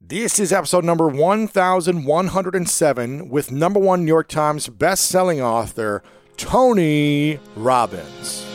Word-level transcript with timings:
This 0.00 0.38
is 0.38 0.52
episode 0.52 0.84
number 0.84 1.08
1107 1.08 3.28
with 3.28 3.50
number 3.50 3.80
one 3.80 4.04
New 4.04 4.12
York 4.12 4.28
Times 4.28 4.68
best-selling 4.68 5.42
author 5.42 6.04
Tony 6.36 7.40
Robbins. 7.56 8.46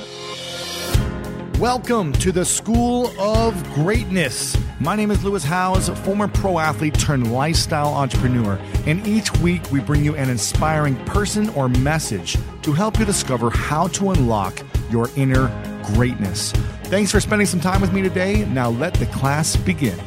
Welcome 1.60 2.14
to 2.14 2.32
the 2.32 2.46
School 2.46 3.08
of 3.20 3.62
Greatness. 3.74 4.58
My 4.80 4.96
name 4.96 5.12
is 5.12 5.22
Lewis 5.26 5.44
Howes, 5.44 5.90
former 6.00 6.30
pro 6.30 6.60
athlete 6.60 6.98
turned 6.98 7.34
lifestyle 7.34 7.94
entrepreneur, 7.94 8.58
and 8.88 9.06
each 9.06 9.30
week 9.40 9.70
we 9.70 9.82
bring 9.82 10.06
you 10.06 10.16
an 10.16 10.30
inspiring 10.30 10.96
person 11.06 11.50
or 11.50 11.68
message 11.68 12.38
to 12.62 12.72
help 12.72 12.98
you 12.98 13.04
discover 13.04 13.50
how 13.50 13.90
to 13.90 14.12
unlock 14.12 14.58
your 14.90 15.10
inner 15.18 15.52
greatness. 15.94 16.54
Thanks 16.86 17.12
for 17.12 17.20
spending 17.20 17.48
some 17.48 17.60
time 17.60 17.82
with 17.82 17.92
me 17.92 18.02
today. 18.02 18.46
Now 18.46 18.70
let 18.70 18.94
the 18.94 19.08
class 19.08 19.58
begin. 19.58 20.00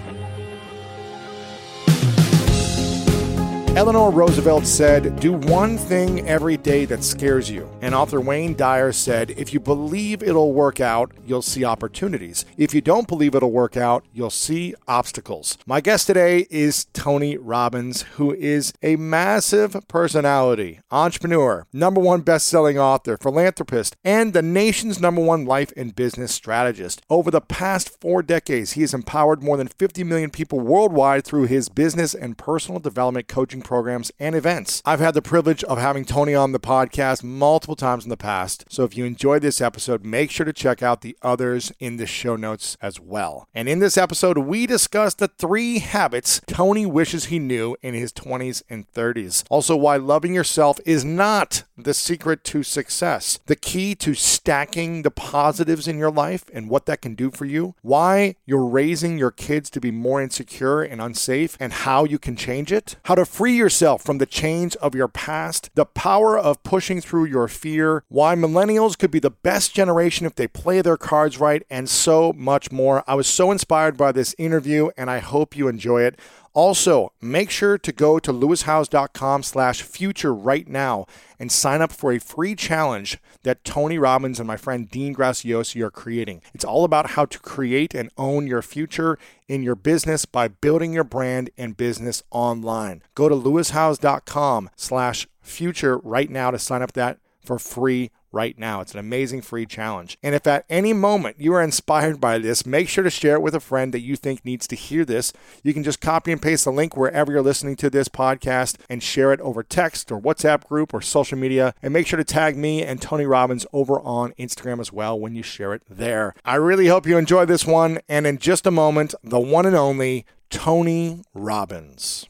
Eleanor 3.77 4.11
Roosevelt 4.11 4.65
said, 4.65 5.21
Do 5.21 5.35
one 5.35 5.77
thing 5.77 6.27
every 6.27 6.57
day 6.57 6.87
that 6.87 7.05
scares 7.05 7.51
you. 7.51 7.69
And 7.83 7.95
author 7.95 8.23
Wayne 8.23 8.57
Dyer 8.57 8.91
said, 8.91 9.33
If 9.33 9.53
you 9.53 9.61
believe 9.61 10.23
it'll 10.23 10.55
work 10.55 10.81
out, 10.81 11.13
you'll 11.27 11.43
see 11.43 11.63
opportunities. 11.63 12.47
If 12.57 12.73
you 12.73 12.81
don't 12.81 13.07
believe 13.07 13.35
it'll 13.35 13.53
work 13.53 13.77
out, 13.77 14.07
you'll 14.15 14.31
see 14.31 14.75
obstacles. 14.89 15.59
My 15.67 15.83
guest 15.83 16.07
today 16.07 16.47
is 16.49 16.87
Tony 16.95 17.37
Robbins, 17.37 18.01
who 18.15 18.33
is 18.33 18.73
a 18.83 18.97
massive 18.97 19.77
personality, 19.89 20.81
entrepreneur, 20.91 21.67
number 21.71 22.01
one 22.01 22.23
best 22.23 22.47
selling 22.47 22.79
author, 22.79 23.19
philanthropist, 23.19 23.95
and 24.03 24.33
the 24.33 24.41
nation's 24.41 25.03
number 25.03 25.23
one 25.23 25.45
life 25.45 25.71
and 25.77 25.95
business 25.95 26.33
strategist. 26.33 27.03
Over 27.11 27.31
the 27.31 27.43
past 27.43 28.01
four 28.01 28.23
decades, 28.23 28.73
he 28.73 28.81
has 28.81 28.95
empowered 28.95 29.43
more 29.43 29.59
than 29.59 29.69
50 29.69 30.03
million 30.03 30.31
people 30.31 30.61
worldwide 30.61 31.27
through 31.27 31.49
his 31.49 31.69
business 31.69 32.15
and 32.15 32.39
personal 32.39 32.81
development 32.81 33.29
coaching 33.29 33.65
programs, 33.67 34.13
and 34.21 34.37
events. 34.37 34.81
I've 34.87 35.01
had 35.01 35.15
the 35.15 35.21
privilege 35.21 35.65
of 35.65 35.79
having 35.79 36.05
Tony 36.05 36.35
on 36.35 36.53
the 36.53 36.61
podcast 36.61 37.25
multiple 37.25 37.75
times 37.75 38.05
in 38.05 38.11
the 38.11 38.17
past. 38.17 38.65
So 38.69 38.85
if 38.85 38.97
you 38.97 39.05
enjoyed 39.05 39.43
this 39.43 39.61
episode, 39.61 40.05
make 40.05 40.31
sure 40.31 40.47
to 40.47 40.53
check 40.53 40.85
out 40.85 41.01
the 41.01 41.17
others 41.21 41.73
in 41.81 41.97
the 41.97 42.07
show 42.07 42.37
notes 42.37 42.77
as 42.81 43.01
well. 43.01 43.49
And 43.53 43.69
in 43.69 43.81
this 43.81 43.99
episode, 43.99 44.39
we 44.39 44.67
discuss 44.67 45.15
the 45.15 45.27
three 45.27 45.81
habits 45.81 46.41
Tony 46.47 46.87
wishes 46.87 47.27
he 47.27 47.41
knew 47.41 47.77
in 47.83 47.95
his 47.95 48.13
20s 48.13 48.63
and 48.71 48.91
30s. 48.93 49.43
Also, 49.51 49.75
why 49.75 49.97
loving 49.97 50.33
yourself 50.33 50.79
is 50.87 51.05
not 51.05 51.65
the 51.77 51.93
secret 51.93 52.45
to 52.45 52.63
success, 52.63 53.41
the 53.47 53.57
key 53.57 53.95
to 53.97 54.15
stacking 54.15 55.03
the 55.03 55.11
positives 55.11 55.89
in 55.89 55.99
your 55.99 56.11
life 56.11 56.45
and 56.53 56.71
what 56.71 56.87
that 56.87 57.03
can 57.03 57.15
do 57.15 57.31
for 57.33 57.45
you, 57.45 57.75
why 57.83 58.37
you're 58.45 58.65
raising 58.65 59.19
your 59.19 59.33
kids 59.33 59.69
to 59.71 59.81
be 59.81 59.91
more 59.91 60.23
insecure 60.23 60.83
and 60.83 61.01
unsafe, 61.01 61.57
and 61.59 61.73
how 61.73 62.05
you 62.05 62.19
can 62.19 62.37
change 62.37 62.71
it, 62.71 62.97
how 63.07 63.17
to 63.17 63.25
free 63.25 63.56
yourself 63.57 64.03
from 64.03 64.19
the 64.19 64.27
chains 64.27 64.75
of 64.77 64.95
your 64.95 65.09
past, 65.09 65.71
the 65.75 65.85
power 65.85 66.39
of 66.39 66.63
pushing 66.63 67.01
through 67.01 67.25
your 67.25 67.49
fear, 67.49 68.05
why 68.09 68.35
millennials 68.35 68.97
could 68.97 69.11
be 69.11 69.19
the 69.19 69.31
best 69.31 69.75
generation 69.75 70.27
if 70.27 70.35
they 70.35 70.47
play 70.47 70.81
their 70.81 70.97
cards 70.97 71.39
right, 71.39 71.65
and 71.71 71.89
so 71.89 72.33
much 72.33 72.71
more. 72.71 73.03
I 73.07 73.15
was 73.15 73.27
so 73.27 73.51
inspired 73.51 73.97
by 73.97 74.13
this 74.13 74.35
interview, 74.39 74.91
and 74.97 75.11
I 75.11 75.19
hope 75.19 75.57
you 75.57 75.69
enjoy 75.69 76.03
it. 76.03 76.19
Also, 76.57 77.13
make 77.21 77.51
sure 77.51 77.77
to 77.77 77.93
go 77.93 78.19
to 78.19 78.33
lewishowes.com 78.33 79.43
slash 79.43 79.83
future 79.83 80.33
right 80.33 80.67
now 80.67 81.05
and 81.39 81.53
sign 81.53 81.83
up 81.83 81.93
for 81.93 82.13
a 82.13 82.19
free 82.19 82.55
challenge 82.55 83.19
that 83.43 83.63
Tony 83.63 83.99
Robbins 83.99 84.41
and 84.41 84.47
my 84.47 84.57
friend 84.57 84.91
Dean 84.91 85.15
Graziosi 85.15 85.83
are 85.83 85.91
creating. 85.91 86.41
It's 86.55 86.65
all 86.65 86.85
about 86.85 87.11
how 87.11 87.27
to 87.27 87.39
create 87.41 87.95
and 87.95 88.09
own 88.17 88.47
your 88.47 88.63
future 88.63 89.19
in 89.47 89.63
your 89.63 89.75
business 89.75 90.25
by 90.25 90.49
building 90.49 90.95
your 90.95 91.05
brand 91.05 91.51
and 91.59 91.77
business 91.77 92.23
online. 92.31 93.03
Go 93.15 93.29
to 93.29 93.35
lewishowes.com 93.35 94.71
slash 94.77 95.29
future 95.43 95.99
right 95.99 96.31
now 96.31 96.51
to 96.51 96.59
sign 96.59 96.81
up 96.81 96.93
that 96.95 97.19
for 97.45 97.59
free 97.59 98.11
right 98.37 98.59
now. 98.59 98.83
It's 98.83 98.93
an 98.93 99.01
amazing 99.01 99.41
free 99.41 99.65
challenge. 99.65 100.19
And 100.23 100.35
if 100.35 100.47
at 100.47 100.67
any 100.69 100.93
moment 100.93 101.41
you 101.41 101.55
are 101.55 101.63
inspired 101.63 102.21
by 102.21 102.37
this, 102.37 102.67
make 102.67 102.87
sure 102.87 103.03
to 103.03 103.09
share 103.09 103.37
it 103.37 103.43
with 103.43 103.55
a 103.55 103.61
friend 103.61 103.95
that 103.95 104.03
you 104.03 104.15
think 104.15 104.45
needs 104.45 104.67
to 104.69 104.77
hear 104.77 105.07
this. 105.07 105.33
You 105.63 105.73
can 105.73 105.83
just 105.83 106.03
copy 106.03 106.33
and 106.33 106.43
paste 106.43 106.67
the 106.67 106.71
link 106.71 106.97
wherever 106.97 107.33
you're 107.33 107.41
listening 107.41 107.77
to 107.77 107.89
this 107.89 108.09
podcast 108.09 108.77
and 108.91 109.03
share 109.03 109.33
it 109.33 109.41
over 109.41 109.63
text 109.63 110.13
or 110.13 110.21
WhatsApp 110.21 110.65
group 110.65 110.93
or 110.93 111.01
social 111.01 111.39
media. 111.39 111.75
And 111.83 111.95
make 111.95 112.07
sure 112.07 112.19
to 112.19 112.25
tag 112.25 112.59
me 112.59 112.83
and 112.83 113.01
Tony 113.01 113.25
Robbins 113.25 113.67
over 113.73 113.99
on 114.01 114.33
Instagram 114.35 114.81
as 114.81 114.93
well 114.93 115.19
when 115.19 115.35
you 115.35 115.43
share 115.43 115.73
it 115.73 115.83
there. 115.89 116.35
I 116.45 116.57
really 116.57 116.89
hope 116.89 117.07
you 117.07 117.17
enjoy 117.17 117.47
this 117.47 117.65
one. 117.65 118.01
And 118.07 118.27
in 118.27 118.37
just 118.37 118.67
a 118.67 118.71
moment, 118.71 119.15
the 119.25 119.41
one 119.41 119.65
and 119.65 119.75
only 119.75 120.27
Tony 120.51 121.23
Robbins. 121.33 122.29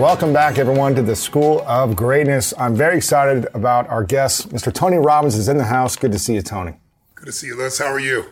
Welcome 0.00 0.32
back, 0.32 0.56
everyone, 0.56 0.94
to 0.94 1.02
the 1.02 1.14
School 1.14 1.60
of 1.66 1.94
Greatness. 1.94 2.54
I'm 2.56 2.74
very 2.74 2.96
excited 2.96 3.46
about 3.52 3.86
our 3.90 4.02
guest. 4.02 4.48
Mr. 4.48 4.72
Tony 4.72 4.96
Robbins 4.96 5.34
is 5.34 5.46
in 5.46 5.58
the 5.58 5.64
house. 5.64 5.94
Good 5.94 6.10
to 6.12 6.18
see 6.18 6.36
you, 6.36 6.40
Tony. 6.40 6.72
Good 7.16 7.26
to 7.26 7.32
see 7.32 7.48
you, 7.48 7.56
Liz. 7.58 7.76
How 7.76 7.92
are 7.92 8.00
you? 8.00 8.24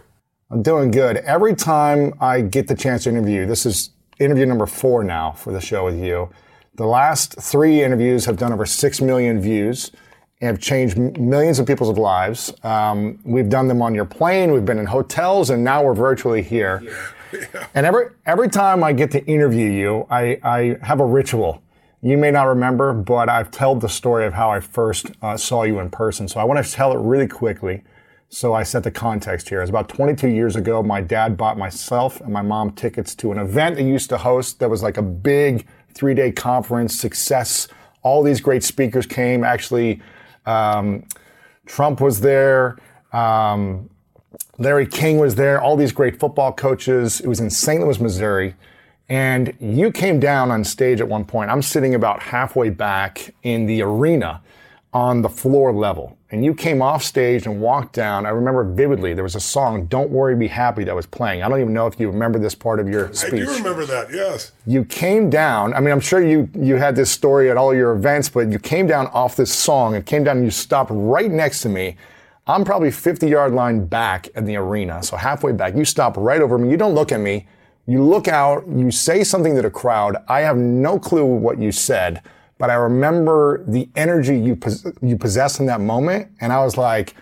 I'm 0.51 0.63
doing 0.63 0.91
good. 0.91 1.19
Every 1.19 1.55
time 1.55 2.15
I 2.23 2.41
get 2.41 2.69
the 2.69 2.75
chance 2.75 3.05
to 3.05 3.11
interview, 3.11 3.45
this 3.45 3.67
is 3.67 3.91
interview 4.19 4.47
number 4.47 4.65
four 4.65 5.05
now 5.05 5.33
for 5.33 5.53
the 5.53 5.61
show 5.61 5.85
with 5.85 6.03
you. 6.03 6.31
The 6.77 6.87
last 6.87 7.35
three 7.39 7.85
interviews 7.85 8.25
have 8.25 8.39
done 8.39 8.55
over 8.55 8.65
six 8.65 9.03
million 9.03 9.39
views 9.39 9.93
and 10.41 10.49
have 10.49 10.61
changed 10.61 10.97
millions 10.97 11.59
of 11.59 11.67
people's 11.67 11.99
lives. 11.99 12.51
Um, 12.63 13.19
we've 13.25 13.51
done 13.51 13.69
them 13.69 13.83
on 13.83 13.95
your 13.95 14.07
plane, 14.07 14.53
we've 14.53 14.65
been 14.65 14.79
in 14.79 14.87
hotels, 14.87 15.51
and 15.51 15.63
now 15.63 15.85
we're 15.85 15.93
virtually 15.93 16.41
here. 16.41 16.81
Yeah. 16.83 17.09
And 17.75 17.87
every 17.87 18.11
every 18.27 18.49
time 18.49 18.83
I 18.83 18.93
get 18.93 19.11
to 19.13 19.25
interview 19.27 19.71
you, 19.71 20.07
I, 20.11 20.39
I 20.43 20.77
have 20.83 21.01
a 21.01 21.07
ritual. 21.07 21.63
You 22.01 22.17
may 22.17 22.31
not 22.31 22.45
remember, 22.45 22.93
but 22.93 23.29
I've 23.29 23.51
told 23.51 23.81
the 23.81 23.89
story 23.89 24.25
of 24.25 24.35
how 24.35 24.51
I 24.51 24.61
first 24.61 25.07
uh, 25.21 25.37
saw 25.37 25.65
you 25.65 25.81
in 25.81 25.91
person. 25.91 26.29
So 26.29 26.39
I 26.39 26.45
want 26.45 26.65
to 26.65 26.73
tell 26.73 26.93
it 26.93 26.99
really 27.01 27.27
quickly. 27.27 27.83
So 28.31 28.53
I 28.55 28.63
set 28.63 28.85
the 28.85 28.91
context 28.91 29.49
here. 29.49 29.59
It 29.59 29.63
was 29.63 29.71
about 29.71 29.89
22 29.89 30.29
years 30.29 30.55
ago. 30.55 30.83
My 30.83 31.01
dad 31.01 31.37
bought 31.37 31.57
myself 31.57 32.21
and 32.21 32.33
my 32.33 32.43
mom 32.43 32.73
tickets 32.73 33.15
to 33.17 33.33
an 33.33 33.39
event 33.39 33.77
they 33.77 33.87
used 33.87 34.11
to 34.11 34.19
host 34.19 34.61
that 34.61 34.69
was 34.69 34.83
like 34.83 34.97
a 34.97 35.03
big 35.03 35.67
three 35.95 36.15
day 36.15 36.31
conference 36.31 36.99
success. 36.99 37.69
All 38.03 38.23
these 38.23 38.41
great 38.41 38.63
speakers 38.63 39.07
came. 39.07 39.43
Actually, 39.43 40.01
um, 40.47 41.05
Trump 41.67 42.01
was 42.01 42.21
there. 42.21 42.77
Um, 43.13 43.91
Larry 44.59 44.87
King 44.87 45.19
was 45.19 45.35
there, 45.37 45.61
all 45.61 45.77
these 45.77 45.93
great 45.93 46.19
football 46.19 46.53
coaches. 46.53 47.21
It 47.21 47.29
was 47.29 47.41
in 47.41 47.51
St. 47.51 47.81
Louis, 47.81 47.99
Missouri. 48.01 48.55
And 49.09 49.55
you 49.59 49.91
came 49.91 50.21
down 50.21 50.51
on 50.51 50.65
stage 50.65 51.01
at 51.01 51.09
one 51.09 51.25
point. 51.25 51.51
I'm 51.51 51.63
sitting 51.63 51.95
about 51.95 52.21
halfway 52.21 52.69
back 52.69 53.35
in 53.43 53.67
the 53.67 53.83
arena 53.83 54.43
on 54.93 55.23
the 55.23 55.29
floor 55.29 55.73
level. 55.73 56.17
And 56.31 56.45
you 56.45 56.55
came 56.55 56.83
off 56.83 57.03
stage 57.03 57.47
and 57.47 57.61
walked 57.61 57.95
down. 57.95 58.27
I 58.27 58.31
remember 58.31 58.65
vividly, 58.65 59.15
there 59.15 59.25
was 59.25 59.35
a 59.35 59.41
song, 59.41 59.87
Don't 59.87 60.11
Worry, 60.11 60.37
Be 60.37 60.47
Happy, 60.47 60.85
that 60.85 60.95
was 60.95 61.07
playing. 61.07 61.43
I 61.43 61.49
don't 61.49 61.61
even 61.61 61.73
know 61.73 61.87
if 61.87 61.99
you 61.99 62.11
remember 62.11 62.39
this 62.39 62.55
part 62.55 62.81
of 62.81 62.89
your 62.89 63.13
speech. 63.15 63.43
I 63.43 63.47
do 63.47 63.57
remember 63.57 63.87
that, 63.87 64.13
yes. 64.13 64.53
You 64.67 64.85
came 64.85 65.31
down, 65.31 65.73
I 65.73 65.81
mean, 65.81 65.91
I'm 65.91 66.01
sure 66.01 66.23
you, 66.23 66.51
you 66.55 66.77
had 66.77 66.97
this 66.97 67.11
story 67.11 67.51
at 67.51 67.57
all 67.57 67.75
your 67.75 67.93
events, 67.93 68.29
but 68.29 68.51
you 68.51 68.59
came 68.59 68.87
down 68.87 69.07
off 69.09 69.37
this 69.37 69.55
song 69.55 69.95
and 69.95 70.05
came 70.05 70.25
down 70.25 70.39
and 70.39 70.45
you 70.45 70.51
stopped 70.51 70.91
right 70.93 71.31
next 71.31 71.63
to 71.63 71.71
me 71.71 71.97
I'm 72.49 72.65
probably 72.65 72.91
50 72.91 73.29
yard 73.29 73.53
line 73.53 73.85
back 73.85 74.29
in 74.29 74.47
the 74.47 74.57
arena, 74.57 75.03
so 75.03 75.17
halfway 75.17 75.53
back. 75.53 75.77
You 75.77 75.85
stop 75.85 76.17
right 76.17 76.41
over 76.41 76.57
me. 76.57 76.71
You 76.71 76.79
don't 76.79 76.95
look 76.95 77.13
at 77.13 77.21
me. 77.21 77.47
You 77.87 78.03
look 78.03 78.27
out, 78.27 78.67
you 78.67 78.91
say 78.91 79.23
something 79.23 79.55
to 79.55 79.63
the 79.63 79.71
crowd. 79.71 80.17
I 80.29 80.41
have 80.41 80.57
no 80.57 80.99
clue 80.99 81.25
what 81.25 81.59
you 81.59 81.73
said, 81.73 82.23
but 82.57 82.71
I 82.71 82.75
remember 82.75 83.65
the 83.67 83.89
energy 83.97 84.39
you, 84.39 84.57
pos- 84.57 84.87
you 85.03 85.17
possessed 85.17 85.61
in 85.61 85.67
that 85.67 85.81
moment. 85.81 86.31
And 86.41 86.53
I 86.53 86.65
was 86.65 86.79
like, 86.79 87.15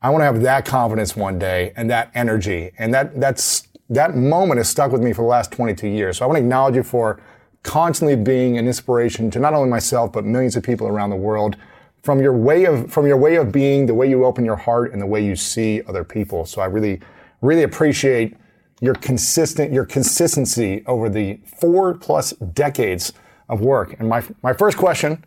I 0.00 0.10
want 0.10 0.22
to 0.22 0.26
have 0.26 0.42
that 0.42 0.64
confidence 0.64 1.14
one 1.14 1.38
day 1.38 1.72
and 1.76 1.88
that 1.90 2.10
energy. 2.14 2.72
And 2.76 2.92
that, 2.92 3.20
that's, 3.20 3.68
that 3.88 4.16
moment 4.16 4.58
has 4.58 4.68
stuck 4.68 4.90
with 4.90 5.02
me 5.02 5.12
for 5.12 5.22
the 5.22 5.28
last 5.28 5.52
22 5.52 5.86
years. 5.86 6.18
So 6.18 6.24
I 6.24 6.26
want 6.26 6.38
to 6.38 6.42
acknowledge 6.42 6.74
you 6.74 6.82
for 6.82 7.20
constantly 7.62 8.16
being 8.16 8.58
an 8.58 8.66
inspiration 8.66 9.30
to 9.30 9.38
not 9.38 9.54
only 9.54 9.70
myself, 9.70 10.12
but 10.12 10.24
millions 10.24 10.56
of 10.56 10.64
people 10.64 10.88
around 10.88 11.10
the 11.10 11.16
world 11.16 11.56
from 12.02 12.20
your 12.20 12.32
way 12.32 12.64
of 12.64 12.92
from 12.92 13.06
your 13.06 13.16
way 13.16 13.36
of 13.36 13.52
being, 13.52 13.86
the 13.86 13.94
way 13.94 14.08
you 14.08 14.24
open 14.24 14.44
your 14.44 14.56
heart, 14.56 14.92
and 14.92 15.00
the 15.00 15.06
way 15.06 15.24
you 15.24 15.36
see 15.36 15.82
other 15.86 16.04
people. 16.04 16.44
So 16.44 16.60
I 16.60 16.66
really, 16.66 17.00
really 17.40 17.62
appreciate 17.62 18.36
your 18.80 18.94
consistent 18.94 19.72
your 19.72 19.84
consistency 19.84 20.82
over 20.86 21.08
the 21.08 21.38
four 21.60 21.94
plus 21.94 22.32
decades 22.32 23.12
of 23.48 23.60
work. 23.60 23.94
And 23.98 24.08
my 24.08 24.22
my 24.42 24.52
first 24.52 24.76
question 24.76 25.24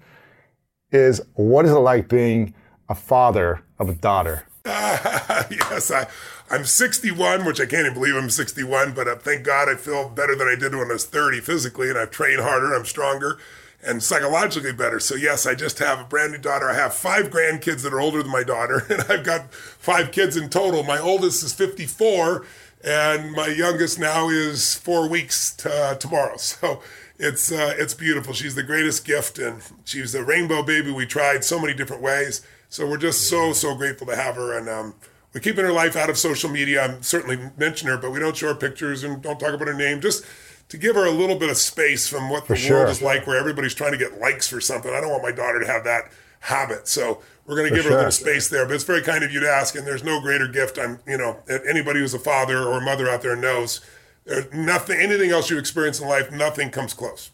is 0.92 1.22
what 1.34 1.66
is 1.66 1.72
it 1.72 1.76
like 1.76 2.08
being 2.10 2.54
a 2.90 2.96
father 2.96 3.64
of 3.80 3.90
a 3.90 3.94
daughter? 3.94 4.46
Uh, 4.66 5.44
yes, 5.52 5.92
I, 5.92 6.08
I'm 6.50 6.66
61, 6.66 7.46
which 7.46 7.60
I 7.60 7.66
can't 7.66 7.86
even 7.86 7.94
believe 7.94 8.16
I'm 8.16 8.30
61, 8.30 8.94
but 8.94 9.08
uh, 9.08 9.16
thank 9.16 9.44
God 9.44 9.70
I 9.70 9.76
feel 9.76 10.10
better 10.10 10.36
than 10.36 10.48
I 10.48 10.56
did 10.56 10.74
when 10.74 10.90
I 10.90 10.94
was 10.94 11.06
30 11.06 11.40
physically, 11.42 11.90
and 11.90 11.98
I've 11.98 12.12
trained 12.12 12.42
harder, 12.42 12.74
I'm 12.74 12.86
stronger, 12.86 13.38
and 13.86 14.02
psychologically 14.02 14.74
better. 14.74 15.00
So, 15.00 15.16
yes, 15.16 15.46
I 15.46 15.56
just 15.56 15.80
have 15.80 16.00
a 16.00 16.04
brand 16.04 16.32
new 16.32 16.38
daughter. 16.38 16.70
I 16.70 16.74
have 16.74 16.94
five 16.94 17.30
grandkids 17.30 17.84
that 17.84 17.94
are 17.94 18.02
older 18.02 18.22
than 18.22 18.32
my 18.32 18.44
daughter, 18.44 18.86
and 18.90 19.02
I've 19.10 19.24
got 19.24 19.54
five 19.54 20.12
kids 20.12 20.36
in 20.38 20.50
total. 20.50 20.84
My 20.84 21.00
oldest 21.00 21.44
is 21.44 21.54
54, 21.54 22.46
and 22.84 23.32
my 23.32 23.48
youngest 23.48 24.00
now 24.00 24.30
is 24.30 24.76
four 24.76 25.08
weeks 25.08 25.56
to, 25.58 25.74
uh, 25.74 25.96
tomorrow. 25.96 26.38
So, 26.46 26.82
it's 27.18 27.52
uh, 27.52 27.74
it's 27.78 27.94
beautiful. 27.94 28.34
She's 28.34 28.56
the 28.56 28.64
greatest 28.64 29.06
gift, 29.06 29.40
and 29.40 29.62
she's 29.86 30.14
a 30.16 30.24
rainbow 30.24 30.64
baby. 30.64 30.92
We 30.92 31.06
tried 31.06 31.46
so 31.46 31.60
many 31.60 31.74
different 31.74 32.02
ways, 32.02 32.46
so 32.68 32.86
we're 32.88 32.98
just 32.98 33.30
so 33.30 33.54
so 33.54 33.74
grateful 33.76 34.08
to 34.08 34.16
have 34.16 34.36
her. 34.36 34.58
And 34.58 34.68
um, 34.68 34.96
we're 35.34 35.42
keeping 35.42 35.64
her 35.64 35.72
life 35.72 35.96
out 35.96 36.10
of 36.10 36.18
social 36.18 36.50
media. 36.50 36.84
I'm 36.84 37.04
certainly 37.04 37.52
mention 37.58 37.88
her, 37.88 37.98
but 37.98 38.12
we 38.12 38.20
don't 38.20 38.36
show 38.36 38.48
her 38.48 38.56
pictures 38.56 39.04
and 39.04 39.22
don't 39.22 39.40
talk 39.40 39.54
about 39.54 39.68
her 39.68 39.74
name. 39.74 40.02
Just 40.02 40.26
to 40.70 40.78
give 40.78 40.96
her 40.96 41.06
a 41.06 41.12
little 41.12 41.38
bit 41.38 41.50
of 41.50 41.58
space 41.58 42.08
from 42.08 42.30
what 42.30 42.48
the 42.48 42.56
sure. 42.56 42.78
world 42.78 42.90
is 42.90 43.02
like, 43.02 43.28
where 43.28 43.38
everybody's 43.38 43.74
trying 43.74 43.92
to 43.92 43.98
get 43.98 44.20
likes 44.20 44.48
for 44.48 44.60
something. 44.60 44.92
I 44.94 45.00
don't 45.00 45.12
want 45.12 45.24
my 45.24 45.32
daughter 45.32 45.60
to 45.60 45.68
have 45.68 45.84
that 45.84 46.12
habit, 46.40 46.88
so 46.88 47.22
we're 47.46 47.56
going 47.56 47.70
to 47.70 47.76
give 47.76 47.84
sure. 47.84 47.92
her 47.92 47.98
a 47.98 48.00
little 48.02 48.12
space 48.12 48.50
there. 48.50 48.66
But 48.66 48.76
it's 48.76 48.84
very 48.84 49.02
kind 49.02 49.24
of 49.24 49.32
you 49.32 49.40
to 49.42 49.50
ask, 49.50 49.76
and 49.76 49.86
there's 49.86 50.04
no 50.04 50.20
greater 50.22 50.48
gift. 50.48 50.80
I'm, 50.80 51.00
you 51.08 51.18
know, 51.18 51.42
anybody 51.68 52.00
who's 52.00 52.14
a 52.14 52.20
father 52.20 52.64
or 52.64 52.78
a 52.78 52.82
mother 52.82 53.10
out 53.10 53.22
there 53.22 53.36
knows. 53.36 53.82
There's 54.26 54.52
nothing, 54.52 55.00
anything 55.00 55.30
else 55.30 55.52
you 55.52 55.60
experience 55.60 56.00
in 56.00 56.08
life, 56.08 56.32
nothing 56.32 56.72
comes 56.72 56.94
close. 56.94 57.30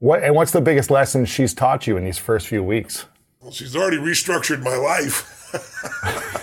What 0.00 0.24
and 0.24 0.34
what's 0.34 0.50
the 0.50 0.60
biggest 0.60 0.90
lesson 0.90 1.24
she's 1.24 1.54
taught 1.54 1.86
you 1.86 1.96
in 1.96 2.04
these 2.04 2.18
first 2.18 2.48
few 2.48 2.64
weeks? 2.64 3.06
Well, 3.40 3.52
she's 3.52 3.76
already 3.76 3.98
restructured 3.98 4.60
my 4.60 4.74
life. 4.74 5.28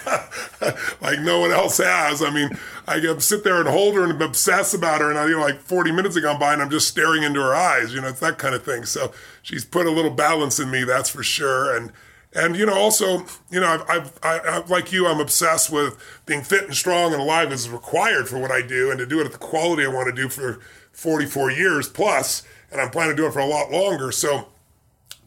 like 1.02 1.20
no 1.20 1.40
one 1.40 1.52
else 1.52 1.78
has. 1.78 2.22
I 2.22 2.30
mean, 2.30 2.50
I 2.88 3.00
sit 3.20 3.44
there 3.44 3.60
and 3.60 3.68
hold 3.68 3.96
her 3.96 4.04
and 4.04 4.22
obsess 4.22 4.74
about 4.74 5.02
her, 5.02 5.10
and 5.10 5.20
I 5.20 5.26
you 5.26 5.32
know 5.32 5.42
like 5.42 5.60
40 5.60 5.92
minutes 5.92 6.16
have 6.16 6.24
gone 6.24 6.40
by, 6.40 6.54
and 6.54 6.62
I'm 6.62 6.70
just 6.70 6.88
staring 6.88 7.24
into 7.24 7.42
her 7.42 7.56
eyes. 7.56 7.94
You 7.94 8.02
know, 8.02 8.08
it's 8.08 8.20
that 8.20 8.38
kind 8.38 8.56
of 8.56 8.64
thing. 8.64 8.86
So 8.86 9.12
she's 9.42 9.66
put 9.66 9.86
a 9.86 9.92
little 9.92 10.12
balance 10.12 10.60
in 10.60 10.70
me, 10.72 10.84
that's 10.84 11.10
for 11.10 11.24
sure. 11.24 11.76
And 11.76 11.92
and 12.34 12.56
you 12.56 12.66
know, 12.66 12.78
also, 12.78 13.26
you 13.50 13.60
know, 13.60 13.68
I've, 13.68 13.90
I've 13.90 14.20
I, 14.24 14.38
I, 14.38 14.66
like 14.68 14.92
you, 14.92 15.08
I'm 15.08 15.20
obsessed 15.20 15.72
with 15.72 15.98
being 16.26 16.42
fit 16.42 16.66
and 16.66 16.76
strong 16.76 17.14
and 17.14 17.22
alive 17.22 17.52
is 17.52 17.70
required 17.70 18.28
for 18.28 18.38
what 18.38 18.52
I 18.52 18.62
do, 18.62 18.90
and 18.90 19.00
to 19.00 19.06
do 19.06 19.20
it 19.20 19.26
at 19.26 19.32
the 19.32 19.38
quality 19.38 19.84
I 19.86 19.90
want 19.90 20.14
to 20.14 20.22
do 20.22 20.30
for 20.30 20.60
44 20.92 21.52
years 21.52 21.88
plus 21.88 22.44
and 22.72 22.82
I'm 22.82 22.90
planning 22.90 23.16
to 23.16 23.22
do 23.22 23.28
it 23.28 23.34
for 23.34 23.40
a 23.40 23.46
lot 23.46 23.72
longer. 23.72 24.12
So, 24.12 24.50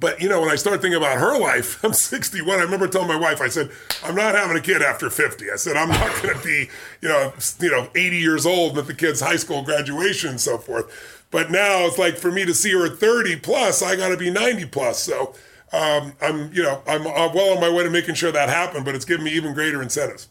but 0.02 0.20
you 0.20 0.28
know, 0.28 0.40
when 0.40 0.50
I 0.50 0.56
start 0.56 0.82
thinking 0.82 0.98
about 0.98 1.18
her 1.18 1.38
life, 1.38 1.82
I'm 1.84 1.94
61. 1.94 2.58
I 2.58 2.62
remember 2.62 2.88
telling 2.88 3.06
my 3.06 3.16
wife, 3.16 3.40
I 3.40 3.48
said, 3.48 3.70
I'm 4.04 4.16
not 4.16 4.34
having 4.34 4.56
a 4.56 4.60
kid 4.60 4.82
after 4.82 5.08
50. 5.08 5.50
I 5.50 5.56
said, 5.56 5.76
I'm 5.76 5.88
not 5.88 6.10
going 6.22 6.36
to 6.36 6.44
be, 6.44 6.68
you 7.00 7.08
know, 7.08 7.32
you 7.60 7.70
know, 7.70 7.88
80 7.94 8.16
years 8.16 8.44
old 8.44 8.76
at 8.76 8.88
the 8.88 8.94
kid's 8.94 9.20
high 9.20 9.36
school 9.36 9.62
graduation 9.62 10.30
and 10.30 10.40
so 10.40 10.58
forth. 10.58 11.24
But 11.30 11.50
now 11.50 11.86
it's 11.86 11.98
like 11.98 12.18
for 12.18 12.32
me 12.32 12.44
to 12.44 12.52
see 12.52 12.72
her 12.72 12.84
at 12.84 12.98
30 12.98 13.36
plus, 13.36 13.80
I 13.80 13.96
got 13.96 14.08
to 14.08 14.16
be 14.16 14.28
90 14.28 14.66
plus. 14.66 14.98
So 14.98 15.34
um, 15.72 16.14
I'm, 16.20 16.52
you 16.52 16.64
know, 16.64 16.82
I'm, 16.86 17.06
I'm 17.06 17.32
well 17.32 17.54
on 17.54 17.60
my 17.60 17.70
way 17.70 17.84
to 17.84 17.90
making 17.90 18.16
sure 18.16 18.32
that 18.32 18.48
happened. 18.48 18.84
But 18.84 18.96
it's 18.96 19.04
given 19.04 19.24
me 19.24 19.30
even 19.30 19.54
greater 19.54 19.80
incentives. 19.80 20.28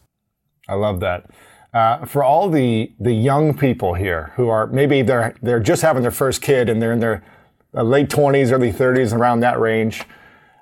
I 0.68 0.74
love 0.74 1.00
that. 1.00 1.30
Uh, 1.72 2.04
for 2.04 2.22
all 2.22 2.50
the 2.50 2.92
the 3.00 3.14
young 3.14 3.56
people 3.56 3.94
here 3.94 4.32
who 4.36 4.50
are 4.50 4.66
maybe 4.66 5.00
they're 5.00 5.34
they're 5.40 5.58
just 5.58 5.80
having 5.80 6.02
their 6.02 6.10
first 6.10 6.42
kid 6.42 6.68
and 6.68 6.82
they're 6.82 6.92
in 6.92 7.00
their 7.00 7.16
uh, 7.16 7.20
Uh, 7.74 7.82
late 7.82 8.10
20s, 8.10 8.52
early 8.52 8.70
30s, 8.70 9.14
around 9.14 9.40
that 9.40 9.58
range, 9.58 10.04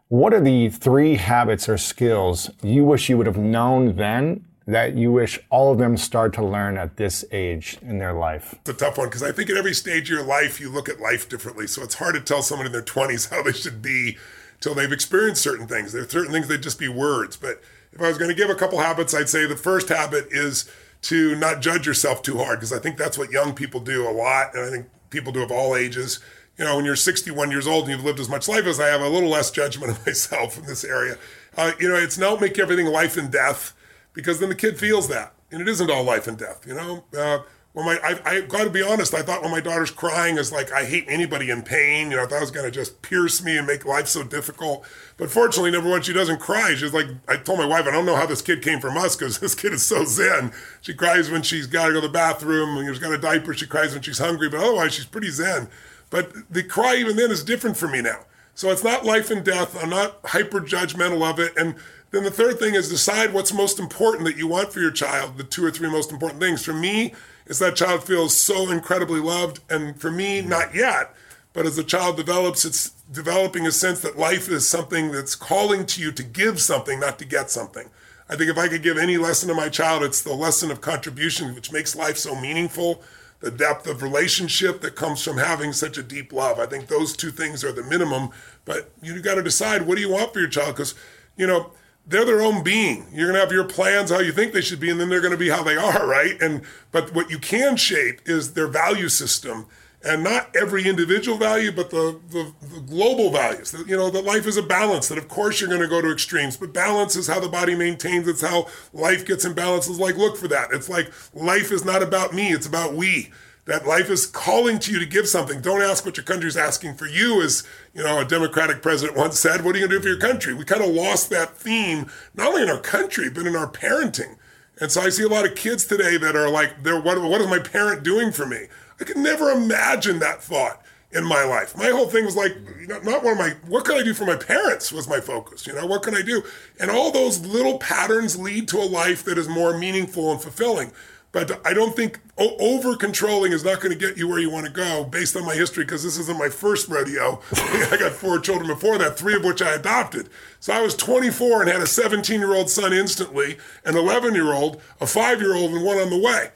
what 0.09 0.33
are 0.33 0.41
the 0.41 0.69
three 0.69 1.17
habits 1.17 1.69
or 1.69 1.77
skills 1.77 2.51
you 2.63 2.85
wish 2.85 3.09
you 3.09 3.19
would 3.19 3.27
have 3.27 3.37
known 3.37 3.97
then 3.97 4.45
that 4.67 4.95
you 4.97 5.11
wish 5.11 5.37
all 5.51 5.73
of 5.73 5.79
them 5.79 5.97
start 5.97 6.33
to 6.33 6.45
learn 6.45 6.79
at 6.79 6.97
this 6.99 7.25
age 7.33 7.79
in 7.83 7.99
their 7.99 8.13
life? 8.13 8.55
It's 8.61 8.71
a 8.71 8.75
tough 8.75 8.97
one 8.97 9.09
because 9.09 9.25
I 9.25 9.33
think 9.33 9.51
at 9.51 9.57
every 9.57 9.75
stage 9.75 10.09
of 10.09 10.19
your 10.19 10.23
life, 10.23 10.61
you 10.61 10.71
look 10.71 10.89
at 10.89 11.01
life 11.01 11.29
differently. 11.29 11.67
So 11.67 11.83
it's 11.83 11.97
hard 11.97 12.15
to 12.15 12.21
tell 12.21 12.43
someone 12.43 12.67
in 12.67 12.73
their 12.73 12.81
20s 12.81 13.31
how 13.35 13.43
they 13.43 13.53
should 13.53 13.83
be 13.83 14.17
till 14.61 14.75
they've 14.75 14.93
experienced 14.93 15.43
certain 15.43 15.67
things. 15.67 15.93
There 15.93 16.03
are 16.03 16.09
certain 16.09 16.31
things 16.31 16.47
that 16.47 16.59
just 16.59 16.79
be 16.79 16.87
words. 16.87 17.37
But 17.37 17.61
if 17.93 18.01
I 18.01 18.07
was 18.07 18.19
going 18.19 18.31
to 18.31 18.37
give 18.37 18.51
a 18.51 18.55
couple 18.55 18.79
habits, 18.79 19.15
I'd 19.15 19.29
say 19.29 19.47
the 19.47 19.57
first 19.57 19.89
habit 19.89 20.29
is 20.31 20.71
to 21.03 21.35
not 21.35 21.61
judge 21.61 21.89
yourself 21.89 22.23
too 22.23 22.39
hard 22.39 22.61
because 22.61 22.73
I 22.73 22.79
think 22.79 22.99
that's 22.99 23.19
what 23.19 23.33
young 23.33 23.53
people 23.53 23.81
do 23.81 24.09
a 24.09 24.13
lot, 24.13 24.55
and 24.55 24.65
I 24.65 24.71
think 24.71 24.87
people 25.09 25.33
do 25.33 25.43
of 25.43 25.51
all 25.51 25.75
ages. 25.75 26.21
You 26.61 26.67
know, 26.67 26.77
when 26.77 26.85
you're 26.85 26.95
61 26.95 27.51
years 27.51 27.67
old 27.67 27.85
and 27.85 27.93
you've 27.93 28.05
lived 28.05 28.21
as 28.21 28.29
much 28.29 28.47
life 28.47 28.67
as 28.67 28.79
I 28.79 28.89
have, 28.89 29.01
a 29.01 29.09
little 29.09 29.31
less 29.31 29.51
judgment 29.51 29.93
of 29.97 30.05
myself 30.05 30.59
in 30.59 30.67
this 30.67 30.85
area. 30.85 31.17
Uh, 31.57 31.73
you 31.81 31.89
know, 31.89 31.95
it's 31.95 32.19
not 32.19 32.39
make 32.39 32.59
everything 32.59 32.85
life 32.85 33.17
and 33.17 33.33
death 33.33 33.73
because 34.13 34.41
then 34.41 34.51
the 34.51 34.55
kid 34.55 34.79
feels 34.79 35.09
that, 35.09 35.33
and 35.51 35.63
it 35.63 35.69
isn't 35.69 35.91
all 35.91 36.05
life 36.05 36.29
and 36.29 36.37
death. 36.37 36.67
You 36.67 36.75
know, 36.75 37.05
uh, 37.19 37.39
when 37.73 37.87
my 37.87 37.99
I, 38.05 38.21
I 38.27 38.41
got 38.43 38.65
to 38.65 38.71
be 38.71 38.83
honest, 38.83 39.15
I 39.15 39.23
thought 39.23 39.41
when 39.41 39.51
my 39.51 39.61
daughter's 39.61 39.91
crying 39.91 40.37
is 40.37 40.53
like 40.53 40.71
I 40.71 40.85
hate 40.85 41.07
anybody 41.09 41.49
in 41.49 41.63
pain. 41.63 42.11
You 42.11 42.19
know, 42.19 42.25
I 42.25 42.27
thought 42.27 42.37
it 42.37 42.41
was 42.41 42.51
going 42.51 42.67
to 42.67 42.71
just 42.71 43.01
pierce 43.01 43.43
me 43.43 43.57
and 43.57 43.67
make 43.67 43.87
life 43.87 44.09
so 44.09 44.23
difficult. 44.23 44.87
But 45.17 45.31
fortunately, 45.31 45.71
number 45.71 45.89
one, 45.89 46.03
she 46.03 46.13
doesn't 46.13 46.41
cry. 46.41 46.75
She's 46.75 46.93
like 46.93 47.07
I 47.27 47.39
told 47.39 47.59
my 47.59 47.67
wife, 47.67 47.87
I 47.87 47.91
don't 47.91 48.05
know 48.05 48.17
how 48.17 48.27
this 48.27 48.43
kid 48.43 48.61
came 48.61 48.81
from 48.81 48.99
us 48.99 49.17
because 49.17 49.39
this 49.41 49.55
kid 49.55 49.73
is 49.73 49.83
so 49.83 50.05
zen. 50.05 50.53
She 50.83 50.93
cries 50.93 51.31
when 51.31 51.41
she's 51.41 51.67
got 51.67 51.87
to 51.87 51.95
go 51.95 52.03
to 52.03 52.07
the 52.07 52.13
bathroom. 52.13 52.77
When 52.77 52.87
she's 52.87 52.99
got 52.99 53.15
a 53.15 53.19
diaper, 53.19 53.55
she 53.55 53.67
cries 53.67 53.95
when 53.95 54.03
she's 54.03 54.19
hungry. 54.19 54.51
But 54.51 54.61
otherwise, 54.61 54.93
she's 54.93 55.07
pretty 55.07 55.31
zen. 55.31 55.71
But 56.11 56.33
the 56.51 56.63
cry 56.63 56.97
even 56.97 57.17
then 57.17 57.31
is 57.31 57.45
different 57.45 57.77
for 57.77 57.89
me 57.89 58.03
now. 58.03 58.27
So 58.55 58.71
it's 58.71 58.85
not 58.85 59.07
life 59.07 59.31
and 59.31 59.45
death. 59.45 59.77
I'm 59.81 59.91
not 59.91 60.19
hyper 60.25 60.61
judgmental 60.61 61.29
of 61.29 61.39
it. 61.39 61.57
And 61.57 61.77
then 62.11 62.25
the 62.25 62.31
third 62.31 62.59
thing 62.59 62.75
is 62.75 62.89
decide 62.89 63.33
what's 63.33 63.53
most 63.53 63.79
important 63.79 64.25
that 64.25 64.37
you 64.37 64.49
want 64.49 64.73
for 64.73 64.81
your 64.81 64.91
child. 64.91 65.39
The 65.39 65.45
two 65.45 65.65
or 65.65 65.71
three 65.71 65.91
most 65.91 66.11
important 66.11 66.41
things 66.41 66.65
for 66.65 66.73
me 66.73 67.15
is 67.47 67.59
that 67.61 67.77
child 67.77 68.05
feels 68.05 68.37
so 68.37 68.71
incredibly 68.71 69.21
loved. 69.21 69.61
And 69.71 69.99
for 70.01 70.11
me, 70.11 70.41
mm-hmm. 70.41 70.51
not 70.51 70.75
yet. 70.75 71.15
But 71.53 71.67
as 71.67 71.77
the 71.77 71.85
child 71.85 72.17
develops, 72.17 72.65
it's 72.65 72.91
developing 73.11 73.67
a 73.67 73.73
sense 73.73 74.01
that 74.01 74.19
life 74.19 74.49
is 74.49 74.69
something 74.69 75.11
that's 75.11 75.35
calling 75.35 75.87
to 75.87 76.01
you 76.01 76.13
to 76.13 76.23
give 76.23 76.61
something, 76.61 77.01
not 77.01 77.19
to 77.19 77.25
get 77.25 77.51
something. 77.51 77.91
I 78.29 78.37
think 78.37 78.51
if 78.51 78.59
I 78.59 78.69
could 78.69 78.85
give 78.85 78.97
any 78.97 79.17
lesson 79.17 79.49
to 79.49 79.55
my 79.55 79.69
child, 79.69 80.05
it's 80.05 80.23
the 80.23 80.33
lesson 80.33 80.71
of 80.71 80.81
contribution, 80.81 81.55
which 81.55 81.73
makes 81.73 81.97
life 81.97 82.17
so 82.17 82.41
meaningful, 82.41 83.03
the 83.41 83.51
depth 83.51 83.87
of 83.87 84.03
relationship 84.03 84.83
that 84.83 84.95
comes 84.95 85.23
from 85.25 85.39
having 85.39 85.73
such 85.73 85.97
a 85.97 86.03
deep 86.03 86.33
love. 86.33 86.59
I 86.59 86.67
think 86.67 86.87
those 86.87 87.17
two 87.17 87.31
things 87.31 87.65
are 87.65 87.73
the 87.73 87.83
minimum. 87.83 88.31
But 88.65 88.91
you 89.03 89.21
got 89.21 89.37
to 89.37 89.43
decide 89.43 89.87
what 89.87 89.97
do 89.97 90.03
you 90.03 90.11
want 90.11 90.33
for 90.33 90.41
your 90.41 90.49
child? 90.49 90.77
Because, 90.77 90.95
you 91.37 91.47
know, 91.47 91.73
they're 92.07 92.25
their 92.25 92.43
own 92.43 92.63
being. 92.63 93.07
You're 93.13 93.29
going 93.29 93.35
to 93.35 93.41
have 93.41 93.53
your 93.53 93.65
plans 93.65 94.11
how 94.11 94.21
you 94.21 94.33
think 94.33 94.53
they 94.53 94.61
should 94.61 94.81
be, 94.81 94.91
and 94.91 95.01
then 95.01 95.09
they're 95.09 95.21
going 95.21 95.33
to 95.33 95.39
be 95.39 95.49
how 95.49 95.63
they 95.63 95.77
are, 95.77 96.07
right? 96.07 96.41
And 96.41 96.63
but 96.93 97.15
what 97.15 97.31
you 97.31 97.39
can 97.39 97.77
shape 97.77 98.21
is 98.27 98.53
their 98.53 98.67
value 98.67 99.09
system, 99.09 99.67
and 100.03 100.25
not 100.25 100.55
every 100.57 100.89
individual 100.89 101.37
value, 101.37 101.73
but 101.73 101.91
the 101.91 102.21
the, 102.31 102.53
the 102.63 102.81
global 102.81 103.31
values. 103.31 103.71
That 103.73 103.87
you 103.87 103.97
know 103.97 104.11
that 104.11 104.25
life 104.25 104.47
is 104.47 104.57
a 104.57 104.63
balance. 104.63 105.09
That 105.09 105.19
of 105.19 105.29
course 105.29 105.61
you're 105.61 105.69
going 105.69 105.83
to 105.83 105.89
go 105.89 106.01
to 106.01 106.11
extremes, 106.11 106.57
but 106.57 106.73
balance 106.73 107.17
is 107.17 107.27
how 107.27 107.41
the 107.41 107.49
body 107.49 107.75
maintains. 107.75 108.27
It's 108.27 108.43
how 108.43 108.69
life 108.93 109.27
gets 109.27 109.45
in 109.45 109.55
balance. 109.55 109.89
It's 109.89 109.99
like 109.99 110.17
look 110.17 110.37
for 110.37 110.49
that. 110.49 110.73
It's 110.73 110.89
like 110.89 111.13
life 111.35 111.71
is 111.71 111.85
not 111.85 112.03
about 112.03 112.35
me. 112.35 112.53
It's 112.53 112.67
about 112.67 112.95
we 112.95 113.31
that 113.67 113.87
life 113.87 114.11
is 114.11 114.27
calling 114.27 114.79
to 114.81 114.93
you 114.93 114.99
to 114.99 115.07
give 115.07 115.29
something. 115.29 115.61
Don't 115.61 115.83
ask 115.83 116.05
what 116.05 116.17
your 116.17 116.25
country's 116.25 116.57
asking 116.57 116.97
for 116.97 117.07
you, 117.07 117.43
as 117.43 117.63
you 117.95 118.03
know, 118.03 118.19
a 118.19 118.25
Democratic 118.25 118.83
president 118.83 119.17
once 119.17 119.39
said. 119.39 119.65
What 119.65 119.77
are 119.77 119.79
you 119.79 119.87
gonna 119.87 119.99
do 119.99 120.03
for 120.03 120.09
your 120.09 120.19
country? 120.19 120.55
We 120.55 120.65
kind 120.65 120.83
of 120.83 120.91
lost 120.91 121.31
that 121.31 121.57
theme, 121.57 122.07
not 122.35 122.49
only 122.49 122.63
in 122.63 122.71
our 122.71 122.81
country, 122.81 123.31
but 123.31 123.47
in 123.47 123.55
our 123.55 123.71
parenting. 123.71 124.37
And 124.81 124.91
so 124.91 125.03
I 125.03 125.11
see 125.11 125.25
a 125.25 125.29
lot 125.29 125.47
of 125.47 125.55
kids 125.55 125.85
today 125.85 126.17
that 126.17 126.35
are 126.35 126.49
like, 126.49 126.83
"They're 126.83 127.01
what, 127.01 127.21
what 127.21 127.41
is 127.41 127.49
my 127.49 127.59
parent 127.59 128.03
doing 128.03 128.33
for 128.33 128.47
me? 128.47 128.69
I 129.01 129.05
could 129.05 129.17
never 129.17 129.51
imagine 129.51 130.19
that 130.19 130.43
thought 130.43 130.83
in 131.13 131.25
my 131.25 131.43
life. 131.43 131.77
My 131.77 131.89
whole 131.89 132.07
thing 132.07 132.25
was 132.25 132.37
like, 132.37 132.57
not 133.05 133.25
one 133.25 133.33
of 133.33 133.39
my, 133.39 133.57
what 133.67 133.85
can 133.85 133.97
I 133.97 134.03
do 134.03 134.15
for 134.15 134.25
my 134.25 134.37
parents 134.37 134.93
was 134.93 135.09
my 135.09 135.21
focus. 135.21 135.67
You 135.67 135.75
know, 135.75 135.87
what 135.87 136.03
can 136.03 136.15
I 136.15 136.23
do? 136.23 136.43
And 136.79 136.91
all 136.91 137.11
those 137.11 137.45
little 137.45 137.79
patterns 137.79 138.39
lead 138.39 138.69
to 138.69 138.79
a 138.79 138.85
life 138.85 139.25
that 139.25 139.39
is 139.39 139.49
more 139.49 139.77
meaningful 139.77 140.31
and 140.31 140.41
fulfilling. 140.41 140.93
But 141.33 141.65
I 141.65 141.75
don't 141.75 141.95
think 141.95 142.19
over 142.37 142.97
controlling 142.97 143.53
is 143.53 143.65
not 143.65 143.81
going 143.81 143.97
to 143.97 143.99
get 143.99 144.17
you 144.17 144.27
where 144.27 144.41
you 144.41 144.51
want 144.51 144.67
to 144.67 144.73
go 144.73 145.05
based 145.05 145.37
on 145.37 145.45
my 145.45 145.55
history 145.55 145.85
because 145.85 146.03
this 146.03 146.19
isn't 146.19 146.39
my 146.39 146.49
first 146.49 146.89
rodeo. 146.89 147.41
I 147.53 147.97
got 147.99 148.13
four 148.13 148.41
children 148.41 148.67
before 148.67 148.99
that, 148.99 149.17
three 149.17 149.35
of 149.35 149.45
which 149.45 149.63
I 149.63 149.75
adopted. 149.75 150.29
So 150.59 150.73
I 150.73 150.81
was 150.81 150.97
24 150.97 151.63
and 151.63 151.71
had 151.71 151.83
a 151.83 151.87
17 151.87 152.41
year 152.41 152.55
old 152.55 152.69
son 152.69 152.93
instantly, 152.93 153.59
an 153.85 153.97
11 153.97 154.35
year 154.35 154.53
old, 154.53 154.83
a 155.01 155.07
five 155.07 155.41
year 155.41 155.55
old, 155.55 155.71
and 155.71 155.85
one 155.85 155.99
on 155.99 156.11
the 156.11 156.19
way. 156.19 156.51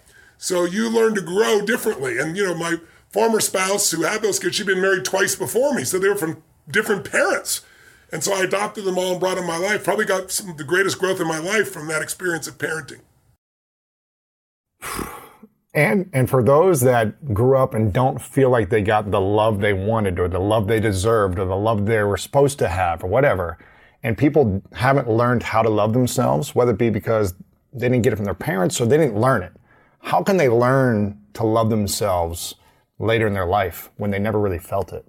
So 0.45 0.67
you 0.67 0.91
learn 0.91 1.15
to 1.15 1.23
grow 1.23 1.63
differently. 1.63 2.19
And, 2.19 2.37
you 2.37 2.45
know, 2.45 2.55
my 2.55 2.77
former 3.09 3.41
spouse 3.41 3.91
who 3.91 4.03
had 4.03 4.21
those 4.21 4.39
kids, 4.39 4.57
she'd 4.57 4.67
been 4.67 4.83
married 4.83 5.07
twice 5.07 5.35
before 5.35 5.73
me. 5.73 5.85
So 5.85 5.99
they 5.99 6.07
were 6.07 6.17
from 6.17 6.43
different 6.71 7.11
parents. 7.11 7.63
And 8.13 8.23
so 8.23 8.35
I 8.35 8.43
adopted 8.43 8.85
them 8.85 8.99
all 8.99 9.13
and 9.13 9.21
brought 9.21 9.37
them 9.37 9.47
my 9.47 9.57
life. 9.57 9.85
Probably 9.85 10.05
got 10.05 10.31
some, 10.31 10.55
the 10.59 10.63
greatest 10.63 10.99
growth 10.99 11.19
in 11.19 11.27
my 11.27 11.39
life 11.39 11.73
from 11.73 11.89
that 11.89 12.03
experience 12.03 12.47
of 12.47 12.59
parenting. 12.59 13.01
And 15.73 16.11
and 16.13 16.29
for 16.29 16.43
those 16.43 16.83
that 16.83 17.33
grew 17.33 17.57
up 17.57 17.73
and 17.73 17.91
don't 17.91 18.21
feel 18.21 18.51
like 18.51 18.69
they 18.69 18.83
got 18.83 19.11
the 19.11 19.23
love 19.23 19.61
they 19.61 19.73
wanted 19.73 20.21
or 20.21 20.29
the 20.29 20.39
love 20.41 20.69
they 20.69 20.79
deserved 20.79 21.39
or 21.39 21.47
the 21.47 21.57
love 21.57 21.87
they 21.87 22.03
were 22.03 22.19
supposed 22.19 22.59
to 22.59 22.69
have 22.69 23.03
or 23.03 23.07
whatever, 23.07 23.57
and 24.03 24.19
people 24.19 24.63
haven't 24.75 25.09
learned 25.09 25.43
how 25.43 25.63
to 25.63 25.71
love 25.71 25.95
themselves, 25.95 26.55
whether 26.55 26.73
it 26.73 26.79
be 26.79 26.91
because 26.91 27.33
they 27.73 27.89
didn't 27.89 28.03
get 28.03 28.13
it 28.13 28.17
from 28.17 28.27
their 28.27 28.35
parents 28.35 28.79
or 28.79 28.85
they 28.85 28.99
didn't 28.99 29.19
learn 29.19 29.43
it. 29.43 29.53
How 30.05 30.23
can 30.23 30.37
they 30.37 30.51
learn 30.51 31.19
to 31.33 31.45
love 31.45 31.71
themselves 31.71 32.55
later 32.99 33.27
in 33.27 33.33
their 33.33 33.47
life 33.47 33.91
when 33.97 34.11
they 34.11 34.19
never 34.19 34.39
really 34.39 34.59
felt 34.59 34.93
it? 34.93 35.07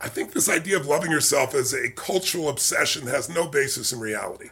I 0.00 0.08
think 0.08 0.32
this 0.32 0.48
idea 0.48 0.78
of 0.78 0.86
loving 0.86 1.10
yourself 1.10 1.54
as 1.54 1.74
a 1.74 1.90
cultural 1.90 2.48
obsession 2.48 3.06
has 3.06 3.28
no 3.28 3.46
basis 3.46 3.92
in 3.92 4.00
reality. 4.00 4.48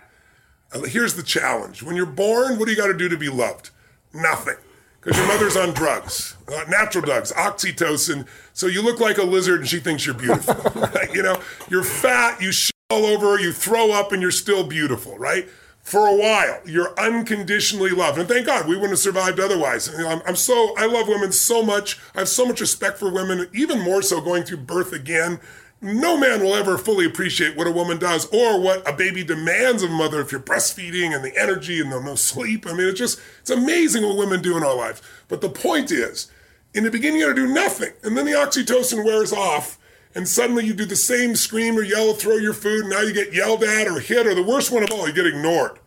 Uh, 0.72 0.82
here's 0.82 1.14
the 1.14 1.22
challenge. 1.22 1.82
When 1.82 1.96
you're 1.96 2.04
born, 2.04 2.58
what 2.58 2.66
do 2.66 2.70
you 2.70 2.76
got 2.76 2.88
to 2.88 2.96
do 2.96 3.08
to 3.08 3.16
be 3.16 3.30
loved? 3.30 3.70
Nothing. 4.12 4.56
Because 5.00 5.16
your 5.16 5.26
mother's 5.26 5.56
on 5.56 5.72
drugs, 5.72 6.36
uh, 6.52 6.64
natural 6.68 7.02
drugs, 7.02 7.32
oxytocin. 7.32 8.26
So 8.52 8.66
you 8.66 8.82
look 8.82 9.00
like 9.00 9.16
a 9.16 9.22
lizard 9.22 9.60
and 9.60 9.68
she 9.68 9.80
thinks 9.80 10.04
you're 10.04 10.14
beautiful. 10.14 10.54
right? 10.80 11.12
You 11.14 11.22
know, 11.22 11.40
you're 11.70 11.82
fat, 11.82 12.42
you 12.42 12.52
shit 12.52 12.74
all 12.90 13.06
over, 13.06 13.40
you 13.40 13.52
throw 13.52 13.92
up, 13.92 14.12
and 14.12 14.20
you're 14.20 14.30
still 14.30 14.64
beautiful, 14.64 15.16
right? 15.16 15.48
For 15.88 16.06
a 16.06 16.14
while, 16.14 16.60
you're 16.66 16.92
unconditionally 16.98 17.90
loved. 17.90 18.18
And 18.18 18.28
thank 18.28 18.44
God 18.44 18.68
we 18.68 18.74
wouldn't 18.74 18.90
have 18.90 18.98
survived 18.98 19.40
otherwise. 19.40 19.88
I'm, 19.88 20.20
I'm 20.26 20.36
so, 20.36 20.74
I 20.76 20.84
love 20.84 21.08
women 21.08 21.32
so 21.32 21.62
much. 21.62 21.98
I 22.14 22.18
have 22.18 22.28
so 22.28 22.44
much 22.44 22.60
respect 22.60 22.98
for 22.98 23.10
women, 23.10 23.48
even 23.54 23.80
more 23.80 24.02
so 24.02 24.20
going 24.20 24.42
through 24.42 24.58
birth 24.58 24.92
again 24.92 25.40
no 25.80 26.16
man 26.16 26.42
will 26.42 26.54
ever 26.54 26.76
fully 26.76 27.06
appreciate 27.06 27.56
what 27.56 27.66
a 27.66 27.70
woman 27.70 27.98
does 27.98 28.26
or 28.32 28.60
what 28.60 28.88
a 28.88 28.92
baby 28.92 29.22
demands 29.22 29.82
of 29.82 29.90
a 29.90 29.94
mother 29.94 30.20
if 30.20 30.32
you're 30.32 30.40
breastfeeding 30.40 31.14
and 31.14 31.24
the 31.24 31.36
energy 31.40 31.80
and 31.80 31.92
the 31.92 32.00
no 32.00 32.16
sleep. 32.16 32.66
I 32.66 32.72
mean, 32.72 32.88
it's 32.88 32.98
just, 32.98 33.20
it's 33.40 33.50
amazing 33.50 34.02
what 34.02 34.16
women 34.16 34.42
do 34.42 34.56
in 34.56 34.64
our 34.64 34.74
lives. 34.74 35.00
But 35.28 35.40
the 35.40 35.48
point 35.48 35.92
is, 35.92 36.30
in 36.74 36.84
the 36.84 36.90
beginning, 36.90 37.20
you 37.20 37.26
gotta 37.26 37.46
do 37.46 37.52
nothing. 37.54 37.92
And 38.02 38.16
then 38.16 38.26
the 38.26 38.32
oxytocin 38.32 39.04
wears 39.04 39.32
off, 39.32 39.78
and 40.14 40.26
suddenly 40.26 40.64
you 40.64 40.74
do 40.74 40.84
the 40.84 40.96
same 40.96 41.36
scream 41.36 41.78
or 41.78 41.82
yell, 41.82 42.12
throw 42.12 42.36
your 42.36 42.54
food, 42.54 42.80
and 42.80 42.90
now 42.90 43.00
you 43.00 43.12
get 43.12 43.32
yelled 43.32 43.62
at 43.62 43.86
or 43.86 44.00
hit, 44.00 44.26
or 44.26 44.34
the 44.34 44.42
worst 44.42 44.72
one 44.72 44.82
of 44.82 44.90
all, 44.90 45.06
you 45.06 45.14
get 45.14 45.26
ignored. 45.26 45.77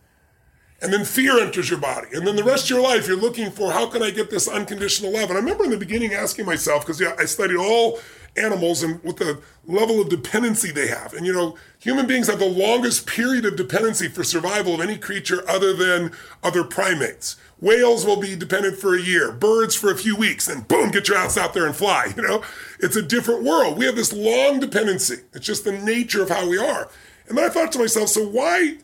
And 0.82 0.92
then 0.92 1.04
fear 1.04 1.40
enters 1.40 1.70
your 1.70 1.78
body. 1.78 2.08
And 2.12 2.26
then 2.26 2.34
the 2.34 2.42
rest 2.42 2.64
of 2.64 2.70
your 2.70 2.82
life, 2.82 3.06
you're 3.06 3.16
looking 3.16 3.52
for 3.52 3.70
how 3.70 3.86
can 3.86 4.02
I 4.02 4.10
get 4.10 4.30
this 4.30 4.48
unconditional 4.48 5.12
love? 5.12 5.30
And 5.30 5.38
I 5.38 5.40
remember 5.40 5.62
in 5.62 5.70
the 5.70 5.76
beginning 5.76 6.12
asking 6.12 6.44
myself, 6.44 6.84
because 6.84 7.00
yeah, 7.00 7.14
I 7.18 7.24
studied 7.24 7.56
all 7.56 8.00
animals 8.36 8.82
and 8.82 9.02
with 9.04 9.18
the 9.18 9.40
level 9.66 10.00
of 10.00 10.08
dependency 10.08 10.72
they 10.72 10.88
have. 10.88 11.12
And 11.14 11.24
you 11.24 11.32
know, 11.32 11.56
human 11.78 12.06
beings 12.06 12.26
have 12.26 12.38
the 12.38 12.46
longest 12.46 13.06
period 13.06 13.44
of 13.44 13.56
dependency 13.56 14.08
for 14.08 14.24
survival 14.24 14.74
of 14.74 14.80
any 14.80 14.96
creature 14.96 15.48
other 15.48 15.72
than 15.72 16.12
other 16.42 16.64
primates. 16.64 17.36
Whales 17.60 18.04
will 18.04 18.20
be 18.20 18.34
dependent 18.34 18.78
for 18.78 18.96
a 18.96 19.00
year, 19.00 19.30
birds 19.30 19.76
for 19.76 19.92
a 19.92 19.96
few 19.96 20.16
weeks, 20.16 20.48
and 20.48 20.66
boom, 20.66 20.90
get 20.90 21.06
your 21.06 21.16
ass 21.16 21.38
out 21.38 21.54
there 21.54 21.66
and 21.66 21.76
fly. 21.76 22.12
You 22.16 22.22
know, 22.22 22.42
it's 22.80 22.96
a 22.96 23.02
different 23.02 23.44
world. 23.44 23.78
We 23.78 23.86
have 23.86 23.96
this 23.96 24.12
long 24.12 24.60
dependency. 24.60 25.22
It's 25.32 25.46
just 25.46 25.64
the 25.64 25.72
nature 25.72 26.22
of 26.22 26.28
how 26.28 26.48
we 26.48 26.58
are. 26.58 26.90
And 27.28 27.38
then 27.38 27.44
I 27.44 27.48
thought 27.48 27.72
to 27.72 27.78
myself, 27.78 28.10
so 28.10 28.26
why? 28.26 28.78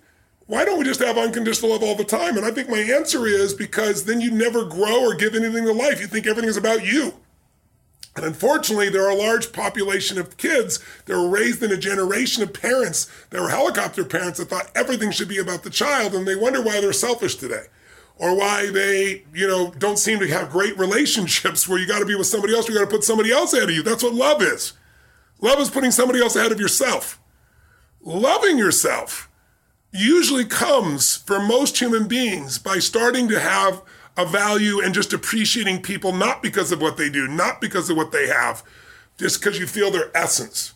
Why 0.49 0.65
don't 0.65 0.79
we 0.79 0.85
just 0.87 1.01
have 1.01 1.19
unconditional 1.19 1.73
love 1.73 1.83
all 1.83 1.95
the 1.95 2.05
time? 2.05 2.39
And 2.39 2.47
I 2.47 2.51
think 2.51 2.71
my 2.71 2.79
answer 2.79 3.27
is 3.27 3.53
because 3.53 4.05
then 4.05 4.23
you 4.23 4.31
never 4.31 4.65
grow 4.65 5.03
or 5.03 5.15
give 5.15 5.35
anything 5.35 5.67
to 5.67 5.73
life. 5.73 6.01
You 6.01 6.07
think 6.07 6.27
everything 6.27 6.49
is 6.49 6.57
about 6.57 6.87
you. 6.87 7.13
And 8.17 8.25
unfortunately, 8.25 8.89
there 8.89 9.05
are 9.05 9.11
a 9.11 9.15
large 9.15 9.53
population 9.53 10.19
of 10.19 10.39
kids 10.39 10.83
that 11.05 11.15
were 11.15 11.29
raised 11.29 11.63
in 11.63 11.71
a 11.71 11.77
generation 11.77 12.43
of 12.43 12.55
parents 12.55 13.11
that 13.29 13.43
were 13.43 13.51
helicopter 13.51 14.07
parents 14.07 14.39
that 14.39 14.49
thought 14.49 14.71
everything 14.75 15.11
should 15.11 15.29
be 15.29 15.37
about 15.37 15.65
the 15.65 15.71
child, 15.71 16.15
and 16.15 16.27
they 16.27 16.35
wonder 16.35 16.63
why 16.63 16.81
they're 16.81 16.95
selfish 16.95 17.37
today. 17.37 17.67
Or 18.17 18.35
why 18.35 18.71
they, 18.71 19.25
you 19.35 19.47
know, 19.47 19.71
don't 19.73 19.99
seem 19.99 20.19
to 20.19 20.29
have 20.29 20.51
great 20.51 20.79
relationships 20.79 21.69
where 21.69 21.79
you 21.79 21.87
got 21.87 21.99
to 21.99 22.07
be 22.07 22.17
with 22.17 22.27
somebody 22.27 22.55
else, 22.55 22.69
you 22.69 22.75
got 22.75 22.81
to 22.81 22.91
put 22.91 23.05
somebody 23.05 23.31
else 23.31 23.53
ahead 23.53 23.69
of 23.69 23.75
you. 23.75 23.83
That's 23.83 24.03
what 24.03 24.15
love 24.15 24.43
is. 24.43 24.73
Love 25.43 25.61
is 25.61 25.69
putting 25.69 25.91
somebody 25.91 26.23
else 26.23 26.35
ahead 26.35 26.53
of 26.53 26.59
yourself. 26.59 27.21
Loving 28.03 28.57
yourself 28.57 29.28
usually 29.93 30.45
comes 30.45 31.17
for 31.17 31.41
most 31.41 31.79
human 31.79 32.09
beings 32.09 32.59
by 32.59 32.79
starting 32.79 33.29
to 33.29 33.41
have 33.41 33.83
a 34.17 34.27
value 34.27 34.81
and 34.81 34.93
just 34.93 35.13
appreciating 35.13 35.81
people 35.81 36.13
not 36.13 36.43
because 36.43 36.73
of 36.73 36.83
what 36.83 36.97
they 36.97 37.09
do, 37.09 37.29
not 37.29 37.61
because 37.61 37.89
of 37.89 37.97
what 37.97 38.13
they 38.13 38.27
have, 38.27 38.63
just 39.17 39.41
because 39.41 39.59
you 39.59 39.67
feel 39.67 39.91
their 39.91 40.11
essence. 40.17 40.75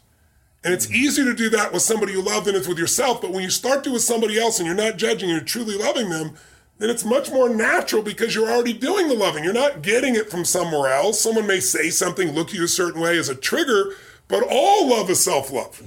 And 0.65 0.73
it's 0.73 0.87
mm-hmm. 0.87 0.95
easier 0.97 1.25
to 1.25 1.35
do 1.35 1.51
that 1.51 1.73
with 1.73 1.83
somebody 1.83 2.13
you 2.13 2.23
love 2.23 2.45
than 2.45 2.55
it's 2.55 2.69
with 2.69 2.79
yourself. 2.79 3.21
But 3.21 3.33
when 3.33 3.43
you 3.43 3.51
start 3.51 3.85
to 3.85 3.93
with 3.93 4.03
somebody 4.03 4.41
else 4.41 4.59
and 4.59 4.67
you're 4.67 4.77
not 4.77 4.97
judging, 4.97 5.29
you're 5.29 5.41
truly 5.41 5.77
loving 5.77 6.09
them, 6.09 6.37
then 6.79 6.89
it's 6.89 7.05
much 7.05 7.31
more 7.31 7.49
natural 7.49 8.03
because 8.03 8.35
you're 8.35 8.51
already 8.51 8.73
doing 8.73 9.09
the 9.09 9.15
loving. 9.15 9.45
You're 9.45 9.53
not 9.53 9.83
getting 9.83 10.15
it 10.15 10.31
from 10.31 10.45
somewhere 10.45 10.93
else. 10.93 11.21
Someone 11.21 11.47
may 11.47 11.61
say 11.61 11.91
something, 11.91 12.33
look 12.33 12.53
you 12.53 12.65
a 12.65 12.69
certain 12.69 13.01
way 13.01 13.19
as 13.19 13.29
a 13.29 13.35
trigger, 13.35 13.95
but 14.29 14.45
all 14.49 14.89
love 14.89 15.11
is 15.11 15.23
self 15.23 15.53
love. 15.53 15.83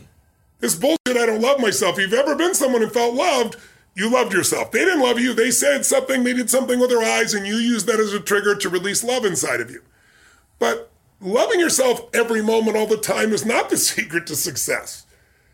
This 0.66 0.74
bullshit, 0.74 1.16
I 1.16 1.28
don't 1.28 1.44
love 1.44 1.60
myself. 1.60 2.00
If 2.00 2.10
you've 2.10 2.20
ever 2.20 2.36
been 2.36 2.56
someone 2.56 2.82
who 2.82 2.90
felt 2.90 3.14
loved, 3.14 3.56
you 3.94 4.10
loved 4.10 4.34
yourself. 4.34 4.72
They 4.72 4.80
didn't 4.80 5.04
love 5.04 5.20
you. 5.20 5.32
They 5.32 5.52
said 5.52 5.86
something, 5.86 6.24
they 6.24 6.34
did 6.34 6.50
something 6.50 6.80
with 6.80 6.90
their 6.90 7.04
eyes, 7.04 7.36
and 7.36 7.46
you 7.46 7.58
used 7.58 7.86
that 7.86 8.00
as 8.00 8.14
a 8.14 8.20
trigger 8.20 8.56
to 8.56 8.70
release 8.70 9.04
love 9.04 9.26
inside 9.26 9.62
of 9.62 9.70
you. 9.70 9.84
But 10.58 10.92
loving 11.22 11.60
yourself 11.60 12.10
every 12.16 12.42
moment, 12.42 12.78
all 12.78 12.88
the 12.88 12.98
time, 12.98 13.32
is 13.32 13.46
not 13.46 13.70
the 13.70 13.78
secret 13.78 14.26
to 14.26 14.36
success. 14.36 15.06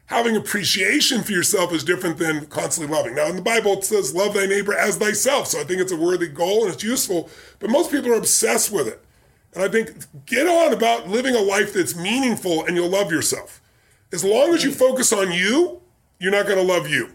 Having 0.06 0.38
appreciation 0.38 1.24
for 1.24 1.34
yourself 1.34 1.74
is 1.74 1.84
different 1.84 2.18
than 2.18 2.46
constantly 2.46 2.96
loving. 2.96 3.14
Now, 3.14 3.28
in 3.28 3.36
the 3.36 3.42
Bible, 3.42 3.74
it 3.74 3.84
says, 3.84 4.16
Love 4.16 4.34
thy 4.34 4.46
neighbor 4.46 4.74
as 4.74 4.96
thyself. 4.96 5.48
So 5.48 5.60
I 5.60 5.66
think 5.66 5.82
it's 5.82 5.92
a 5.92 5.98
worthy 5.98 6.30
goal 6.30 6.64
and 6.64 6.74
it's 6.74 6.84
useful, 6.84 7.30
but 7.60 7.70
most 7.70 7.92
people 7.92 8.14
are 8.14 8.18
obsessed 8.18 8.72
with 8.72 8.88
it. 8.88 9.04
And 9.56 9.62
I 9.62 9.68
think 9.68 9.92
get 10.26 10.48
on 10.48 10.72
about 10.72 11.10
living 11.10 11.36
a 11.36 11.42
life 11.42 11.74
that's 11.74 11.98
meaningful 11.98 12.64
and 12.64 12.78
you'll 12.78 12.88
love 12.88 13.12
yourself. 13.12 13.61
As 14.12 14.24
long 14.24 14.54
as 14.54 14.64
you 14.64 14.72
focus 14.72 15.14
on 15.14 15.32
you, 15.32 15.82
you're 16.20 16.32
not 16.32 16.46
going 16.46 16.58
to 16.58 16.74
love 16.74 16.90
you 16.90 17.12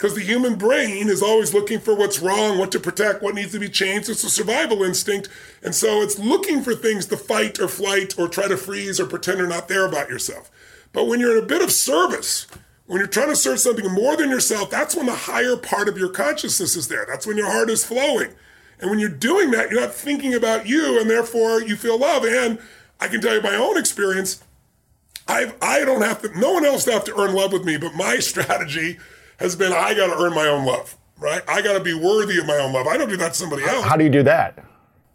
because 0.00 0.14
the 0.14 0.22
human 0.22 0.54
brain 0.54 1.08
is 1.08 1.22
always 1.22 1.52
looking 1.52 1.78
for 1.78 1.94
what's 1.94 2.20
wrong, 2.20 2.56
what 2.56 2.72
to 2.72 2.80
protect, 2.80 3.22
what 3.22 3.34
needs 3.34 3.52
to 3.52 3.58
be 3.58 3.68
changed. 3.68 4.08
It's 4.08 4.24
a 4.24 4.30
survival 4.30 4.82
instinct. 4.82 5.28
And 5.62 5.74
so 5.74 6.00
it's 6.00 6.18
looking 6.18 6.62
for 6.62 6.74
things 6.74 7.04
to 7.06 7.18
fight 7.18 7.60
or 7.60 7.68
flight 7.68 8.18
or 8.18 8.26
try 8.26 8.48
to 8.48 8.56
freeze 8.56 8.98
or 8.98 9.04
pretend 9.04 9.38
you're 9.38 9.46
not 9.46 9.68
there 9.68 9.84
about 9.84 10.08
yourself. 10.08 10.50
But 10.94 11.06
when 11.06 11.20
you're 11.20 11.36
in 11.36 11.44
a 11.44 11.46
bit 11.46 11.60
of 11.60 11.70
service, 11.70 12.46
when 12.86 12.98
you're 12.98 13.08
trying 13.08 13.28
to 13.28 13.36
serve 13.36 13.60
something 13.60 13.92
more 13.92 14.16
than 14.16 14.30
yourself, 14.30 14.70
that's 14.70 14.96
when 14.96 15.06
the 15.06 15.14
higher 15.14 15.56
part 15.56 15.88
of 15.88 15.98
your 15.98 16.08
consciousness 16.08 16.74
is 16.74 16.88
there. 16.88 17.04
That's 17.06 17.26
when 17.26 17.36
your 17.36 17.52
heart 17.52 17.68
is 17.68 17.84
flowing. 17.84 18.32
And 18.80 18.88
when 18.88 18.98
you're 18.98 19.10
doing 19.10 19.50
that, 19.50 19.70
you're 19.70 19.82
not 19.82 19.94
thinking 19.94 20.32
about 20.32 20.66
you, 20.66 20.98
and 20.98 21.10
therefore 21.10 21.60
you 21.60 21.76
feel 21.76 21.98
love. 21.98 22.24
And 22.24 22.58
I 22.98 23.08
can 23.08 23.20
tell 23.20 23.34
you 23.34 23.42
my 23.42 23.54
own 23.54 23.76
experience. 23.76 24.42
I've, 25.28 25.56
I 25.62 25.84
don't 25.84 26.02
have 26.02 26.22
to, 26.22 26.38
no 26.38 26.52
one 26.52 26.64
else 26.64 26.84
have 26.86 27.04
to 27.04 27.20
earn 27.20 27.34
love 27.34 27.52
with 27.52 27.64
me, 27.64 27.76
but 27.76 27.94
my 27.94 28.18
strategy 28.20 28.98
has 29.38 29.56
been 29.56 29.72
I 29.72 29.94
got 29.94 30.08
to 30.08 30.22
earn 30.22 30.34
my 30.34 30.46
own 30.46 30.66
love, 30.66 30.96
right? 31.18 31.42
I 31.48 31.62
got 31.62 31.74
to 31.74 31.80
be 31.80 31.94
worthy 31.94 32.38
of 32.38 32.46
my 32.46 32.56
own 32.56 32.72
love. 32.72 32.86
I 32.86 32.96
don't 32.96 33.08
do 33.08 33.16
that 33.16 33.32
to 33.32 33.34
somebody 33.34 33.64
else. 33.64 33.84
How 33.84 33.96
do 33.96 34.04
you 34.04 34.10
do 34.10 34.22
that? 34.24 34.64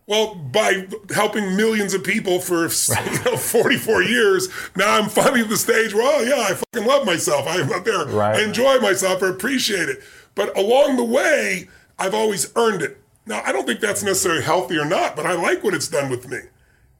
Well, 0.07 0.35
by 0.35 0.87
helping 1.13 1.55
millions 1.55 1.95
of 1.95 2.03
people 2.03 2.39
for 2.39 2.67
you 3.11 3.23
know, 3.23 3.37
44 3.37 4.03
years, 4.03 4.49
now 4.75 4.97
I'm 4.99 5.09
finally 5.09 5.41
at 5.41 5.49
the 5.49 5.57
stage 5.57 5.93
where, 5.93 6.03
oh, 6.05 6.21
yeah, 6.21 6.43
I 6.43 6.53
fucking 6.53 6.87
love 6.87 7.05
myself. 7.05 7.45
I'm 7.47 7.71
out 7.71 7.85
there. 7.85 8.05
Right. 8.05 8.35
I 8.35 8.43
enjoy 8.43 8.79
myself. 8.79 9.23
I 9.23 9.29
appreciate 9.29 9.89
it. 9.89 10.03
But 10.35 10.55
along 10.57 10.97
the 10.97 11.03
way, 11.03 11.69
I've 11.97 12.13
always 12.13 12.51
earned 12.55 12.83
it. 12.83 13.01
Now, 13.25 13.41
I 13.43 13.51
don't 13.51 13.65
think 13.65 13.79
that's 13.79 14.03
necessarily 14.03 14.43
healthy 14.43 14.77
or 14.77 14.85
not, 14.85 15.15
but 15.15 15.25
I 15.25 15.33
like 15.33 15.63
what 15.63 15.73
it's 15.73 15.87
done 15.87 16.11
with 16.11 16.29
me. 16.29 16.39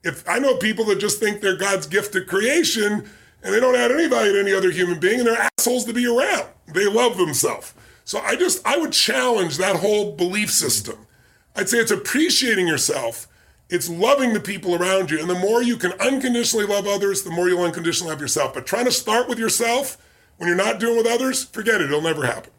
If 0.06 0.28
I 0.30 0.40
know 0.40 0.56
people 0.56 0.86
that 0.86 1.00
just 1.00 1.20
think 1.20 1.42
they're 1.42 1.58
God's 1.58 1.88
gift 1.88 2.14
to 2.14 2.22
creation 2.22 3.10
and 3.44 3.54
they 3.54 3.60
don't 3.60 3.76
add 3.76 3.92
any 3.92 4.08
value 4.08 4.34
to 4.34 4.40
any 4.40 4.54
other 4.54 4.72
human 4.72 5.00
being 5.00 5.20
and 5.20 5.28
they're 5.28 5.50
assholes 5.58 5.86
to 5.86 5.94
be 5.94 6.06
around. 6.06 6.48
They 6.68 6.86
love 6.86 7.18
themselves. 7.18 7.74
So 8.04 8.20
I 8.20 8.36
just, 8.36 8.66
I 8.66 8.78
would 8.78 8.92
challenge 8.92 9.58
that 9.58 9.78
whole 9.78 10.16
belief 10.16 10.52
system. 10.52 11.08
I'd 11.56 11.70
say 11.70 11.80
it's 11.80 11.92
appreciating 11.92 12.68
yourself. 12.68 13.28
It's 13.68 13.90
loving 13.90 14.34
the 14.34 14.40
people 14.40 14.76
around 14.76 15.10
you. 15.10 15.20
And 15.20 15.30
the 15.30 15.40
more 15.40 15.64
you 15.64 15.76
can 15.76 15.94
unconditionally 15.94 16.68
love 16.68 16.86
others, 16.86 17.24
the 17.24 17.32
more 17.32 17.50
you'll 17.50 17.64
unconditionally 17.64 18.12
love 18.12 18.22
yourself. 18.22 18.54
But 18.54 18.68
trying 18.68 18.86
to 18.86 18.92
start 18.92 19.28
with 19.28 19.40
yourself 19.40 19.98
when 20.38 20.48
you're 20.48 20.56
not 20.56 20.80
doing 20.80 20.98
with 20.98 21.08
others, 21.08 21.46
forget 21.46 21.82
it. 21.82 21.86
It'll 21.86 22.02
never 22.02 22.26
happen. 22.26 22.52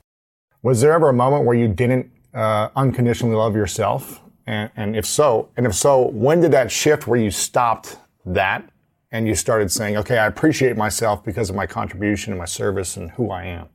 Was 0.63 0.81
there 0.81 0.93
ever 0.93 1.09
a 1.09 1.13
moment 1.13 1.45
where 1.45 1.57
you 1.57 1.69
didn't 1.69 2.11
uh, 2.35 2.71
unconditionally 2.75 3.37
love 3.37 3.55
yourself? 3.55 4.21
And, 4.47 4.71
and 4.77 4.97
if 4.97 5.07
so, 5.07 5.49
and 5.57 5.67
if 5.67 5.75
so, 5.75 6.09
when 6.09 6.41
did 6.41 6.53
that 6.53 6.71
shift 6.71 7.07
where 7.07 7.21
you 7.21 7.31
stopped 7.31 7.97
that 8.25 8.69
and 9.11 9.27
you 9.27 9.35
started 9.35 9.71
saying, 9.73 9.97
okay, 9.97 10.19
I 10.19 10.27
appreciate 10.27 10.77
myself 10.77 11.25
because 11.25 11.51
of 11.51 11.57
my 11.57 11.67
contribution 11.67 12.33
and 12.33 12.39
my 12.39 12.47
service 12.47 12.97
and 12.97 13.11
who 13.13 13.31
I 13.31 13.45
am? 13.45 13.69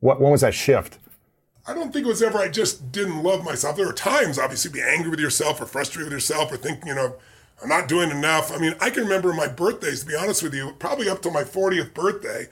What, 0.00 0.20
when 0.20 0.30
was 0.30 0.40
that 0.42 0.54
shift? 0.54 0.98
I 1.66 1.74
don't 1.74 1.92
think 1.92 2.06
it 2.06 2.08
was 2.08 2.22
ever 2.22 2.38
I 2.38 2.48
just 2.48 2.90
didn't 2.90 3.22
love 3.22 3.44
myself. 3.44 3.76
There 3.76 3.86
were 3.86 3.92
times, 3.92 4.38
obviously, 4.38 4.72
be 4.72 4.82
angry 4.82 5.10
with 5.10 5.20
yourself 5.20 5.60
or 5.60 5.66
frustrated 5.66 6.06
with 6.06 6.12
yourself 6.12 6.50
or 6.52 6.56
thinking, 6.56 6.88
you 6.88 6.94
know, 6.94 7.16
I'm 7.62 7.68
not 7.68 7.86
doing 7.86 8.10
enough. 8.10 8.50
I 8.50 8.58
mean, 8.58 8.74
I 8.80 8.90
can 8.90 9.04
remember 9.04 9.32
my 9.32 9.46
birthdays, 9.46 10.00
to 10.00 10.06
be 10.06 10.16
honest 10.16 10.42
with 10.42 10.54
you, 10.54 10.74
probably 10.80 11.08
up 11.08 11.22
to 11.22 11.30
my 11.30 11.44
40th 11.44 11.94
birthday, 11.94 12.48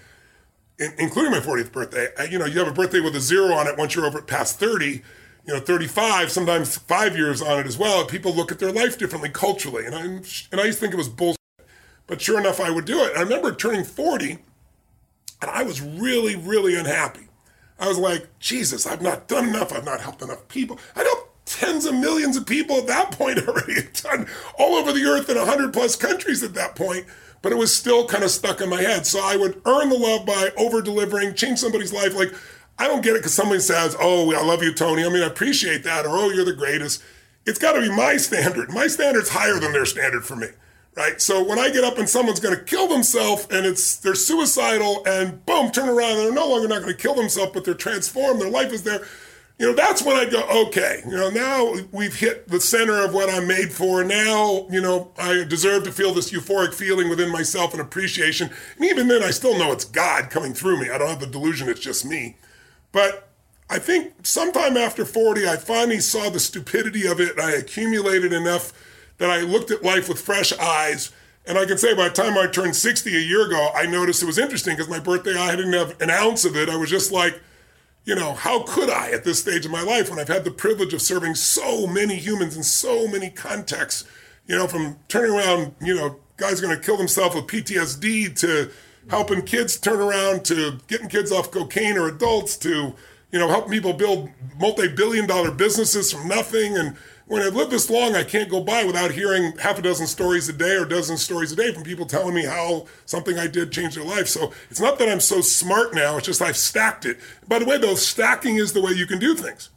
including 0.78 1.32
my 1.32 1.40
40th 1.40 1.72
birthday. 1.72 2.08
You 2.30 2.38
know, 2.38 2.44
you 2.44 2.60
have 2.60 2.68
a 2.68 2.72
birthday 2.72 3.00
with 3.00 3.16
a 3.16 3.20
zero 3.20 3.52
on 3.52 3.66
it 3.66 3.76
once 3.76 3.96
you're 3.96 4.06
over 4.06 4.22
past 4.22 4.60
30, 4.60 5.02
you 5.50 5.57
know, 5.57 5.64
35, 5.64 6.30
sometimes 6.30 6.78
five 6.78 7.16
years 7.16 7.42
on 7.42 7.59
it 7.59 7.66
as 7.66 7.76
well. 7.76 8.04
People 8.04 8.33
look 8.35 8.52
at 8.52 8.59
their 8.59 8.73
life 8.73 8.99
differently 8.99 9.30
culturally. 9.30 9.85
And 9.85 9.95
i'm 9.95 10.23
and 10.52 10.61
I 10.61 10.64
used 10.64 10.78
to 10.78 10.83
think 10.83 10.95
it 10.95 10.97
was 10.97 11.09
bullshit. 11.09 11.37
But 12.07 12.21
sure 12.21 12.40
enough, 12.40 12.61
I 12.61 12.71
would 12.71 12.85
do 12.85 13.00
it. 13.04 13.16
I 13.16 13.21
remember 13.21 13.54
turning 13.54 13.85
40, 13.85 14.38
and 15.42 15.50
I 15.50 15.62
was 15.62 15.80
really, 15.80 16.35
really 16.35 16.75
unhappy 16.75 17.30
I 17.80 17.88
was 17.88 17.99
like, 17.99 18.28
Jesus, 18.38 18.87
I've 18.87 19.00
not 19.00 19.26
done 19.26 19.49
enough. 19.49 19.73
I've 19.73 19.87
not 19.87 20.02
helped 20.02 20.21
enough 20.21 20.47
people. 20.49 20.78
I 20.95 21.02
know 21.02 21.25
tens 21.47 21.87
of 21.87 21.95
millions 21.95 22.37
of 22.37 22.47
people 22.47 22.76
at 22.76 22.87
that 22.87 23.11
point 23.19 23.38
already 23.49 23.88
done 23.95 24.28
all 24.59 24.75
over 24.75 24.92
the 24.92 25.04
earth 25.04 25.30
in 25.30 25.37
100 25.37 25.73
plus 25.73 25.97
countries 25.97 26.42
at 26.45 26.54
that 26.54 26.76
point 26.76 27.04
but 27.42 27.50
it 27.50 27.57
was 27.57 27.75
still 27.75 28.07
kind 28.07 28.23
of 28.23 28.30
stuck 28.30 28.61
in 28.61 28.69
my 28.69 28.80
head 28.80 29.04
so 29.04 29.19
i 29.21 29.35
would 29.35 29.61
earn 29.66 29.88
the 29.88 29.99
love 29.99 30.25
by 30.25 30.50
over 30.57 30.80
delivering 30.80 31.35
change 31.35 31.59
somebody's 31.59 31.92
life 31.92 32.14
like 32.14 32.33
i 32.80 32.88
don't 32.88 33.02
get 33.02 33.14
it 33.14 33.20
because 33.20 33.34
somebody 33.34 33.60
says 33.60 33.96
oh 34.00 34.34
i 34.34 34.42
love 34.42 34.62
you 34.62 34.72
tony 34.72 35.04
i 35.04 35.08
mean 35.08 35.22
i 35.22 35.26
appreciate 35.26 35.84
that 35.84 36.06
or 36.06 36.16
oh 36.16 36.30
you're 36.30 36.44
the 36.44 36.52
greatest 36.52 37.02
it's 37.46 37.58
got 37.58 37.72
to 37.72 37.80
be 37.80 37.90
my 37.90 38.16
standard 38.16 38.70
my 38.72 38.87
standard's 38.87 39.30
higher 39.30 39.58
than 39.58 39.72
their 39.72 39.87
standard 39.87 40.25
for 40.25 40.37
me 40.37 40.49
right 40.96 41.20
so 41.20 41.42
when 41.42 41.58
i 41.58 41.70
get 41.70 41.84
up 41.84 41.99
and 41.99 42.08
someone's 42.08 42.40
going 42.40 42.56
to 42.56 42.64
kill 42.64 42.88
themselves 42.88 43.46
and 43.50 43.66
it's 43.66 43.96
they're 43.99 44.14
suicidal 44.14 45.02
and 45.06 45.44
boom 45.46 45.70
turn 45.70 45.88
around 45.88 46.12
and 46.12 46.20
they're 46.20 46.32
no 46.32 46.49
longer 46.49 46.68
not 46.68 46.82
going 46.82 46.94
to 46.94 47.00
kill 47.00 47.14
themselves 47.14 47.52
but 47.52 47.64
they're 47.64 47.75
transformed 47.75 48.40
their 48.40 48.50
life 48.50 48.72
is 48.72 48.82
there 48.82 49.04
you 49.60 49.66
know, 49.66 49.75
that's 49.75 50.02
when 50.02 50.16
I 50.16 50.25
go, 50.25 50.42
okay, 50.68 51.02
you 51.04 51.14
know, 51.14 51.28
now 51.28 51.75
we've 51.92 52.16
hit 52.16 52.49
the 52.49 52.58
center 52.58 53.04
of 53.04 53.12
what 53.12 53.28
I'm 53.28 53.46
made 53.46 53.70
for. 53.70 54.02
Now, 54.02 54.66
you 54.70 54.80
know, 54.80 55.12
I 55.18 55.44
deserve 55.44 55.84
to 55.84 55.92
feel 55.92 56.14
this 56.14 56.32
euphoric 56.32 56.72
feeling 56.72 57.10
within 57.10 57.30
myself 57.30 57.72
and 57.72 57.82
appreciation. 57.82 58.49
And 58.76 58.87
even 58.87 59.06
then, 59.06 59.22
I 59.22 59.28
still 59.28 59.58
know 59.58 59.70
it's 59.70 59.84
God 59.84 60.30
coming 60.30 60.54
through 60.54 60.80
me. 60.80 60.88
I 60.88 60.96
don't 60.96 61.10
have 61.10 61.20
the 61.20 61.26
delusion 61.26 61.68
it's 61.68 61.78
just 61.78 62.06
me. 62.06 62.38
But 62.92 63.28
I 63.68 63.78
think 63.78 64.14
sometime 64.26 64.76
after 64.76 65.04
40, 65.04 65.47
I 65.47 65.56
finally 65.56 66.00
saw 66.00 66.28
the 66.28 66.40
stupidity 66.40 67.06
of 67.06 67.20
it. 67.20 67.32
And 67.32 67.40
I 67.40 67.52
accumulated 67.52 68.32
enough 68.32 68.73
that 69.18 69.30
I 69.30 69.40
looked 69.40 69.70
at 69.70 69.82
life 69.82 70.09
with 70.09 70.20
fresh 70.20 70.52
eyes. 70.59 71.12
And 71.47 71.56
I 71.56 71.66
can 71.66 71.78
say 71.78 71.94
by 71.94 72.09
the 72.09 72.14
time 72.14 72.37
I 72.37 72.47
turned 72.47 72.76
60 72.76 73.16
a 73.16 73.20
year 73.20 73.47
ago, 73.47 73.70
I 73.75 73.87
noticed 73.87 74.23
it 74.23 74.26
was 74.26 74.38
interesting 74.38 74.75
because 74.75 74.90
my 74.90 74.99
birthday, 74.99 75.37
I 75.37 75.54
didn't 75.56 75.73
have 75.73 76.00
an 76.00 76.11
ounce 76.11 76.44
of 76.44 76.56
it. 76.56 76.68
I 76.68 76.76
was 76.76 76.90
just 76.90 77.12
like, 77.12 77.40
you 78.04 78.14
know, 78.14 78.32
how 78.32 78.62
could 78.62 78.90
I 78.90 79.11
at 79.11 79.25
this 79.25 79.40
stage 79.40 79.64
of 79.64 79.70
my 79.70 79.82
life 79.82 80.11
when 80.11 80.18
I've 80.18 80.28
had 80.28 80.44
the 80.44 80.50
privilege 80.50 80.94
of 80.94 81.02
serving 81.02 81.35
so 81.35 81.87
many 81.87 82.16
humans 82.16 82.56
in 82.56 82.62
so 82.62 83.06
many 83.06 83.30
contexts, 83.30 84.04
you 84.47 84.56
know, 84.56 84.66
from 84.66 84.99
turning 85.09 85.32
around, 85.32 85.75
you 85.80 85.94
know, 85.94 86.16
guys 86.37 86.61
going 86.61 86.75
to 86.75 86.82
kill 86.82 86.97
themselves 86.97 87.37
with 87.37 87.47
PTSD 87.47 88.37
to 88.40 88.70
helping 89.09 89.42
kids 89.42 89.76
turn 89.76 90.00
around 90.00 90.45
to 90.47 90.78
getting 90.87 91.09
kids 91.09 91.33
off 91.33 91.50
cocaine 91.50 91.97
or 91.97 92.09
adults 92.09 92.57
to, 92.59 92.95
you 93.33 93.38
know, 93.38 93.49
helping 93.49 93.73
people 93.73 93.92
build 93.92 94.28
multi 94.59 94.88
billion 94.88 95.26
dollar 95.26 95.50
businesses 95.50 96.12
from 96.12 96.28
nothing 96.28 96.76
and 96.76 96.97
when 97.30 97.42
I've 97.42 97.54
lived 97.54 97.71
this 97.71 97.88
long, 97.88 98.16
I 98.16 98.25
can't 98.25 98.50
go 98.50 98.61
by 98.61 98.83
without 98.83 99.12
hearing 99.12 99.57
half 99.59 99.78
a 99.78 99.83
dozen 99.83 100.09
stories 100.09 100.49
a 100.49 100.52
day 100.52 100.75
or 100.75 100.83
a 100.83 100.88
dozen 100.88 101.16
stories 101.16 101.52
a 101.52 101.57
day 101.57 101.73
from 101.73 101.85
people 101.85 102.04
telling 102.04 102.35
me 102.35 102.45
how 102.45 102.87
something 103.07 103.38
I 103.38 103.47
did 103.47 103.71
changed 103.71 103.97
their 103.97 104.04
life. 104.04 104.26
So 104.26 104.52
it's 104.69 104.80
not 104.80 104.99
that 104.99 105.09
I'm 105.09 105.21
so 105.21 105.40
smart 105.40 105.95
now, 105.95 106.16
it's 106.16 106.26
just 106.26 106.42
I've 106.42 106.57
stacked 106.57 107.07
it. 107.07 107.21
By 107.47 107.61
the 107.61 107.66
way, 107.66 107.78
though, 107.78 107.95
stacking 107.95 108.57
is 108.57 108.73
the 108.73 108.83
way 108.83 108.90
you 108.90 109.07
can 109.07 109.21
do 109.21 109.37
things. 109.37 109.71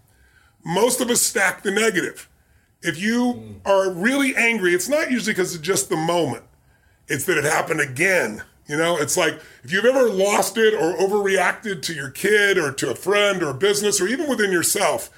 Most 0.65 0.99
of 0.99 1.11
us 1.11 1.21
stack 1.21 1.61
the 1.61 1.69
negative. 1.69 2.27
If 2.81 2.99
you 2.99 3.35
mm. 3.35 3.55
are 3.67 3.91
really 3.91 4.35
angry, 4.35 4.73
it's 4.73 4.89
not 4.89 5.11
usually 5.11 5.33
because 5.33 5.53
of 5.53 5.61
just 5.61 5.89
the 5.89 5.95
moment, 5.95 6.45
it's 7.07 7.25
that 7.25 7.37
it 7.37 7.43
happened 7.43 7.81
again. 7.81 8.41
You 8.67 8.77
know, 8.77 8.97
it's 8.97 9.17
like 9.17 9.41
if 9.63 9.71
you've 9.71 9.85
ever 9.85 10.09
lost 10.09 10.57
it 10.57 10.73
or 10.73 10.95
overreacted 10.95 11.81
to 11.83 11.93
your 11.93 12.09
kid 12.09 12.57
or 12.57 12.71
to 12.71 12.91
a 12.91 12.95
friend 12.95 13.43
or 13.43 13.49
a 13.49 13.53
business 13.53 13.99
or 13.99 14.07
even 14.07 14.29
within 14.29 14.51
yourself, 14.51 15.09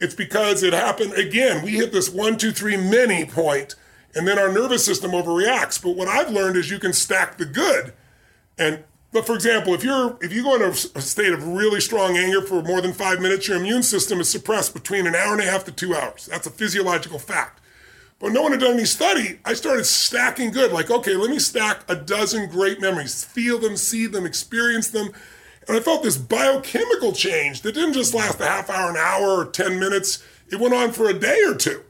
it's 0.00 0.14
because 0.14 0.62
it 0.62 0.72
happened 0.72 1.14
again. 1.14 1.64
We 1.64 1.72
hit 1.72 1.92
this 1.92 2.08
one, 2.10 2.36
two, 2.36 2.52
three 2.52 2.76
many 2.76 3.24
point, 3.24 3.74
and 4.14 4.26
then 4.26 4.38
our 4.38 4.52
nervous 4.52 4.84
system 4.84 5.12
overreacts. 5.12 5.82
But 5.82 5.96
what 5.96 6.08
I've 6.08 6.30
learned 6.30 6.56
is 6.56 6.70
you 6.70 6.78
can 6.78 6.92
stack 6.92 7.38
the 7.38 7.44
good. 7.44 7.92
And 8.58 8.84
but 9.12 9.26
for 9.26 9.34
example, 9.34 9.74
if 9.74 9.84
you're 9.84 10.18
if 10.20 10.32
you 10.32 10.42
go 10.42 10.56
into 10.56 10.68
a 10.96 11.00
state 11.00 11.32
of 11.32 11.46
really 11.46 11.80
strong 11.80 12.16
anger 12.16 12.42
for 12.42 12.62
more 12.62 12.80
than 12.80 12.92
five 12.92 13.20
minutes, 13.20 13.46
your 13.46 13.58
immune 13.58 13.82
system 13.82 14.20
is 14.20 14.28
suppressed 14.28 14.74
between 14.74 15.06
an 15.06 15.14
hour 15.14 15.32
and 15.32 15.40
a 15.40 15.50
half 15.50 15.64
to 15.64 15.72
two 15.72 15.94
hours. 15.94 16.26
That's 16.26 16.46
a 16.46 16.50
physiological 16.50 17.18
fact. 17.18 17.60
But 18.18 18.32
no 18.32 18.42
one 18.42 18.52
had 18.52 18.60
done 18.60 18.74
any 18.74 18.84
study. 18.84 19.38
I 19.44 19.54
started 19.54 19.84
stacking 19.84 20.50
good. 20.50 20.72
Like, 20.72 20.90
okay, 20.90 21.14
let 21.14 21.30
me 21.30 21.38
stack 21.38 21.84
a 21.88 21.94
dozen 21.94 22.48
great 22.48 22.80
memories, 22.80 23.22
feel 23.24 23.58
them, 23.58 23.76
see 23.76 24.06
them, 24.06 24.26
experience 24.26 24.88
them 24.88 25.12
and 25.68 25.76
I 25.76 25.80
felt 25.80 26.02
this 26.02 26.16
biochemical 26.16 27.12
change 27.12 27.60
that 27.60 27.74
didn't 27.74 27.92
just 27.92 28.14
last 28.14 28.40
a 28.40 28.46
half 28.46 28.70
hour, 28.70 28.90
an 28.90 28.96
hour, 28.96 29.40
or 29.40 29.44
10 29.44 29.78
minutes. 29.78 30.24
It 30.50 30.58
went 30.58 30.72
on 30.72 30.92
for 30.92 31.10
a 31.10 31.12
day 31.12 31.42
or 31.46 31.54
two. 31.54 31.82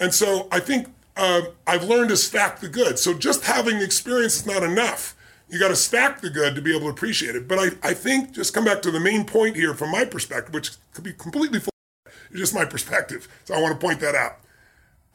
And 0.00 0.14
so 0.14 0.48
I 0.50 0.60
think 0.60 0.88
uh, 1.14 1.42
I've 1.66 1.84
learned 1.84 2.08
to 2.08 2.16
stack 2.16 2.60
the 2.60 2.68
good. 2.68 2.98
So 2.98 3.12
just 3.12 3.44
having 3.44 3.78
the 3.78 3.84
experience 3.84 4.36
is 4.36 4.46
not 4.46 4.62
enough. 4.62 5.14
You 5.50 5.58
got 5.58 5.68
to 5.68 5.76
stack 5.76 6.22
the 6.22 6.30
good 6.30 6.54
to 6.54 6.62
be 6.62 6.70
able 6.70 6.86
to 6.86 6.92
appreciate 6.92 7.36
it. 7.36 7.46
But 7.46 7.58
I, 7.58 7.90
I 7.90 7.94
think, 7.94 8.32
just 8.32 8.54
come 8.54 8.64
back 8.64 8.80
to 8.82 8.90
the 8.90 9.00
main 9.00 9.26
point 9.26 9.56
here 9.56 9.74
from 9.74 9.90
my 9.90 10.06
perspective, 10.06 10.54
which 10.54 10.72
could 10.94 11.04
be 11.04 11.12
completely 11.12 11.60
full, 11.60 11.72
it's 12.30 12.38
just 12.38 12.54
my 12.54 12.64
perspective. 12.64 13.28
So 13.44 13.54
I 13.54 13.60
want 13.60 13.78
to 13.78 13.86
point 13.86 14.00
that 14.00 14.14
out. 14.14 14.38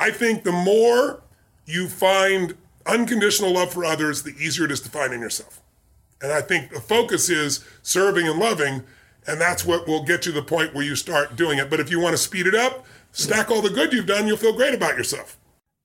I 0.04 0.12
think 0.12 0.44
the 0.44 0.52
more 0.52 1.24
you 1.66 1.88
find 1.88 2.58
unconditional 2.86 3.54
love 3.54 3.72
for 3.72 3.86
others, 3.86 4.24
the 4.24 4.36
easier 4.38 4.66
it 4.66 4.72
is 4.72 4.82
to 4.82 4.90
find 4.90 5.14
in 5.14 5.22
yourself. 5.22 5.62
And 6.22 6.30
I 6.34 6.42
think 6.42 6.72
the 6.72 6.82
focus 6.82 7.30
is 7.30 7.64
serving 7.84 8.28
and 8.28 8.38
loving, 8.38 8.84
and 9.26 9.40
that's 9.40 9.64
what 9.64 9.88
will 9.88 10.04
get 10.04 10.26
you 10.26 10.34
to 10.34 10.42
the 10.42 10.46
point 10.46 10.74
where 10.74 10.84
you 10.84 10.98
start 10.98 11.38
doing 11.38 11.58
it. 11.58 11.70
But 11.70 11.80
if 11.80 11.90
you 11.90 12.02
want 12.02 12.16
to 12.16 12.18
speed 12.18 12.48
it 12.48 12.54
up, 12.54 12.86
stack 13.14 13.50
all 13.50 13.62
the 13.62 13.70
good 13.70 13.94
you've 13.94 14.06
done, 14.06 14.28
you'll 14.28 14.36
feel 14.36 14.52
great 14.52 14.74
about 14.74 14.98
yourself. 14.98 15.40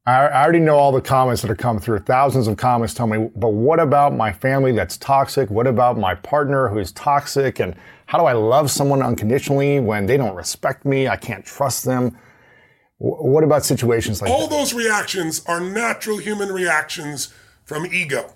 I 0.04 0.26
already 0.26 0.58
know 0.58 0.74
all 0.74 0.90
the 0.90 1.00
comments 1.00 1.42
that 1.42 1.48
have 1.48 1.58
come 1.58 1.78
through. 1.78 2.00
Thousands 2.00 2.48
of 2.48 2.56
comments 2.56 2.94
tell 2.94 3.06
me, 3.06 3.30
but 3.36 3.50
what 3.50 3.78
about 3.78 4.16
my 4.16 4.32
family 4.32 4.72
that's 4.72 4.96
toxic? 4.96 5.48
What 5.48 5.68
about 5.68 5.96
my 5.96 6.16
partner 6.16 6.66
who's 6.66 6.90
toxic? 6.90 7.60
And 7.60 7.76
how 8.06 8.18
do 8.18 8.24
I 8.24 8.32
love 8.32 8.68
someone 8.68 9.00
unconditionally 9.00 9.78
when 9.78 10.06
they 10.06 10.16
don't 10.16 10.34
respect 10.34 10.84
me? 10.84 11.06
I 11.06 11.16
can't 11.16 11.44
trust 11.44 11.84
them. 11.84 12.18
What 12.98 13.44
about 13.44 13.64
situations 13.64 14.20
like 14.20 14.30
all 14.30 14.48
that? 14.48 14.50
those 14.50 14.74
reactions 14.74 15.42
are 15.46 15.60
natural 15.60 16.18
human 16.18 16.50
reactions 16.50 17.32
from 17.64 17.86
ego 17.86 18.34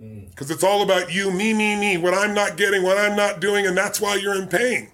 mm. 0.00 0.30
because 0.30 0.50
it's 0.50 0.64
all 0.64 0.82
about 0.82 1.12
you, 1.12 1.30
me, 1.30 1.52
me, 1.52 1.78
me, 1.78 1.98
what 1.98 2.14
I'm 2.14 2.32
not 2.32 2.56
getting, 2.56 2.82
what 2.82 2.96
I'm 2.96 3.14
not 3.14 3.40
doing, 3.40 3.66
and 3.66 3.76
that's 3.76 4.00
why 4.00 4.14
you're 4.14 4.34
in 4.34 4.48
pain. 4.48 4.90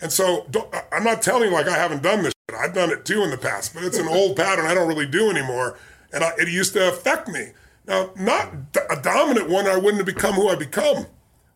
And 0.00 0.12
so 0.12 0.46
I'm 0.92 1.04
not 1.04 1.22
telling 1.22 1.50
you 1.50 1.54
like 1.54 1.68
I 1.68 1.76
haven't 1.76 2.02
done 2.02 2.24
this. 2.24 2.32
Shit. 2.50 2.58
I've 2.58 2.74
done 2.74 2.90
it 2.90 3.04
too 3.04 3.22
in 3.22 3.30
the 3.30 3.38
past, 3.38 3.72
but 3.72 3.84
it's 3.84 3.98
an 3.98 4.08
old 4.08 4.36
pattern 4.36 4.66
I 4.66 4.74
don't 4.74 4.88
really 4.88 5.06
do 5.06 5.30
anymore, 5.30 5.78
and 6.12 6.24
I, 6.24 6.32
it 6.38 6.48
used 6.48 6.72
to 6.72 6.88
affect 6.88 7.28
me. 7.28 7.52
Now, 7.86 8.10
not 8.16 8.52
a 8.90 9.00
dominant 9.00 9.48
one, 9.48 9.68
I 9.68 9.76
wouldn't 9.76 9.98
have 9.98 10.06
become 10.06 10.34
who 10.34 10.48
I 10.48 10.56
become. 10.56 11.06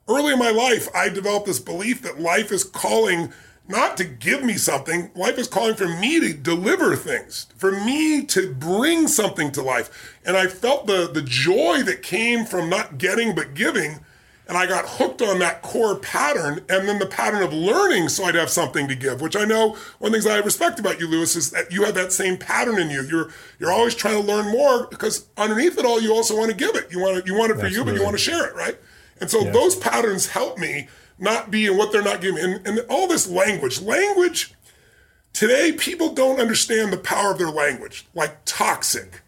Early 0.08 0.32
in 0.32 0.38
my 0.38 0.50
life, 0.50 0.88
I 0.94 1.08
developed 1.08 1.46
this 1.46 1.58
belief 1.58 2.02
that 2.02 2.20
life 2.20 2.52
is 2.52 2.62
calling 2.62 3.32
not 3.70 3.96
to 3.98 4.04
give 4.04 4.44
me 4.44 4.54
something. 4.54 5.10
Life 5.14 5.38
is 5.38 5.48
calling 5.48 5.76
for 5.76 5.88
me 5.88 6.20
to 6.20 6.34
deliver 6.34 6.96
things, 6.96 7.46
for 7.56 7.70
me 7.70 8.24
to 8.26 8.52
bring 8.52 9.06
something 9.06 9.52
to 9.52 9.62
life. 9.62 10.18
And 10.24 10.36
I 10.36 10.48
felt 10.48 10.86
the, 10.86 11.08
the 11.10 11.22
joy 11.22 11.82
that 11.84 12.02
came 12.02 12.44
from 12.44 12.68
not 12.68 12.98
getting 12.98 13.34
but 13.34 13.54
giving. 13.54 14.00
And 14.48 14.58
I 14.58 14.66
got 14.66 14.84
hooked 14.84 15.22
on 15.22 15.38
that 15.38 15.62
core 15.62 15.96
pattern 15.96 16.64
and 16.68 16.88
then 16.88 16.98
the 16.98 17.06
pattern 17.06 17.44
of 17.44 17.52
learning 17.52 18.08
so 18.08 18.24
I'd 18.24 18.34
have 18.34 18.50
something 18.50 18.88
to 18.88 18.96
give, 18.96 19.20
which 19.20 19.36
I 19.36 19.44
know 19.44 19.76
one 20.00 20.08
of 20.08 20.10
the 20.10 20.10
things 20.10 20.26
I 20.26 20.38
respect 20.38 20.80
about 20.80 20.98
you, 20.98 21.06
Lewis, 21.06 21.36
is 21.36 21.52
that 21.52 21.70
you 21.70 21.84
have 21.84 21.94
that 21.94 22.12
same 22.12 22.36
pattern 22.36 22.76
in 22.80 22.90
you. 22.90 23.02
You're 23.04 23.30
you're 23.60 23.70
always 23.70 23.94
trying 23.94 24.20
to 24.20 24.26
learn 24.26 24.50
more 24.50 24.88
because 24.88 25.28
underneath 25.36 25.78
it 25.78 25.84
all, 25.84 26.02
you 26.02 26.12
also 26.12 26.36
want 26.36 26.50
to 26.50 26.56
give 26.56 26.74
it. 26.74 26.90
You 26.90 26.98
want 26.98 27.18
it, 27.18 27.26
you 27.28 27.34
want 27.38 27.52
it 27.52 27.60
for 27.60 27.68
you, 27.68 27.84
but 27.84 27.94
you 27.94 28.02
want 28.02 28.14
to 28.14 28.22
share 28.22 28.44
it, 28.48 28.56
right? 28.56 28.76
And 29.20 29.30
so 29.30 29.44
those 29.44 29.76
patterns 29.76 30.26
help 30.26 30.58
me 30.58 30.88
not 31.20 31.50
be 31.50 31.66
and 31.66 31.76
what 31.76 31.92
they're 31.92 32.02
not 32.02 32.20
giving. 32.20 32.42
And, 32.42 32.66
and 32.66 32.80
all 32.88 33.06
this 33.06 33.28
language, 33.28 33.80
language, 33.80 34.54
today 35.32 35.72
people 35.72 36.14
don't 36.14 36.40
understand 36.40 36.92
the 36.92 36.98
power 36.98 37.32
of 37.32 37.38
their 37.38 37.50
language, 37.50 38.06
like 38.14 38.44
toxic. 38.44 39.22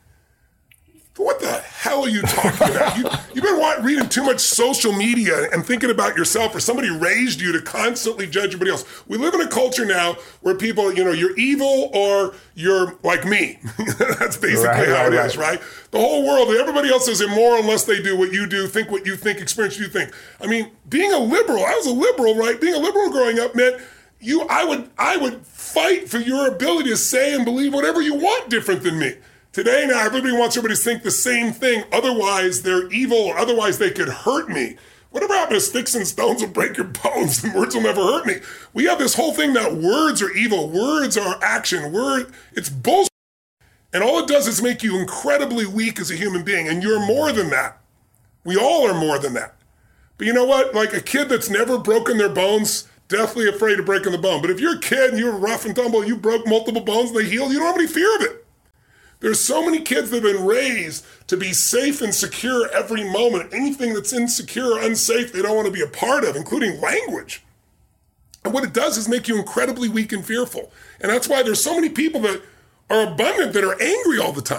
What 1.18 1.40
the 1.40 1.52
hell 1.52 2.04
are 2.04 2.08
you 2.08 2.22
talking 2.22 2.74
about? 2.74 2.96
you, 2.96 3.04
have 3.04 3.34
been 3.34 3.84
reading 3.84 4.08
too 4.08 4.24
much 4.24 4.40
social 4.40 4.92
media 4.92 5.50
and 5.52 5.64
thinking 5.64 5.90
about 5.90 6.16
yourself, 6.16 6.54
or 6.54 6.60
somebody 6.60 6.88
raised 6.88 7.38
you 7.38 7.52
to 7.52 7.60
constantly 7.60 8.26
judge 8.26 8.54
everybody 8.54 8.70
else. 8.70 8.84
We 9.06 9.18
live 9.18 9.34
in 9.34 9.42
a 9.42 9.48
culture 9.48 9.84
now 9.84 10.16
where 10.40 10.54
people, 10.54 10.90
you 10.90 11.04
know, 11.04 11.12
you're 11.12 11.36
evil 11.36 11.90
or 11.92 12.34
you're 12.54 12.98
like 13.02 13.26
me. 13.26 13.58
That's 13.98 14.38
basically 14.38 14.68
right, 14.68 14.88
how 14.88 15.04
right, 15.04 15.12
it 15.12 15.26
is, 15.26 15.36
right. 15.36 15.60
right? 15.60 15.68
The 15.90 15.98
whole 15.98 16.26
world, 16.26 16.48
everybody 16.48 16.88
else 16.88 17.06
is 17.08 17.20
immoral 17.20 17.60
unless 17.60 17.84
they 17.84 18.00
do 18.00 18.16
what 18.16 18.32
you 18.32 18.46
do, 18.46 18.66
think 18.66 18.90
what 18.90 19.04
you 19.04 19.14
think, 19.14 19.38
experience 19.38 19.74
what 19.74 19.82
you 19.82 19.92
think. 19.92 20.14
I 20.40 20.46
mean, 20.46 20.70
being 20.88 21.12
a 21.12 21.18
liberal, 21.18 21.62
I 21.62 21.74
was 21.74 21.86
a 21.86 21.92
liberal, 21.92 22.36
right? 22.36 22.58
Being 22.58 22.74
a 22.74 22.78
liberal 22.78 23.10
growing 23.10 23.38
up 23.38 23.54
meant 23.54 23.82
you, 24.18 24.46
I 24.48 24.64
would, 24.64 24.88
I 24.96 25.18
would 25.18 25.44
fight 25.46 26.08
for 26.08 26.18
your 26.18 26.48
ability 26.48 26.88
to 26.88 26.96
say 26.96 27.34
and 27.34 27.44
believe 27.44 27.74
whatever 27.74 28.00
you 28.00 28.14
want 28.14 28.48
different 28.48 28.82
than 28.82 28.98
me. 28.98 29.16
Today, 29.52 29.84
now 29.86 30.00
everybody 30.00 30.32
wants 30.32 30.56
everybody 30.56 30.78
to 30.78 30.82
think 30.82 31.02
the 31.02 31.10
same 31.10 31.52
thing. 31.52 31.84
Otherwise, 31.92 32.62
they're 32.62 32.90
evil, 32.90 33.18
or 33.18 33.36
otherwise 33.36 33.76
they 33.76 33.90
could 33.90 34.08
hurt 34.08 34.48
me. 34.48 34.76
Whatever 35.10 35.34
happened 35.34 35.56
to 35.56 35.60
sticks 35.60 35.94
and 35.94 36.06
stones 36.06 36.40
will 36.40 36.48
break 36.48 36.78
your 36.78 36.86
bones 36.86 37.44
and 37.44 37.52
words 37.52 37.74
will 37.74 37.82
never 37.82 38.00
hurt 38.00 38.24
me? 38.24 38.36
We 38.72 38.86
have 38.86 38.98
this 38.98 39.14
whole 39.14 39.34
thing 39.34 39.52
that 39.52 39.74
words 39.74 40.22
are 40.22 40.32
evil, 40.32 40.70
words 40.70 41.18
are 41.18 41.38
action, 41.42 41.92
word 41.92 42.32
it's 42.54 42.70
bullshit. 42.70 43.10
And 43.92 44.02
all 44.02 44.20
it 44.20 44.26
does 44.26 44.48
is 44.48 44.62
make 44.62 44.82
you 44.82 44.98
incredibly 44.98 45.66
weak 45.66 46.00
as 46.00 46.10
a 46.10 46.16
human 46.16 46.44
being, 46.44 46.66
and 46.66 46.82
you're 46.82 47.06
more 47.06 47.30
than 47.30 47.50
that. 47.50 47.78
We 48.44 48.56
all 48.56 48.88
are 48.88 48.98
more 48.98 49.18
than 49.18 49.34
that. 49.34 49.56
But 50.16 50.26
you 50.26 50.32
know 50.32 50.46
what? 50.46 50.74
Like 50.74 50.94
a 50.94 51.00
kid 51.02 51.28
that's 51.28 51.50
never 51.50 51.76
broken 51.76 52.16
their 52.16 52.30
bones 52.30 52.88
deathly 53.08 53.46
afraid 53.50 53.78
of 53.78 53.84
breaking 53.84 54.12
the 54.12 54.18
bone. 54.18 54.40
But 54.40 54.48
if 54.48 54.60
you're 54.60 54.76
a 54.76 54.80
kid 54.80 55.10
and 55.10 55.18
you're 55.18 55.36
rough 55.36 55.66
and 55.66 55.76
tumble, 55.76 56.06
you 56.06 56.16
broke 56.16 56.46
multiple 56.46 56.80
bones 56.80 57.10
and 57.10 57.18
they 57.18 57.28
heal, 57.28 57.52
you 57.52 57.58
don't 57.58 57.66
have 57.66 57.76
any 57.76 57.86
fear 57.86 58.16
of 58.16 58.22
it. 58.22 58.41
There's 59.22 59.40
so 59.40 59.64
many 59.64 59.80
kids 59.80 60.10
that 60.10 60.24
have 60.24 60.34
been 60.34 60.44
raised 60.44 61.06
to 61.28 61.36
be 61.36 61.52
safe 61.52 62.02
and 62.02 62.12
secure 62.12 62.68
every 62.72 63.04
moment. 63.04 63.54
Anything 63.54 63.94
that's 63.94 64.12
insecure 64.12 64.72
or 64.72 64.82
unsafe, 64.82 65.32
they 65.32 65.40
don't 65.40 65.54
want 65.54 65.66
to 65.66 65.72
be 65.72 65.80
a 65.80 65.86
part 65.86 66.24
of, 66.24 66.34
including 66.34 66.80
language. 66.80 67.44
And 68.44 68.52
what 68.52 68.64
it 68.64 68.72
does 68.72 68.98
is 68.98 69.08
make 69.08 69.28
you 69.28 69.38
incredibly 69.38 69.88
weak 69.88 70.12
and 70.12 70.26
fearful. 70.26 70.72
And 71.00 71.10
that's 71.10 71.28
why 71.28 71.44
there's 71.44 71.62
so 71.62 71.76
many 71.76 71.88
people 71.88 72.20
that 72.22 72.42
are 72.90 73.12
abundant 73.12 73.52
that 73.52 73.62
are 73.62 73.80
angry 73.80 74.18
all 74.18 74.32
the 74.32 74.42
time. 74.42 74.58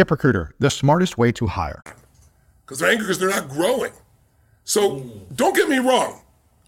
ZipRecruiter, 0.00 0.50
the 0.58 0.70
smartest 0.70 1.18
way 1.18 1.32
to 1.32 1.46
hire. 1.46 1.82
Because 2.64 2.78
they're 2.78 2.90
angry 2.90 3.04
because 3.04 3.18
they're 3.18 3.28
not 3.28 3.48
growing. 3.48 3.92
So 4.64 5.00
don't 5.34 5.56
get 5.56 5.68
me 5.68 5.78
wrong. 5.78 6.22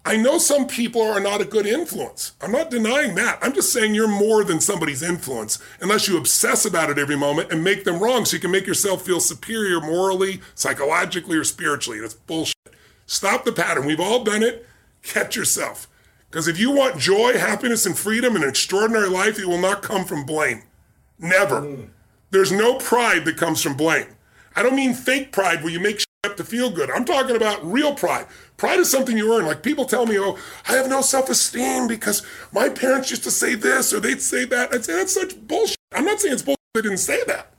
I 0.05 0.17
know 0.17 0.37
some 0.37 0.67
people 0.67 1.01
are 1.01 1.21
not 1.21 1.39
a 1.39 1.45
good 1.45 1.65
influence. 1.65 2.33
I'm 2.41 2.51
not 2.51 2.69
denying 2.69 3.15
that. 3.15 3.39
I'm 3.41 3.53
just 3.53 3.71
saying 3.71 3.95
you're 3.95 4.07
more 4.07 4.43
than 4.43 4.59
somebody's 4.59 5.01
influence 5.01 5.59
unless 5.79 6.09
you 6.09 6.17
obsess 6.17 6.65
about 6.65 6.89
it 6.89 6.99
every 6.99 7.15
moment 7.15 7.53
and 7.53 7.63
make 7.63 7.85
them 7.85 7.99
wrong 8.01 8.25
so 8.25 8.35
you 8.35 8.41
can 8.41 8.51
make 8.51 8.67
yourself 8.67 9.03
feel 9.03 9.21
superior 9.21 9.79
morally, 9.79 10.41
psychologically, 10.55 11.37
or 11.37 11.45
spiritually. 11.45 12.01
That's 12.01 12.15
bullshit. 12.15 12.55
Stop 13.05 13.45
the 13.45 13.53
pattern. 13.53 13.85
We've 13.85 13.99
all 13.99 14.25
done 14.25 14.43
it. 14.43 14.67
Catch 15.03 15.37
yourself. 15.37 15.87
Because 16.29 16.49
if 16.49 16.59
you 16.59 16.71
want 16.71 16.99
joy, 16.99 17.37
happiness, 17.37 17.85
and 17.85 17.97
freedom 17.97 18.35
and 18.35 18.43
an 18.43 18.49
extraordinary 18.49 19.07
life, 19.07 19.39
it 19.39 19.47
will 19.47 19.61
not 19.61 19.81
come 19.81 20.03
from 20.03 20.25
blame. 20.25 20.63
Never. 21.17 21.87
There's 22.33 22.51
no 22.51 22.79
pride 22.79 23.25
that 23.25 23.37
comes 23.37 23.61
from 23.61 23.77
blame. 23.77 24.07
I 24.55 24.63
don't 24.63 24.75
mean 24.75 24.95
fake 24.95 25.31
pride 25.31 25.61
where 25.61 25.71
you 25.71 25.79
make 25.79 26.03
up 26.23 26.35
to 26.37 26.43
feel 26.43 26.71
good. 26.71 26.89
I'm 26.89 27.05
talking 27.05 27.35
about 27.35 27.63
real 27.63 27.93
pride. 27.93 28.25
Pride 28.57 28.79
is 28.79 28.89
something 28.89 29.15
you 29.15 29.31
earn. 29.31 29.45
Like 29.45 29.61
people 29.61 29.85
tell 29.85 30.07
me, 30.07 30.17
oh, 30.17 30.39
I 30.67 30.71
have 30.71 30.89
no 30.89 31.01
self 31.01 31.29
esteem 31.29 31.87
because 31.87 32.23
my 32.51 32.69
parents 32.69 33.11
used 33.11 33.23
to 33.25 33.31
say 33.31 33.53
this 33.53 33.93
or 33.93 33.99
they'd 33.99 34.19
say 34.19 34.45
that. 34.45 34.73
I'd 34.73 34.83
say 34.83 34.95
that's 34.95 35.13
such 35.13 35.39
bullshit. 35.47 35.77
I'm 35.93 36.05
not 36.05 36.21
saying 36.21 36.33
it's 36.33 36.41
bullshit 36.41 36.57
they 36.73 36.81
didn't 36.81 36.97
say 36.97 37.23
that. 37.27 37.53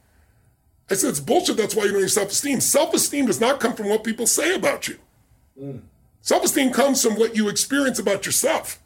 I 0.90 0.94
said 0.94 1.10
it's 1.10 1.20
bullshit. 1.20 1.56
That's 1.56 1.76
why 1.76 1.84
you 1.84 1.92
don't 1.92 2.00
have 2.00 2.10
self 2.10 2.32
esteem. 2.32 2.60
Self 2.60 2.92
esteem 2.94 3.26
does 3.26 3.40
not 3.40 3.60
come 3.60 3.74
from 3.74 3.88
what 3.88 4.02
people 4.02 4.26
say 4.26 4.56
about 4.56 4.88
you. 4.88 4.98
Mm. 5.56 5.82
Self 6.20 6.42
esteem 6.42 6.72
comes 6.72 7.00
from 7.00 7.14
what 7.14 7.36
you 7.36 7.48
experience 7.48 8.00
about 8.00 8.26
yourself. 8.26 8.80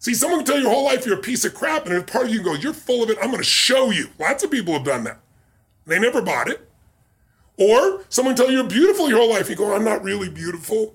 See, 0.00 0.14
someone 0.14 0.40
can 0.40 0.46
tell 0.46 0.56
you 0.56 0.62
your 0.62 0.72
whole 0.72 0.86
life 0.86 1.04
you're 1.04 1.18
a 1.18 1.22
piece 1.22 1.44
of 1.44 1.54
crap, 1.54 1.84
and 1.84 1.94
if 1.94 2.06
part 2.06 2.24
of 2.24 2.30
you 2.32 2.40
can 2.40 2.52
go, 2.52 2.54
You're 2.54 2.72
full 2.72 3.02
of 3.02 3.10
it. 3.10 3.18
I'm 3.20 3.30
going 3.30 3.38
to 3.38 3.44
show 3.44 3.90
you. 3.90 4.08
Lots 4.18 4.42
of 4.42 4.50
people 4.50 4.72
have 4.72 4.84
done 4.84 5.04
that. 5.04 5.20
They 5.86 5.98
never 5.98 6.22
bought 6.22 6.48
it. 6.48 6.66
Or 7.58 8.04
someone 8.08 8.34
tell 8.34 8.50
you 8.50 8.58
you're 8.58 8.66
beautiful 8.66 9.10
your 9.10 9.18
whole 9.18 9.30
life. 9.30 9.50
You 9.50 9.56
go, 9.56 9.74
I'm 9.74 9.84
not 9.84 10.02
really 10.02 10.30
beautiful. 10.30 10.94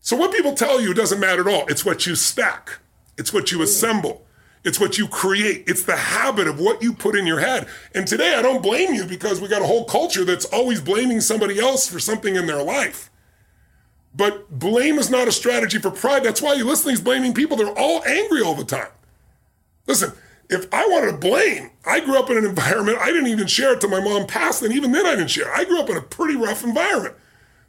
So 0.00 0.16
what 0.16 0.32
people 0.32 0.54
tell 0.54 0.80
you 0.80 0.94
doesn't 0.94 1.18
matter 1.18 1.40
at 1.40 1.52
all. 1.52 1.66
It's 1.66 1.84
what 1.84 2.06
you 2.06 2.14
stack. 2.14 2.78
It's 3.18 3.32
what 3.32 3.50
you 3.50 3.60
assemble. 3.62 4.24
It's 4.62 4.78
what 4.78 4.98
you 4.98 5.08
create. 5.08 5.64
It's 5.66 5.82
the 5.82 5.96
habit 5.96 6.46
of 6.46 6.60
what 6.60 6.82
you 6.82 6.92
put 6.92 7.16
in 7.16 7.26
your 7.26 7.40
head. 7.40 7.66
And 7.92 8.06
today 8.06 8.34
I 8.34 8.42
don't 8.42 8.62
blame 8.62 8.94
you 8.94 9.04
because 9.04 9.40
we 9.40 9.48
got 9.48 9.62
a 9.62 9.66
whole 9.66 9.84
culture 9.84 10.24
that's 10.24 10.44
always 10.44 10.80
blaming 10.80 11.20
somebody 11.20 11.58
else 11.58 11.88
for 11.88 11.98
something 11.98 12.36
in 12.36 12.46
their 12.46 12.62
life. 12.62 13.10
But 14.16 14.58
blame 14.58 14.98
is 14.98 15.10
not 15.10 15.28
a 15.28 15.32
strategy 15.32 15.78
for 15.78 15.90
pride. 15.90 16.24
That's 16.24 16.40
why 16.40 16.54
you 16.54 16.64
listen 16.64 16.84
to 16.84 16.88
these 16.90 17.04
blaming 17.04 17.34
people. 17.34 17.56
They're 17.56 17.78
all 17.78 18.02
angry 18.04 18.40
all 18.40 18.54
the 18.54 18.64
time. 18.64 18.88
Listen, 19.86 20.12
if 20.48 20.72
I 20.72 20.86
wanted 20.86 21.12
to 21.12 21.18
blame, 21.18 21.70
I 21.84 22.00
grew 22.00 22.18
up 22.18 22.30
in 22.30 22.38
an 22.38 22.46
environment, 22.46 22.98
I 22.98 23.06
didn't 23.06 23.26
even 23.26 23.46
share 23.46 23.74
it 23.74 23.80
till 23.80 23.90
my 23.90 24.00
mom 24.00 24.26
passed, 24.26 24.62
and 24.62 24.72
even 24.72 24.92
then 24.92 25.04
I 25.04 25.16
didn't 25.16 25.30
share. 25.30 25.52
I 25.52 25.64
grew 25.64 25.80
up 25.80 25.90
in 25.90 25.96
a 25.96 26.02
pretty 26.02 26.36
rough 26.36 26.64
environment. 26.64 27.14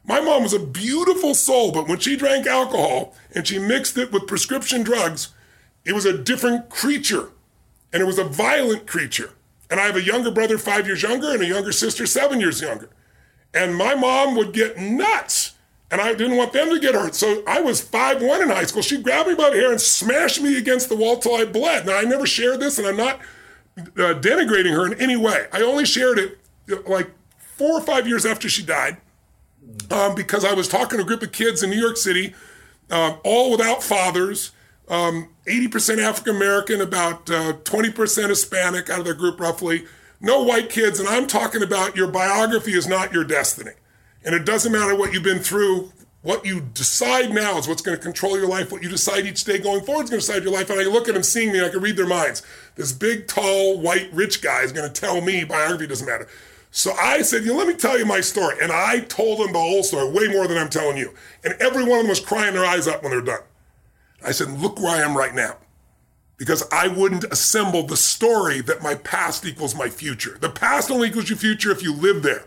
My 0.04 0.20
mom 0.20 0.42
was 0.42 0.54
a 0.54 0.58
beautiful 0.58 1.34
soul, 1.34 1.70
but 1.70 1.86
when 1.86 1.98
she 1.98 2.16
drank 2.16 2.46
alcohol 2.46 3.14
and 3.34 3.46
she 3.46 3.58
mixed 3.58 3.98
it 3.98 4.10
with 4.10 4.26
prescription 4.26 4.82
drugs, 4.82 5.28
it 5.84 5.92
was 5.92 6.06
a 6.06 6.16
different 6.16 6.70
creature. 6.70 7.30
And 7.92 8.02
it 8.02 8.06
was 8.06 8.18
a 8.18 8.24
violent 8.24 8.86
creature. 8.86 9.32
And 9.70 9.78
I 9.80 9.86
have 9.86 9.96
a 9.96 10.02
younger 10.02 10.30
brother, 10.30 10.56
five 10.56 10.86
years 10.86 11.02
younger, 11.02 11.32
and 11.32 11.42
a 11.42 11.46
younger 11.46 11.72
sister, 11.72 12.06
seven 12.06 12.40
years 12.40 12.62
younger. 12.62 12.88
And 13.52 13.74
my 13.74 13.94
mom 13.94 14.34
would 14.36 14.52
get 14.52 14.78
nuts 14.78 15.54
and 15.90 16.00
I 16.00 16.14
didn't 16.14 16.36
want 16.36 16.52
them 16.52 16.68
to 16.70 16.78
get 16.80 16.94
hurt. 16.94 17.14
So 17.14 17.42
I 17.46 17.60
was 17.60 17.80
five 17.80 18.22
one 18.22 18.42
in 18.42 18.48
high 18.48 18.64
school. 18.64 18.82
She 18.82 19.00
grabbed 19.00 19.28
me 19.28 19.34
by 19.34 19.50
the 19.50 19.56
hair 19.56 19.70
and 19.70 19.80
smashed 19.80 20.40
me 20.40 20.56
against 20.58 20.88
the 20.88 20.96
wall 20.96 21.18
till 21.18 21.36
I 21.36 21.44
bled. 21.44 21.86
Now 21.86 21.96
I 21.98 22.02
never 22.02 22.26
shared 22.26 22.60
this, 22.60 22.78
and 22.78 22.86
I'm 22.86 22.96
not 22.96 23.20
uh, 23.78 24.14
denigrating 24.20 24.72
her 24.72 24.86
in 24.86 24.94
any 25.00 25.16
way. 25.16 25.46
I 25.52 25.62
only 25.62 25.84
shared 25.86 26.18
it 26.18 26.38
like 26.86 27.10
four 27.38 27.72
or 27.72 27.80
five 27.80 28.06
years 28.06 28.26
after 28.26 28.48
she 28.48 28.62
died. 28.64 28.98
um, 29.90 30.14
because 30.14 30.44
I 30.44 30.52
was 30.54 30.68
talking 30.68 30.98
to 30.98 31.04
a 31.04 31.06
group 31.06 31.22
of 31.22 31.32
kids 31.32 31.62
in 31.62 31.70
New 31.70 31.80
York 31.80 31.96
City, 31.96 32.34
um, 32.90 33.18
all 33.24 33.50
without 33.50 33.82
fathers, 33.82 34.52
um, 34.88 35.28
80% 35.46 35.98
African 35.98 36.36
American, 36.36 36.80
about 36.80 37.30
uh, 37.30 37.54
20% 37.64 38.28
Hispanic 38.28 38.88
out 38.90 39.00
of 39.00 39.04
their 39.04 39.14
group 39.14 39.40
roughly, 39.40 39.84
no 40.20 40.42
white 40.42 40.70
kids. 40.70 40.98
And 41.00 41.08
I'm 41.08 41.26
talking 41.26 41.62
about 41.62 41.96
your 41.96 42.08
biography 42.10 42.72
is 42.72 42.86
not 42.88 43.12
your 43.12 43.24
destiny. 43.24 43.72
And 44.24 44.34
it 44.34 44.44
doesn't 44.44 44.72
matter 44.72 44.94
what 44.94 45.12
you've 45.12 45.22
been 45.22 45.38
through. 45.38 45.92
What 46.22 46.44
you 46.44 46.60
decide 46.60 47.30
now 47.32 47.58
is 47.58 47.68
what's 47.68 47.80
going 47.80 47.96
to 47.96 48.02
control 48.02 48.36
your 48.36 48.48
life. 48.48 48.72
What 48.72 48.82
you 48.82 48.88
decide 48.88 49.24
each 49.24 49.44
day 49.44 49.58
going 49.58 49.84
forward 49.84 50.04
is 50.04 50.10
going 50.10 50.20
to 50.20 50.26
decide 50.26 50.42
your 50.42 50.52
life. 50.52 50.68
And 50.68 50.80
I 50.80 50.84
look 50.84 51.08
at 51.08 51.14
them 51.14 51.22
seeing 51.22 51.52
me, 51.52 51.64
I 51.64 51.68
can 51.68 51.80
read 51.80 51.96
their 51.96 52.08
minds. 52.08 52.42
This 52.74 52.92
big, 52.92 53.28
tall, 53.28 53.80
white, 53.80 54.12
rich 54.12 54.42
guy 54.42 54.62
is 54.62 54.72
going 54.72 54.90
to 54.90 55.00
tell 55.00 55.20
me 55.20 55.44
biography 55.44 55.86
doesn't 55.86 56.06
matter. 56.06 56.28
So 56.70 56.92
I 56.92 57.22
said, 57.22 57.44
you 57.44 57.52
know, 57.52 57.56
let 57.56 57.68
me 57.68 57.74
tell 57.74 57.98
you 57.98 58.04
my 58.04 58.20
story. 58.20 58.56
And 58.60 58.72
I 58.72 59.00
told 59.00 59.38
them 59.38 59.52
the 59.52 59.58
whole 59.58 59.82
story, 59.82 60.10
way 60.10 60.28
more 60.28 60.46
than 60.46 60.58
I'm 60.58 60.68
telling 60.68 60.98
you. 60.98 61.14
And 61.44 61.54
every 61.60 61.84
one 61.84 62.00
of 62.00 62.04
them 62.04 62.08
was 62.08 62.20
crying 62.20 62.52
their 62.52 62.64
eyes 62.64 62.86
up 62.86 63.02
when 63.02 63.12
they're 63.12 63.20
done. 63.20 63.40
I 64.24 64.32
said, 64.32 64.60
look 64.60 64.80
where 64.80 64.90
I 64.90 65.00
am 65.00 65.16
right 65.16 65.34
now. 65.34 65.56
Because 66.36 66.62
I 66.70 66.88
wouldn't 66.88 67.24
assemble 67.24 67.84
the 67.84 67.96
story 67.96 68.60
that 68.62 68.82
my 68.82 68.96
past 68.96 69.46
equals 69.46 69.74
my 69.74 69.88
future. 69.88 70.36
The 70.40 70.50
past 70.50 70.90
only 70.90 71.08
equals 71.08 71.30
your 71.30 71.38
future 71.38 71.70
if 71.70 71.82
you 71.82 71.94
live 71.94 72.22
there. 72.22 72.44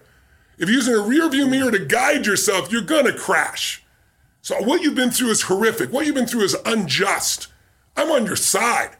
If 0.61 0.69
you're 0.69 0.77
using 0.77 0.93
a 0.93 1.01
rear 1.01 1.27
view 1.27 1.47
mirror 1.47 1.71
to 1.71 1.79
guide 1.83 2.27
yourself, 2.27 2.71
you're 2.71 2.83
going 2.83 3.05
to 3.05 3.17
crash. 3.17 3.83
So 4.43 4.61
what 4.61 4.83
you've 4.83 4.93
been 4.93 5.09
through 5.09 5.31
is 5.31 5.41
horrific. 5.43 5.91
What 5.91 6.05
you've 6.05 6.13
been 6.13 6.27
through 6.27 6.43
is 6.43 6.55
unjust. 6.67 7.47
I'm 7.97 8.11
on 8.11 8.27
your 8.27 8.35
side. 8.35 8.91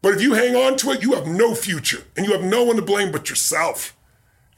But 0.00 0.14
if 0.14 0.22
you 0.22 0.32
hang 0.32 0.56
on 0.56 0.78
to 0.78 0.92
it, 0.92 1.02
you 1.02 1.12
have 1.12 1.26
no 1.26 1.54
future 1.54 2.04
and 2.16 2.24
you 2.24 2.32
have 2.32 2.42
no 2.42 2.64
one 2.64 2.76
to 2.76 2.82
blame 2.82 3.12
but 3.12 3.28
yourself. 3.28 3.94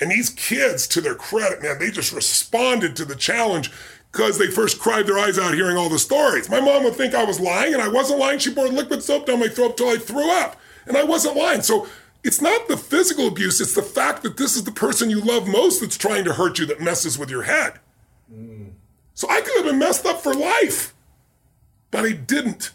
And 0.00 0.12
these 0.12 0.30
kids, 0.30 0.86
to 0.88 1.00
their 1.00 1.16
credit, 1.16 1.62
man, 1.64 1.80
they 1.80 1.90
just 1.90 2.12
responded 2.12 2.94
to 2.96 3.04
the 3.04 3.16
challenge 3.16 3.72
because 4.12 4.38
they 4.38 4.46
first 4.46 4.78
cried 4.78 5.08
their 5.08 5.18
eyes 5.18 5.36
out 5.36 5.54
hearing 5.54 5.76
all 5.76 5.88
the 5.88 5.98
stories. 5.98 6.48
My 6.48 6.60
mom 6.60 6.84
would 6.84 6.94
think 6.94 7.12
I 7.12 7.24
was 7.24 7.40
lying, 7.40 7.74
and 7.74 7.82
I 7.82 7.88
wasn't 7.88 8.20
lying. 8.20 8.38
She 8.38 8.54
poured 8.54 8.72
liquid 8.72 9.02
soap 9.02 9.26
down 9.26 9.40
my 9.40 9.48
throat 9.48 9.76
till 9.76 9.88
I 9.88 9.96
threw 9.96 10.30
up, 10.30 10.56
and 10.86 10.96
I 10.96 11.02
wasn't 11.02 11.36
lying. 11.36 11.62
So 11.62 11.86
it's 12.22 12.40
not 12.40 12.68
the 12.68 12.76
physical 12.76 13.28
abuse, 13.28 13.61
it's 13.61 13.74
the 13.74 13.83
fact 13.83 14.22
that 14.22 14.37
this 14.37 14.56
is 14.56 14.64
the 14.64 14.72
person 14.72 15.11
you 15.11 15.20
love 15.20 15.48
most 15.48 15.80
that's 15.80 15.96
trying 15.96 16.24
to 16.24 16.35
hurt 16.35 16.59
you 16.59 16.66
that 16.66 16.80
messes 16.80 17.18
with 17.18 17.30
your 17.30 17.42
head. 17.42 17.80
Mm. 18.33 18.72
So 19.14 19.28
I 19.28 19.40
could 19.40 19.56
have 19.56 19.66
been 19.66 19.78
messed 19.78 20.06
up 20.06 20.20
for 20.20 20.35
life, 20.35 20.94
but 21.90 22.04
I 22.04 22.12
didn't. 22.12 22.72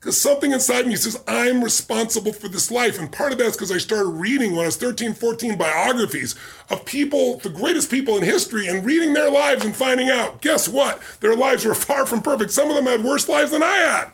Because 0.00 0.20
something 0.20 0.52
inside 0.52 0.86
me 0.86 0.94
says, 0.94 1.20
I'm 1.26 1.64
responsible 1.64 2.32
for 2.32 2.46
this 2.48 2.70
life. 2.70 3.00
And 3.00 3.10
part 3.10 3.32
of 3.32 3.38
that's 3.38 3.56
because 3.56 3.72
I 3.72 3.78
started 3.78 4.10
reading 4.10 4.52
when 4.52 4.62
I 4.62 4.66
was 4.66 4.76
13, 4.76 5.12
14 5.12 5.58
biographies 5.58 6.36
of 6.70 6.84
people, 6.84 7.38
the 7.38 7.48
greatest 7.48 7.90
people 7.90 8.16
in 8.16 8.22
history, 8.22 8.68
and 8.68 8.86
reading 8.86 9.12
their 9.12 9.30
lives 9.30 9.64
and 9.64 9.74
finding 9.74 10.08
out, 10.08 10.40
guess 10.40 10.68
what? 10.68 11.02
Their 11.18 11.34
lives 11.34 11.64
were 11.64 11.74
far 11.74 12.06
from 12.06 12.22
perfect. 12.22 12.52
Some 12.52 12.70
of 12.70 12.76
them 12.76 12.86
had 12.86 13.02
worse 13.02 13.28
lives 13.28 13.50
than 13.50 13.62
I 13.62 13.76
had. 13.76 14.12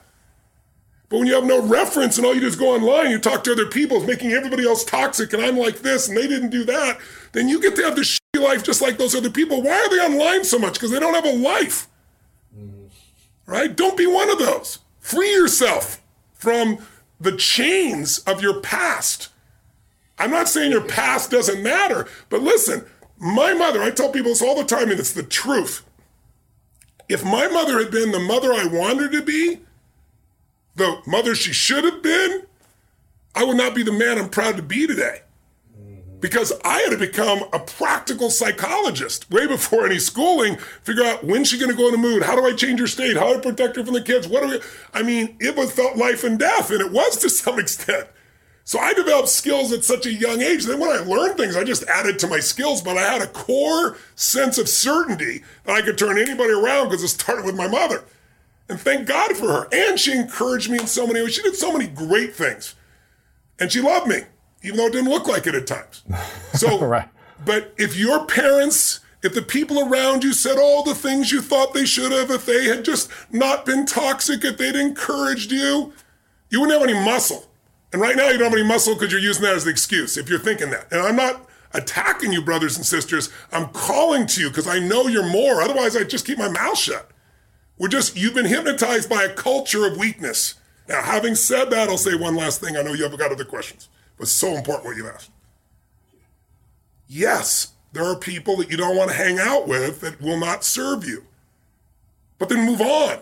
But 1.09 1.19
when 1.19 1.27
you 1.27 1.35
have 1.35 1.45
no 1.45 1.63
reference 1.63 2.17
and 2.17 2.27
all 2.27 2.35
you 2.35 2.41
do 2.41 2.47
is 2.47 2.57
go 2.57 2.75
online, 2.75 3.11
you 3.11 3.19
talk 3.19 3.45
to 3.45 3.53
other 3.53 3.67
people, 3.67 3.99
it's 3.99 4.07
making 4.07 4.33
everybody 4.33 4.67
else 4.67 4.85
toxic, 4.85 5.33
and 5.33 5.43
I'm 5.43 5.57
like 5.57 5.81
this, 5.81 6.09
and 6.09 6.17
they 6.17 6.27
didn't 6.27 6.51
do 6.51 6.65
that, 6.65 6.99
then 7.33 7.49
you 7.49 7.61
get 7.61 7.77
to 7.77 7.83
have 7.83 7.97
this 7.97 8.19
shitty 8.19 8.43
life 8.43 8.65
just 8.65 8.81
like 8.81 8.97
those 8.97 9.15
other 9.15 9.31
people. 9.31 9.63
Why 9.63 9.73
are 9.73 9.89
they 9.91 10.15
online 10.15 10.45
so 10.45 10.59
much? 10.59 10.75
Because 10.75 10.91
they 10.91 11.01
don't 11.01 11.15
have 11.15 11.27
a 11.27 11.37
life. 11.37 11.89
Mm-hmm. 12.57 12.87
Right? 13.47 13.77
Don't 13.77 13.97
be 13.97 14.07
one 14.07 14.31
of 14.31 14.39
those. 14.39 14.79
Free 14.99 15.31
yourself 15.31 16.01
from 16.33 16.79
the 17.21 17.37
chains 17.37 18.19
of 18.21 18.43
your 18.43 18.61
past. 18.61 19.29
I'm 20.19 20.31
not 20.31 20.49
saying 20.49 20.71
your 20.71 20.87
past 20.87 21.31
doesn't 21.31 21.63
matter, 21.63 22.09
but 22.29 22.41
listen, 22.41 22.87
my 23.19 23.53
mother, 23.53 23.83
I 23.83 23.91
tell 23.91 24.11
people 24.11 24.31
this 24.31 24.43
all 24.43 24.57
the 24.57 24.65
time, 24.65 24.91
and 24.91 24.99
it's 24.99 25.13
the 25.13 25.23
truth. 25.23 25.85
If 27.09 27.25
my 27.25 27.49
mother 27.49 27.79
had 27.79 27.91
been 27.91 28.13
the 28.13 28.21
mother 28.21 28.53
I 28.53 28.67
wanted 28.67 29.13
to 29.13 29.23
be, 29.23 29.61
the 30.77 31.01
mother 31.07 31.35
she 31.35 31.53
should 31.53 31.85
have 31.85 32.03
been, 32.03 32.47
I 33.35 33.45
would 33.45 33.57
not 33.57 33.75
be 33.75 33.83
the 33.83 33.93
man 33.93 34.19
I'm 34.19 34.29
proud 34.29 34.57
to 34.57 34.63
be 34.63 34.87
today. 34.87 35.21
Because 36.21 36.53
I 36.65 36.79
had 36.79 36.91
to 36.91 36.97
become 36.97 37.45
a 37.53 37.59
practical 37.59 38.31
psychologist 38.31 39.31
way 39.31 39.47
before 39.47 39.85
any 39.85 39.99
schooling, 39.99 40.57
figure 40.83 41.05
out 41.05 41.23
when's 41.23 41.49
she 41.49 41.59
gonna 41.59 41.75
go 41.75 41.87
in 41.87 41.93
the 41.93 41.99
mood, 41.99 42.23
how 42.23 42.35
do 42.35 42.47
I 42.47 42.55
change 42.55 42.81
her 42.81 42.87
state, 42.87 43.17
how 43.17 43.35
I 43.35 43.39
protect 43.39 43.77
her 43.77 43.85
from 43.85 43.93
the 43.93 44.01
kids, 44.01 44.27
what 44.27 44.43
do 44.43 44.49
we 44.49 44.61
I 44.95 45.03
mean, 45.03 45.37
it 45.39 45.55
was 45.55 45.73
felt 45.73 45.99
life 45.99 46.25
and 46.25 46.39
death, 46.39 46.71
and 46.71 46.81
it 46.81 46.93
was 46.93 47.19
to 47.19 47.29
some 47.31 47.59
extent. 47.59 48.07
So 48.67 48.79
I 48.79 48.95
developed 48.95 49.29
skills 49.29 49.73
at 49.73 49.85
such 49.85 50.07
a 50.07 50.13
young 50.13 50.41
age. 50.41 50.65
Then 50.65 50.81
when 50.81 50.89
I 50.89 51.05
learned 51.05 51.37
things, 51.37 51.55
I 51.55 51.65
just 51.65 51.85
added 51.85 52.19
to 52.21 52.27
my 52.27 52.41
skills, 52.41 52.81
but 52.81 52.97
I 52.97 53.03
had 53.03 53.21
a 53.21 53.27
core 53.27 53.99
sense 54.17 54.57
of 54.57 54.71
certainty 54.71 55.45
that 55.65 55.77
I 55.77 55.83
could 55.83 55.99
turn 55.99 56.17
anybody 56.17 56.53
around 56.53 56.89
because 56.89 57.03
it 57.03 57.09
started 57.09 57.45
with 57.45 57.55
my 57.55 57.69
mother. 57.69 58.05
And 58.69 58.81
thank 58.81 59.07
God 59.07 59.37
for 59.37 59.49
her. 59.49 59.69
And 59.73 59.99
she 59.99 60.13
encouraged 60.13 60.71
me 60.71 60.79
in 60.79 60.87
so 60.87 61.07
many 61.07 61.21
ways. 61.23 61.35
She 61.35 61.43
did 61.43 61.55
so 61.55 61.73
many 61.73 61.87
great 61.87 62.35
things. 62.35 62.75
And 63.59 63.71
she 63.71 63.81
loved 63.81 64.07
me, 64.07 64.23
even 64.63 64.79
though 64.79 64.87
it 64.87 64.93
didn't 64.93 65.11
look 65.11 65.29
like 65.29 65.47
it 65.47 65.55
at 65.55 65.67
times. 65.67 66.03
So, 66.55 66.79
right. 66.87 67.09
but 67.45 67.75
if 67.77 67.97
your 67.97 68.27
parents, 68.27 69.01
if 69.23 69.35
the 69.35 69.43
people 69.43 69.81
around 69.81 70.23
you 70.23 70.33
said 70.33 70.57
all 70.57 70.85
the 70.85 70.95
things 70.95 71.33
you 71.33 71.43
thought 71.43 71.75
they 71.75 71.85
should 71.85 72.13
have, 72.13 72.31
if 72.31 72.47
they 72.47 72.67
had 72.67 72.85
just 72.85 73.11
not 73.33 73.67
been 73.67 73.87
toxic, 73.87 74.45
if 74.45 74.57
they'd 74.57 74.77
encouraged 74.77 75.51
you, 75.51 75.93
you 76.49 76.61
wouldn't 76.61 76.81
have 76.81 76.89
any 76.89 77.05
muscle. 77.05 77.51
And 77.93 78.01
right 78.01 78.15
now 78.15 78.29
you 78.29 78.39
don't 78.39 78.51
have 78.51 78.59
any 78.59 78.67
muscle 78.67 78.95
because 78.95 79.11
you're 79.11 79.21
using 79.21 79.43
that 79.43 79.57
as 79.57 79.65
the 79.65 79.71
excuse, 79.71 80.17
if 80.17 80.29
you're 80.29 80.39
thinking 80.39 80.71
that. 80.71 80.87
And 80.93 81.01
I'm 81.01 81.17
not 81.17 81.49
attacking 81.73 82.33
you, 82.33 82.41
brothers 82.41 82.77
and 82.77 82.87
sisters. 82.87 83.31
I'm 83.53 83.69
calling 83.71 84.27
to 84.29 84.41
you 84.41 84.49
because 84.49 84.69
I 84.69 84.79
know 84.79 85.09
you're 85.09 85.29
more. 85.29 85.61
Otherwise, 85.61 85.97
I'd 85.97 86.09
just 86.09 86.25
keep 86.25 86.39
my 86.39 86.49
mouth 86.49 86.79
shut. 86.79 87.11
We're 87.79 87.89
just, 87.89 88.17
you've 88.17 88.35
been 88.35 88.47
hypnotized 88.47 89.09
by 89.09 89.25
a 89.25 89.33
culture 89.33 89.87
of 89.87 89.97
weakness. 89.97 90.55
Now, 90.89 91.03
having 91.03 91.35
said 91.35 91.71
that, 91.71 91.89
I'll 91.89 91.99
say 91.99 92.15
one 92.15 92.37
last 92.37 92.61
thing. 92.61 92.77
I 92.77 92.83
know 92.83 92.93
you 92.93 93.03
haven't 93.03 93.19
got 93.19 93.33
other 93.33 93.45
questions, 93.45 93.89
but 94.19 94.29
so 94.29 94.49
important 94.55 94.87
what 94.87 94.97
you 94.97 95.09
asked. 95.09 95.31
Yes, 97.09 97.73
there 97.93 98.05
are 98.05 98.17
people 98.17 98.57
that 98.59 98.71
you 98.71 98.77
don't 98.77 98.97
want 98.97 99.11
to 99.11 99.17
hang 99.17 99.39
out 99.39 99.67
with 99.67 100.01
that 100.03 100.21
will 100.21 100.39
not 100.39 100.65
serve 100.65 101.05
you. 101.05 101.25
But 102.39 102.49
then 102.49 102.67
move 102.67 102.81
on. 102.81 103.21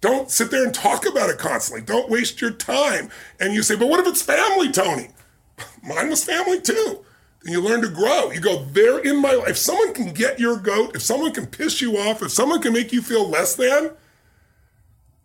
Don't 0.00 0.30
sit 0.30 0.50
there 0.50 0.64
and 0.64 0.74
talk 0.74 1.06
about 1.06 1.30
it 1.30 1.38
constantly. 1.38 1.84
Don't 1.84 2.10
waste 2.10 2.40
your 2.40 2.50
time. 2.50 3.10
And 3.40 3.54
you 3.54 3.62
say, 3.62 3.76
but 3.76 3.88
what 3.88 4.00
if 4.00 4.06
it's 4.06 4.22
family, 4.22 4.70
Tony? 4.70 5.08
Mine 5.82 6.10
was 6.10 6.24
family 6.24 6.60
too 6.60 7.04
and 7.44 7.52
you 7.52 7.60
learn 7.60 7.82
to 7.82 7.88
grow. 7.88 8.30
You 8.30 8.40
go, 8.40 8.64
they're 8.64 8.98
in 8.98 9.20
my 9.20 9.32
life. 9.32 9.48
If 9.50 9.58
someone 9.58 9.92
can 9.92 10.12
get 10.12 10.40
your 10.40 10.56
goat, 10.56 10.96
if 10.96 11.02
someone 11.02 11.32
can 11.32 11.46
piss 11.46 11.80
you 11.80 11.98
off, 11.98 12.22
if 12.22 12.30
someone 12.30 12.62
can 12.62 12.72
make 12.72 12.92
you 12.92 13.02
feel 13.02 13.28
less 13.28 13.54
than, 13.54 13.92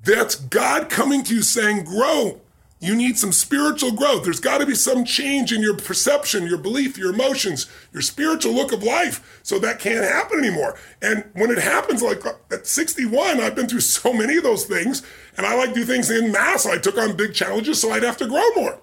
that's 0.04 0.36
God 0.36 0.90
coming 0.90 1.24
to 1.24 1.36
you 1.36 1.42
saying, 1.42 1.86
grow. 1.86 2.42
You 2.82 2.96
need 2.96 3.18
some 3.18 3.34
spiritual 3.34 3.92
growth. 3.92 4.24
There's 4.24 4.40
got 4.40 4.60
to 4.60 4.66
be 4.66 4.76
some 4.76 5.04
change 5.04 5.52
in 5.52 5.62
your 5.62 5.76
perception, 5.76 6.48
your 6.48 6.58
belief, 6.58 6.98
your 6.98 7.14
emotions, 7.14 7.68
your 7.92 8.02
spiritual 8.02 8.54
look 8.54 8.72
of 8.72 8.84
life. 8.84 9.42
So 9.44 9.60
that 9.60 9.80
can't 9.80 10.06
happen 10.06 10.40
anymore. 10.40 10.78
And 11.02 11.26
when 11.34 11.52
it 11.52 11.58
happens, 11.58 12.02
like 12.02 12.24
at 12.52 12.68
61, 12.68 13.42
I've 13.42 13.56
been 13.56 13.68
through 13.68 13.80
so 13.82 14.14
many 14.14 14.38
of 14.38 14.44
those 14.44 14.66
things, 14.66 15.04
and 15.36 15.46
I 15.46 15.56
like 15.56 15.74
do 15.74 15.84
things 15.84 16.10
in 16.10 16.32
mass. 16.32 16.66
I 16.66 16.78
took 16.78 16.98
on 16.98 17.18
big 17.18 17.34
challenges, 17.34 17.82
so 17.82 17.92
I'd 17.92 18.04
have 18.04 18.18
to 18.18 18.28
grow 18.28 18.50
more. 18.56 18.80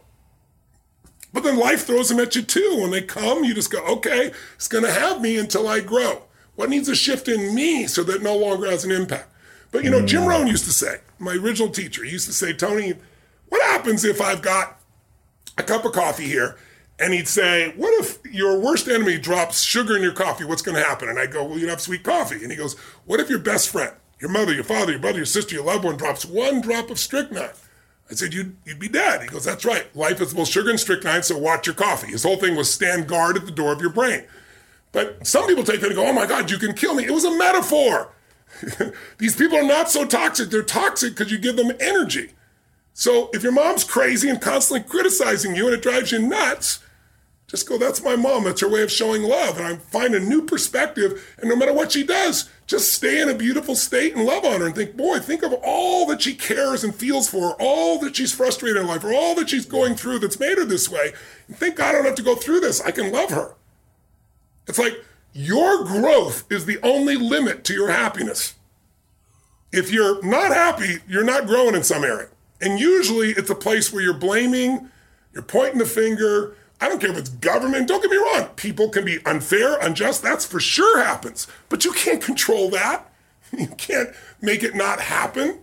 But 1.32 1.42
then 1.42 1.58
life 1.58 1.86
throws 1.86 2.08
them 2.08 2.20
at 2.20 2.34
you 2.34 2.42
too. 2.42 2.78
When 2.80 2.90
they 2.90 3.02
come, 3.02 3.44
you 3.44 3.54
just 3.54 3.70
go, 3.70 3.84
okay, 3.84 4.32
it's 4.54 4.68
going 4.68 4.84
to 4.84 4.92
have 4.92 5.20
me 5.20 5.36
until 5.38 5.68
I 5.68 5.80
grow. 5.80 6.22
What 6.54 6.70
needs 6.70 6.88
a 6.88 6.94
shift 6.94 7.28
in 7.28 7.54
me 7.54 7.86
so 7.86 8.02
that 8.04 8.22
no 8.22 8.36
longer 8.36 8.66
has 8.70 8.84
an 8.84 8.90
impact? 8.90 9.28
But 9.70 9.84
you 9.84 9.90
know, 9.90 10.04
Jim 10.04 10.22
mm. 10.22 10.28
Rohn 10.28 10.46
used 10.46 10.64
to 10.64 10.72
say, 10.72 11.00
my 11.18 11.34
original 11.34 11.68
teacher, 11.68 12.04
he 12.04 12.12
used 12.12 12.26
to 12.26 12.32
say, 12.32 12.52
Tony, 12.52 12.94
what 13.48 13.62
happens 13.62 14.04
if 14.04 14.20
I've 14.20 14.42
got 14.42 14.80
a 15.58 15.62
cup 15.62 15.84
of 15.84 15.92
coffee 15.92 16.26
here? 16.26 16.56
And 16.98 17.12
he'd 17.12 17.28
say, 17.28 17.74
What 17.76 17.92
if 18.00 18.18
your 18.32 18.58
worst 18.58 18.88
enemy 18.88 19.18
drops 19.18 19.62
sugar 19.62 19.96
in 19.96 20.02
your 20.02 20.14
coffee? 20.14 20.44
What's 20.44 20.62
going 20.62 20.76
to 20.76 20.82
happen? 20.82 21.10
And 21.10 21.18
I 21.18 21.26
go, 21.26 21.44
Well, 21.44 21.58
you'd 21.58 21.68
have 21.68 21.80
sweet 21.80 22.02
coffee. 22.02 22.42
And 22.42 22.50
he 22.50 22.56
goes, 22.56 22.74
What 23.04 23.20
if 23.20 23.28
your 23.28 23.38
best 23.38 23.68
friend, 23.68 23.92
your 24.18 24.30
mother, 24.30 24.54
your 24.54 24.64
father, 24.64 24.92
your 24.92 25.00
brother, 25.00 25.18
your 25.18 25.26
sister, 25.26 25.54
your 25.54 25.64
loved 25.64 25.84
one 25.84 25.98
drops 25.98 26.24
one 26.24 26.62
drop 26.62 26.88
of 26.90 26.98
strychnine? 26.98 27.50
I 28.10 28.14
said, 28.14 28.32
you'd, 28.32 28.56
you'd 28.64 28.78
be 28.78 28.88
dead. 28.88 29.22
He 29.22 29.28
goes, 29.28 29.44
that's 29.44 29.64
right. 29.64 29.94
Life 29.96 30.20
is 30.20 30.32
both 30.32 30.48
sugar 30.48 30.70
and 30.70 30.78
strychnine, 30.78 31.24
so 31.24 31.36
watch 31.36 31.66
your 31.66 31.74
coffee. 31.74 32.08
His 32.08 32.22
whole 32.22 32.36
thing 32.36 32.54
was 32.54 32.72
stand 32.72 33.08
guard 33.08 33.36
at 33.36 33.46
the 33.46 33.52
door 33.52 33.72
of 33.72 33.80
your 33.80 33.90
brain. 33.90 34.24
But 34.92 35.26
some 35.26 35.46
people 35.46 35.64
take 35.64 35.80
that 35.80 35.88
and 35.88 35.96
go, 35.96 36.06
oh 36.06 36.12
my 36.12 36.26
God, 36.26 36.50
you 36.50 36.58
can 36.58 36.72
kill 36.72 36.94
me. 36.94 37.04
It 37.04 37.10
was 37.10 37.24
a 37.24 37.36
metaphor. 37.36 38.12
These 39.18 39.36
people 39.36 39.58
are 39.58 39.64
not 39.64 39.90
so 39.90 40.06
toxic. 40.06 40.50
They're 40.50 40.62
toxic 40.62 41.16
because 41.16 41.32
you 41.32 41.38
give 41.38 41.56
them 41.56 41.72
energy. 41.80 42.30
So 42.94 43.28
if 43.34 43.42
your 43.42 43.52
mom's 43.52 43.84
crazy 43.84 44.28
and 44.30 44.40
constantly 44.40 44.88
criticizing 44.88 45.54
you 45.54 45.66
and 45.66 45.74
it 45.74 45.82
drives 45.82 46.12
you 46.12 46.20
nuts, 46.20 46.78
just 47.56 47.68
go, 47.68 47.78
that's 47.78 48.02
my 48.02 48.16
mom. 48.16 48.44
That's 48.44 48.60
her 48.60 48.68
way 48.68 48.82
of 48.82 48.92
showing 48.92 49.22
love. 49.22 49.58
And 49.58 49.66
I 49.66 49.76
find 49.76 50.14
a 50.14 50.20
new 50.20 50.42
perspective. 50.42 51.34
And 51.38 51.48
no 51.48 51.56
matter 51.56 51.72
what 51.72 51.92
she 51.92 52.04
does, 52.04 52.50
just 52.66 52.92
stay 52.92 53.20
in 53.20 53.28
a 53.28 53.34
beautiful 53.34 53.74
state 53.74 54.14
and 54.14 54.24
love 54.24 54.44
on 54.44 54.60
her 54.60 54.66
and 54.66 54.74
think, 54.74 54.96
boy, 54.96 55.18
think 55.18 55.42
of 55.42 55.54
all 55.64 56.06
that 56.06 56.22
she 56.22 56.34
cares 56.34 56.84
and 56.84 56.94
feels 56.94 57.28
for, 57.28 57.56
all 57.60 57.98
that 58.00 58.16
she's 58.16 58.32
frustrated 58.32 58.80
in 58.80 58.86
life, 58.86 59.04
or 59.04 59.12
all 59.12 59.34
that 59.36 59.48
she's 59.48 59.66
going 59.66 59.94
through 59.94 60.18
that's 60.18 60.38
made 60.38 60.58
her 60.58 60.64
this 60.64 60.88
way. 60.88 61.12
And 61.48 61.56
think, 61.56 61.76
God, 61.76 61.88
I 61.88 61.92
don't 61.92 62.04
have 62.04 62.14
to 62.16 62.22
go 62.22 62.34
through 62.34 62.60
this. 62.60 62.80
I 62.80 62.90
can 62.90 63.10
love 63.10 63.30
her. 63.30 63.54
It's 64.66 64.78
like 64.78 65.02
Your 65.38 65.84
growth 65.84 66.50
is 66.50 66.64
the 66.64 66.78
only 66.82 67.14
limit 67.14 67.62
to 67.64 67.74
your 67.74 67.90
happiness. 67.90 68.54
If 69.70 69.92
you're 69.92 70.24
not 70.24 70.54
happy, 70.54 71.00
you're 71.06 71.24
not 71.24 71.46
growing 71.46 71.74
in 71.74 71.82
some 71.82 72.04
area. 72.04 72.28
And 72.58 72.80
usually 72.80 73.32
it's 73.32 73.50
a 73.50 73.54
place 73.54 73.92
where 73.92 74.02
you're 74.02 74.14
blaming, 74.14 74.88
you're 75.34 75.42
pointing 75.42 75.78
the 75.78 75.84
finger. 75.84 76.56
I 76.80 76.88
don't 76.88 77.00
care 77.00 77.10
if 77.10 77.16
it's 77.16 77.30
government, 77.30 77.88
don't 77.88 78.02
get 78.02 78.10
me 78.10 78.16
wrong. 78.18 78.48
People 78.56 78.88
can 78.90 79.04
be 79.04 79.24
unfair, 79.24 79.78
unjust, 79.80 80.22
that's 80.22 80.44
for 80.44 80.60
sure 80.60 80.98
happens. 81.02 81.46
But 81.68 81.84
you 81.84 81.92
can't 81.92 82.22
control 82.22 82.70
that. 82.70 83.10
You 83.56 83.68
can't 83.68 84.10
make 84.42 84.64
it 84.64 84.74
not 84.74 85.00
happen. 85.00 85.60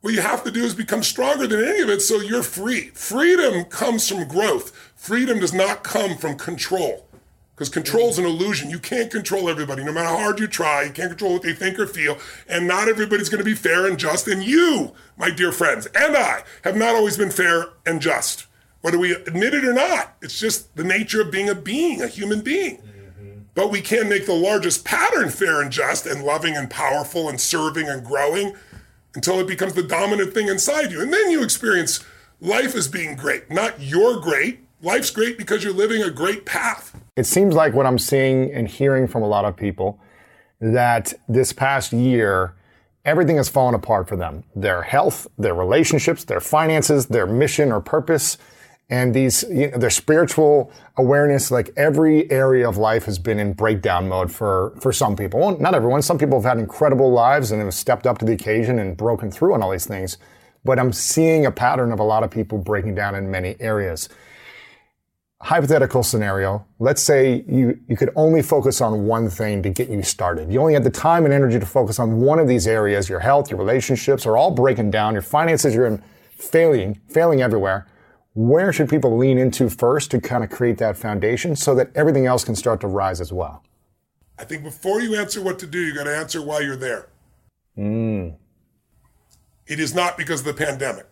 What 0.00 0.14
you 0.14 0.20
have 0.20 0.42
to 0.44 0.50
do 0.50 0.64
is 0.64 0.74
become 0.74 1.04
stronger 1.04 1.46
than 1.46 1.64
any 1.64 1.80
of 1.80 1.88
it 1.88 2.02
so 2.02 2.20
you're 2.20 2.42
free. 2.42 2.88
Freedom 2.88 3.64
comes 3.64 4.08
from 4.08 4.26
growth. 4.26 4.74
Freedom 4.96 5.38
does 5.38 5.54
not 5.54 5.84
come 5.84 6.16
from 6.16 6.36
control. 6.36 7.06
Because 7.54 7.68
control 7.68 8.08
is 8.08 8.18
an 8.18 8.24
illusion. 8.24 8.68
You 8.68 8.78
can't 8.78 9.10
control 9.10 9.48
everybody. 9.48 9.82
No 9.82 9.92
matter 9.92 10.08
how 10.08 10.18
hard 10.18 10.38
you 10.38 10.46
try, 10.46 10.82
you 10.82 10.92
can't 10.92 11.10
control 11.10 11.34
what 11.34 11.42
they 11.42 11.52
think 11.52 11.78
or 11.78 11.86
feel. 11.86 12.18
And 12.48 12.68
not 12.68 12.88
everybody's 12.88 13.28
going 13.28 13.40
to 13.40 13.44
be 13.44 13.54
fair 13.54 13.86
and 13.86 13.98
just. 13.98 14.28
And 14.28 14.44
you, 14.44 14.92
my 15.16 15.30
dear 15.30 15.50
friends, 15.50 15.86
and 15.94 16.16
I 16.16 16.42
have 16.62 16.76
not 16.76 16.94
always 16.94 17.16
been 17.16 17.30
fair 17.30 17.66
and 17.86 18.00
just. 18.00 18.46
Whether 18.80 18.98
we 18.98 19.12
admit 19.12 19.54
it 19.54 19.64
or 19.64 19.72
not, 19.72 20.16
it's 20.22 20.38
just 20.38 20.76
the 20.76 20.84
nature 20.84 21.20
of 21.20 21.30
being 21.30 21.48
a 21.48 21.54
being, 21.54 22.00
a 22.00 22.06
human 22.06 22.42
being. 22.42 22.76
Mm-hmm. 22.76 23.40
But 23.54 23.70
we 23.70 23.80
can 23.80 24.08
make 24.08 24.26
the 24.26 24.34
largest 24.34 24.84
pattern 24.84 25.30
fair 25.30 25.60
and 25.60 25.70
just 25.70 26.06
and 26.06 26.22
loving 26.24 26.56
and 26.56 26.70
powerful 26.70 27.28
and 27.28 27.40
serving 27.40 27.88
and 27.88 28.04
growing 28.04 28.54
until 29.14 29.40
it 29.40 29.48
becomes 29.48 29.74
the 29.74 29.82
dominant 29.82 30.32
thing 30.32 30.48
inside 30.48 30.92
you. 30.92 31.02
And 31.02 31.12
then 31.12 31.30
you 31.30 31.42
experience 31.42 32.04
life 32.40 32.74
as 32.74 32.86
being 32.86 33.16
great, 33.16 33.50
not 33.50 33.80
you're 33.80 34.20
great. 34.20 34.60
Life's 34.80 35.10
great 35.10 35.36
because 35.36 35.64
you're 35.64 35.72
living 35.72 36.02
a 36.02 36.10
great 36.10 36.46
path. 36.46 36.94
It 37.16 37.24
seems 37.26 37.56
like 37.56 37.74
what 37.74 37.84
I'm 37.84 37.98
seeing 37.98 38.52
and 38.52 38.68
hearing 38.68 39.08
from 39.08 39.24
a 39.24 39.26
lot 39.26 39.44
of 39.44 39.56
people 39.56 39.98
that 40.60 41.12
this 41.28 41.52
past 41.52 41.92
year, 41.92 42.54
everything 43.04 43.38
has 43.38 43.48
fallen 43.48 43.74
apart 43.74 44.08
for 44.08 44.16
them. 44.16 44.44
Their 44.54 44.82
health, 44.82 45.26
their 45.36 45.54
relationships, 45.54 46.22
their 46.22 46.40
finances, 46.40 47.06
their 47.06 47.26
mission 47.26 47.72
or 47.72 47.80
purpose, 47.80 48.38
and 48.90 49.14
these, 49.14 49.44
you 49.50 49.70
know, 49.70 49.78
their 49.78 49.90
spiritual 49.90 50.72
awareness, 50.96 51.50
like 51.50 51.70
every 51.76 52.30
area 52.30 52.68
of 52.68 52.78
life 52.78 53.04
has 53.04 53.18
been 53.18 53.38
in 53.38 53.52
breakdown 53.52 54.08
mode 54.08 54.32
for, 54.32 54.74
for 54.80 54.92
some 54.92 55.14
people. 55.14 55.40
Well, 55.40 55.58
not 55.58 55.74
everyone. 55.74 56.00
Some 56.02 56.18
people 56.18 56.40
have 56.40 56.48
had 56.48 56.58
incredible 56.58 57.12
lives 57.12 57.50
and 57.50 57.60
have 57.62 57.74
stepped 57.74 58.06
up 58.06 58.18
to 58.18 58.24
the 58.24 58.32
occasion 58.32 58.78
and 58.78 58.96
broken 58.96 59.30
through 59.30 59.54
on 59.54 59.62
all 59.62 59.70
these 59.70 59.86
things. 59.86 60.16
But 60.64 60.78
I'm 60.78 60.92
seeing 60.92 61.44
a 61.44 61.50
pattern 61.50 61.92
of 61.92 62.00
a 62.00 62.04
lot 62.04 62.22
of 62.22 62.30
people 62.30 62.58
breaking 62.58 62.94
down 62.94 63.14
in 63.14 63.30
many 63.30 63.56
areas 63.60 64.08
hypothetical 65.40 66.02
scenario, 66.02 66.66
let's 66.80 67.00
say 67.00 67.44
you, 67.48 67.78
you 67.88 67.96
could 67.96 68.10
only 68.16 68.42
focus 68.42 68.80
on 68.80 69.06
one 69.06 69.30
thing 69.30 69.62
to 69.62 69.70
get 69.70 69.88
you 69.88 70.02
started. 70.02 70.52
You 70.52 70.60
only 70.60 70.74
had 70.74 70.82
the 70.82 70.90
time 70.90 71.24
and 71.24 71.32
energy 71.32 71.60
to 71.60 71.66
focus 71.66 71.98
on 71.98 72.20
one 72.20 72.38
of 72.38 72.48
these 72.48 72.66
areas. 72.66 73.08
Your 73.08 73.20
health, 73.20 73.50
your 73.50 73.58
relationships 73.58 74.26
are 74.26 74.36
all 74.36 74.50
breaking 74.50 74.90
down. 74.90 75.12
Your 75.12 75.22
finances, 75.22 75.74
you're 75.74 75.86
in 75.86 76.02
failing, 76.30 77.00
failing 77.08 77.40
everywhere. 77.40 77.86
Where 78.38 78.72
should 78.72 78.88
people 78.88 79.18
lean 79.18 79.36
into 79.36 79.68
first 79.68 80.12
to 80.12 80.20
kind 80.20 80.44
of 80.44 80.50
create 80.50 80.78
that 80.78 80.96
foundation 80.96 81.56
so 81.56 81.74
that 81.74 81.90
everything 81.96 82.26
else 82.26 82.44
can 82.44 82.54
start 82.54 82.80
to 82.82 82.86
rise 82.86 83.20
as 83.20 83.32
well? 83.32 83.64
I 84.38 84.44
think 84.44 84.62
before 84.62 85.00
you 85.00 85.16
answer 85.16 85.42
what 85.42 85.58
to 85.58 85.66
do, 85.66 85.80
you 85.80 85.92
got 85.92 86.04
to 86.04 86.16
answer 86.16 86.40
why 86.40 86.60
you're 86.60 86.76
there. 86.76 87.08
Mm. 87.76 88.36
It 89.66 89.80
is 89.80 89.92
not 89.92 90.16
because 90.16 90.46
of 90.46 90.46
the 90.46 90.54
pandemic. 90.54 91.08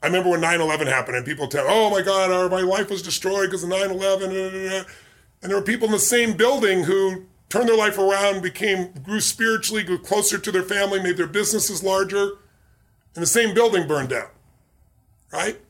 I 0.00 0.06
remember 0.06 0.30
when 0.30 0.40
9 0.40 0.60
11 0.60 0.86
happened 0.86 1.16
and 1.16 1.26
people 1.26 1.48
tell, 1.48 1.66
oh 1.68 1.90
my 1.90 2.02
God, 2.02 2.30
our, 2.30 2.48
my 2.48 2.60
life 2.60 2.88
was 2.88 3.02
destroyed 3.02 3.48
because 3.48 3.64
of 3.64 3.70
9 3.70 3.90
11. 3.90 4.30
And 4.30 4.86
there 5.42 5.56
were 5.56 5.64
people 5.64 5.86
in 5.86 5.92
the 5.92 5.98
same 5.98 6.36
building 6.36 6.84
who 6.84 7.24
turned 7.48 7.68
their 7.68 7.76
life 7.76 7.98
around, 7.98 8.42
became, 8.42 8.92
grew 9.02 9.18
spiritually, 9.18 9.82
grew 9.82 9.98
closer 9.98 10.38
to 10.38 10.52
their 10.52 10.62
family, 10.62 11.02
made 11.02 11.16
their 11.16 11.26
businesses 11.26 11.82
larger, 11.82 12.38
and 13.16 13.22
the 13.22 13.26
same 13.26 13.54
building 13.54 13.88
burned 13.88 14.10
down. 14.10 14.28
Right? 15.32 15.60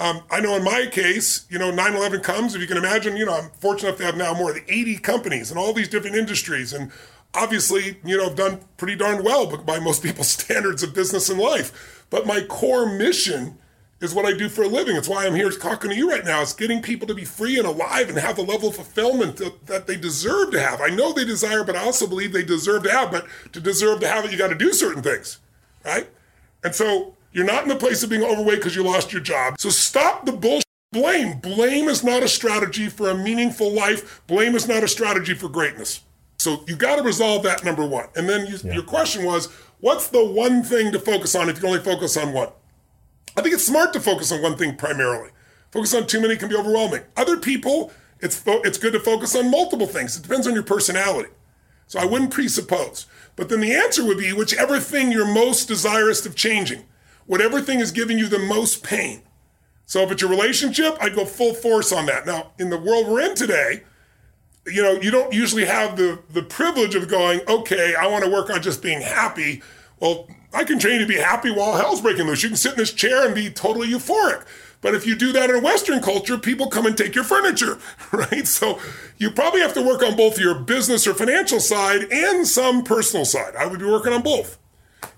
Um, 0.00 0.22
I 0.30 0.40
know 0.40 0.56
in 0.56 0.64
my 0.64 0.86
case, 0.86 1.44
you 1.50 1.58
know, 1.58 1.70
9 1.70 1.94
11 1.94 2.20
comes, 2.20 2.54
if 2.54 2.60
you 2.62 2.66
can 2.66 2.78
imagine, 2.78 3.18
you 3.18 3.26
know, 3.26 3.34
I'm 3.34 3.50
fortunate 3.50 3.88
enough 3.90 3.98
to 3.98 4.06
have 4.06 4.16
now 4.16 4.32
more 4.32 4.50
than 4.54 4.64
80 4.66 4.96
companies 4.96 5.52
in 5.52 5.58
all 5.58 5.74
these 5.74 5.88
different 5.88 6.16
industries. 6.16 6.72
And 6.72 6.90
obviously, 7.34 7.98
you 8.02 8.16
know, 8.16 8.30
I've 8.30 8.34
done 8.34 8.60
pretty 8.78 8.96
darn 8.96 9.22
well 9.22 9.54
by 9.58 9.78
most 9.78 10.02
people's 10.02 10.30
standards 10.30 10.82
of 10.82 10.94
business 10.94 11.28
and 11.28 11.38
life. 11.38 12.06
But 12.08 12.26
my 12.26 12.40
core 12.40 12.86
mission 12.86 13.58
is 14.00 14.14
what 14.14 14.24
I 14.24 14.32
do 14.32 14.48
for 14.48 14.62
a 14.62 14.68
living. 14.68 14.96
It's 14.96 15.06
why 15.06 15.26
I'm 15.26 15.34
here 15.34 15.50
talking 15.50 15.90
to 15.90 15.96
you 15.96 16.10
right 16.10 16.24
now. 16.24 16.40
It's 16.40 16.54
getting 16.54 16.80
people 16.80 17.06
to 17.06 17.14
be 17.14 17.26
free 17.26 17.58
and 17.58 17.68
alive 17.68 18.08
and 18.08 18.16
have 18.16 18.36
the 18.36 18.42
level 18.42 18.70
of 18.70 18.76
fulfillment 18.76 19.36
that, 19.36 19.66
that 19.66 19.86
they 19.86 19.96
deserve 19.96 20.52
to 20.52 20.60
have. 20.60 20.80
I 20.80 20.88
know 20.88 21.12
they 21.12 21.26
desire, 21.26 21.62
but 21.62 21.76
I 21.76 21.84
also 21.84 22.06
believe 22.06 22.32
they 22.32 22.42
deserve 22.42 22.84
to 22.84 22.90
have. 22.90 23.12
But 23.12 23.26
to 23.52 23.60
deserve 23.60 24.00
to 24.00 24.08
have 24.08 24.24
it, 24.24 24.32
you 24.32 24.38
got 24.38 24.48
to 24.48 24.54
do 24.54 24.72
certain 24.72 25.02
things, 25.02 25.38
right? 25.84 26.08
And 26.64 26.74
so 26.74 27.16
you're 27.32 27.44
not 27.44 27.62
in 27.62 27.68
the 27.68 27.76
place 27.76 28.02
of 28.02 28.10
being 28.10 28.22
overweight 28.22 28.58
because 28.58 28.76
you 28.76 28.82
lost 28.82 29.12
your 29.12 29.22
job. 29.22 29.60
So 29.60 29.68
stop 29.68 30.26
the 30.26 30.32
bullshit. 30.32 30.64
Blame. 30.92 31.38
Blame 31.38 31.88
is 31.88 32.02
not 32.02 32.24
a 32.24 32.28
strategy 32.28 32.88
for 32.88 33.10
a 33.10 33.14
meaningful 33.14 33.72
life. 33.72 34.22
Blame 34.26 34.56
is 34.56 34.66
not 34.66 34.82
a 34.82 34.88
strategy 34.88 35.34
for 35.34 35.48
greatness. 35.48 36.00
So 36.38 36.64
you 36.66 36.74
got 36.74 36.96
to 36.96 37.02
resolve 37.02 37.44
that 37.44 37.64
number 37.64 37.86
one. 37.86 38.08
And 38.16 38.28
then 38.28 38.46
you, 38.46 38.58
yeah. 38.64 38.74
your 38.74 38.82
question 38.82 39.24
was, 39.24 39.46
what's 39.78 40.08
the 40.08 40.24
one 40.24 40.64
thing 40.64 40.90
to 40.90 40.98
focus 40.98 41.36
on 41.36 41.48
if 41.48 41.56
you 41.56 41.60
can 41.60 41.70
only 41.70 41.82
focus 41.82 42.16
on 42.16 42.32
one? 42.32 42.48
I 43.36 43.42
think 43.42 43.54
it's 43.54 43.66
smart 43.66 43.92
to 43.92 44.00
focus 44.00 44.32
on 44.32 44.42
one 44.42 44.56
thing 44.56 44.74
primarily. 44.74 45.30
Focus 45.70 45.94
on 45.94 46.06
too 46.06 46.20
many 46.20 46.36
can 46.36 46.48
be 46.48 46.56
overwhelming. 46.56 47.02
Other 47.16 47.36
people, 47.36 47.92
it's 48.18 48.36
fo- 48.36 48.62
it's 48.62 48.78
good 48.78 48.92
to 48.94 49.00
focus 49.00 49.36
on 49.36 49.50
multiple 49.50 49.86
things. 49.86 50.16
It 50.16 50.22
depends 50.22 50.46
on 50.46 50.54
your 50.54 50.64
personality. 50.64 51.30
So 51.86 52.00
I 52.00 52.04
wouldn't 52.04 52.32
presuppose. 52.32 53.06
But 53.36 53.48
then 53.48 53.60
the 53.60 53.74
answer 53.74 54.04
would 54.04 54.18
be 54.18 54.32
whichever 54.32 54.80
thing 54.80 55.12
you're 55.12 55.26
most 55.26 55.68
desirous 55.68 56.26
of 56.26 56.34
changing, 56.34 56.84
whatever 57.26 57.60
thing 57.60 57.80
is 57.80 57.92
giving 57.92 58.18
you 58.18 58.28
the 58.28 58.38
most 58.38 58.82
pain. 58.82 59.22
So 59.86 60.02
if 60.02 60.12
it's 60.12 60.22
your 60.22 60.30
relationship, 60.30 60.96
I'd 61.00 61.14
go 61.14 61.24
full 61.24 61.54
force 61.54 61.92
on 61.92 62.06
that. 62.06 62.26
Now, 62.26 62.52
in 62.58 62.70
the 62.70 62.78
world 62.78 63.08
we're 63.08 63.22
in 63.22 63.34
today, 63.34 63.82
you 64.66 64.82
know, 64.82 64.92
you 64.92 65.10
don't 65.10 65.32
usually 65.32 65.64
have 65.64 65.96
the 65.96 66.20
the 66.30 66.42
privilege 66.42 66.94
of 66.94 67.08
going, 67.08 67.40
okay, 67.48 67.94
I 67.94 68.06
want 68.06 68.24
to 68.24 68.30
work 68.30 68.50
on 68.50 68.62
just 68.62 68.82
being 68.82 69.00
happy. 69.00 69.62
Well, 69.98 70.28
I 70.52 70.64
can 70.64 70.78
train 70.78 70.94
you 70.94 71.00
to 71.00 71.06
be 71.06 71.18
happy 71.18 71.50
while 71.50 71.76
hell's 71.76 72.00
breaking 72.00 72.26
loose. 72.26 72.42
You 72.42 72.50
can 72.50 72.56
sit 72.56 72.72
in 72.72 72.78
this 72.78 72.92
chair 72.92 73.26
and 73.26 73.34
be 73.34 73.50
totally 73.50 73.88
euphoric. 73.88 74.44
But 74.80 74.94
if 74.94 75.06
you 75.06 75.14
do 75.14 75.32
that 75.32 75.50
in 75.50 75.56
a 75.56 75.60
Western 75.60 76.00
culture, 76.00 76.38
people 76.38 76.68
come 76.68 76.86
and 76.86 76.96
take 76.96 77.14
your 77.14 77.24
furniture, 77.24 77.78
right? 78.12 78.46
So 78.46 78.78
you 79.18 79.30
probably 79.30 79.60
have 79.60 79.74
to 79.74 79.82
work 79.82 80.02
on 80.02 80.16
both 80.16 80.38
your 80.38 80.54
business 80.54 81.06
or 81.06 81.14
financial 81.14 81.60
side 81.60 82.04
and 82.12 82.46
some 82.46 82.82
personal 82.82 83.24
side. 83.24 83.56
I 83.56 83.66
would 83.66 83.80
be 83.80 83.86
working 83.86 84.12
on 84.12 84.22
both. 84.22 84.58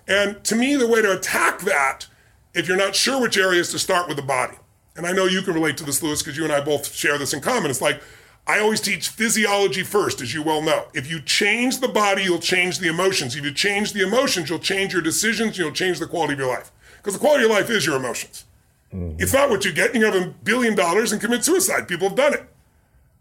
And 0.08 0.42
to 0.44 0.54
me, 0.54 0.76
the 0.76 0.86
way 0.86 1.02
to 1.02 1.16
attack 1.16 1.60
that, 1.60 2.06
if 2.54 2.68
you're 2.68 2.76
not 2.76 2.94
sure 2.94 3.20
which 3.20 3.36
areas 3.36 3.70
to 3.70 3.78
start 3.78 4.08
with 4.08 4.16
the 4.16 4.22
body, 4.22 4.56
and 4.96 5.06
I 5.06 5.12
know 5.12 5.24
you 5.24 5.42
can 5.42 5.54
relate 5.54 5.76
to 5.78 5.84
this, 5.84 6.02
Lewis, 6.02 6.22
because 6.22 6.36
you 6.36 6.44
and 6.44 6.52
I 6.52 6.60
both 6.60 6.92
share 6.92 7.16
this 7.16 7.32
in 7.32 7.40
common. 7.40 7.70
It's 7.70 7.80
like 7.80 8.02
I 8.46 8.58
always 8.58 8.80
teach 8.80 9.08
physiology 9.08 9.82
first, 9.82 10.20
as 10.20 10.34
you 10.34 10.42
well 10.42 10.60
know. 10.60 10.86
If 10.94 11.10
you 11.10 11.20
change 11.20 11.80
the 11.80 11.88
body, 11.88 12.24
you'll 12.24 12.40
change 12.40 12.78
the 12.78 12.88
emotions. 12.88 13.36
If 13.36 13.44
you 13.44 13.52
change 13.52 13.92
the 13.92 14.02
emotions, 14.02 14.50
you'll 14.50 14.58
change 14.58 14.92
your 14.92 15.02
decisions, 15.02 15.56
you'll 15.56 15.72
change 15.72 15.98
the 15.98 16.06
quality 16.06 16.34
of 16.34 16.40
your 16.40 16.48
life. 16.48 16.72
Because 16.96 17.14
the 17.14 17.20
quality 17.20 17.44
of 17.44 17.50
your 17.50 17.58
life 17.58 17.70
is 17.70 17.86
your 17.86 17.96
emotions. 17.96 18.44
Mm-hmm. 18.92 19.22
It's 19.22 19.32
not 19.32 19.48
what 19.48 19.64
you 19.64 19.72
get. 19.72 19.94
You 19.94 20.00
can 20.00 20.12
have 20.12 20.22
a 20.22 20.34
billion 20.44 20.74
dollars 20.74 21.12
and 21.12 21.20
commit 21.20 21.44
suicide. 21.44 21.88
People 21.88 22.08
have 22.08 22.16
done 22.16 22.34
it, 22.34 22.44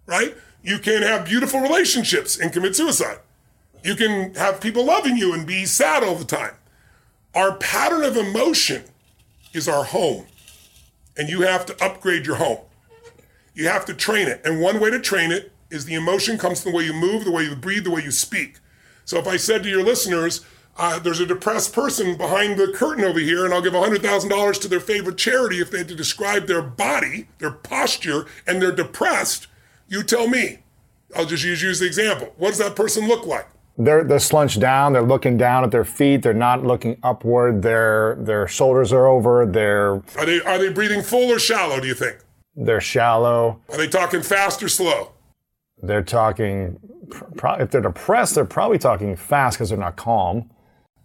right? 0.07 0.35
You 0.63 0.79
can 0.79 1.03
have 1.03 1.25
beautiful 1.25 1.59
relationships 1.59 2.37
and 2.37 2.51
commit 2.51 2.75
suicide. 2.75 3.19
You 3.83 3.95
can 3.95 4.33
have 4.35 4.59
people 4.59 4.85
loving 4.85 5.17
you 5.17 5.33
and 5.33 5.45
be 5.47 5.65
sad 5.65 6.03
all 6.03 6.15
the 6.15 6.25
time. 6.25 6.53
Our 7.33 7.55
pattern 7.55 8.03
of 8.03 8.17
emotion 8.17 8.83
is 9.53 9.67
our 9.67 9.85
home, 9.85 10.25
and 11.17 11.29
you 11.29 11.41
have 11.41 11.65
to 11.67 11.83
upgrade 11.83 12.25
your 12.25 12.35
home. 12.35 12.59
You 13.53 13.67
have 13.67 13.85
to 13.85 13.93
train 13.93 14.27
it. 14.27 14.41
And 14.43 14.61
one 14.61 14.79
way 14.79 14.89
to 14.89 14.99
train 14.99 15.31
it 15.31 15.51
is 15.69 15.85
the 15.85 15.95
emotion 15.95 16.37
comes 16.37 16.61
from 16.61 16.71
the 16.71 16.77
way 16.77 16.83
you 16.83 16.93
move, 16.93 17.23
the 17.23 17.31
way 17.31 17.43
you 17.43 17.55
breathe, 17.55 17.85
the 17.85 17.91
way 17.91 18.03
you 18.03 18.11
speak. 18.11 18.59
So 19.05 19.17
if 19.17 19.27
I 19.27 19.37
said 19.37 19.63
to 19.63 19.69
your 19.69 19.83
listeners, 19.83 20.45
uh, 20.77 20.99
there's 20.99 21.19
a 21.19 21.25
depressed 21.25 21.73
person 21.73 22.17
behind 22.17 22.57
the 22.57 22.73
curtain 22.73 23.03
over 23.03 23.19
here, 23.19 23.45
and 23.45 23.53
I'll 23.53 23.61
give 23.61 23.73
$100,000 23.73 24.61
to 24.61 24.67
their 24.67 24.79
favorite 24.79 25.17
charity 25.17 25.59
if 25.61 25.71
they 25.71 25.79
had 25.79 25.87
to 25.89 25.95
describe 25.95 26.47
their 26.47 26.61
body, 26.61 27.27
their 27.39 27.51
posture, 27.51 28.25
and 28.45 28.61
they're 28.61 28.71
depressed, 28.71 29.47
you 29.87 30.03
tell 30.03 30.27
me. 30.27 30.59
I'll 31.15 31.25
just 31.25 31.43
use 31.43 31.61
you 31.61 31.69
as 31.69 31.79
the 31.79 31.87
example. 31.87 32.33
What 32.37 32.49
does 32.49 32.57
that 32.59 32.75
person 32.75 33.07
look 33.07 33.25
like? 33.25 33.47
They're, 33.77 34.03
they're 34.03 34.19
slunched 34.19 34.59
down. 34.59 34.93
They're 34.93 35.01
looking 35.01 35.37
down 35.37 35.63
at 35.63 35.71
their 35.71 35.85
feet. 35.85 36.21
They're 36.21 36.33
not 36.33 36.63
looking 36.63 36.97
upward. 37.03 37.61
Their, 37.61 38.17
their 38.19 38.47
shoulders 38.47 38.93
are 38.93 39.07
over. 39.07 39.45
They're. 39.45 39.95
Are 40.17 40.25
they, 40.25 40.41
are 40.41 40.57
they 40.57 40.69
breathing 40.69 41.01
full 41.01 41.31
or 41.31 41.39
shallow, 41.39 41.79
do 41.79 41.87
you 41.87 41.95
think? 41.95 42.17
They're 42.55 42.81
shallow. 42.81 43.61
Are 43.69 43.77
they 43.77 43.87
talking 43.87 44.21
fast 44.21 44.61
or 44.61 44.67
slow? 44.67 45.13
They're 45.81 46.03
talking, 46.03 46.79
if 47.59 47.71
they're 47.71 47.81
depressed, 47.81 48.35
they're 48.35 48.45
probably 48.45 48.77
talking 48.77 49.15
fast 49.15 49.57
because 49.57 49.69
they're 49.69 49.79
not 49.79 49.95
calm. 49.95 50.51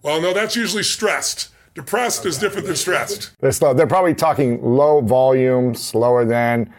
Well, 0.03 0.21
no, 0.21 0.35
that's 0.35 0.55
usually 0.55 0.83
stressed. 0.83 1.51
Depressed 1.75 2.21
okay. 2.21 2.29
is 2.31 2.39
different 2.39 2.67
than 2.67 2.77
stressed. 2.77 3.33
They're 3.41 3.53
slow. 3.53 3.75
They're 3.75 3.87
probably 3.87 4.14
talking 4.14 4.62
low 4.62 5.01
volume, 5.01 5.75
slower 5.75 6.25
than. 6.25 6.73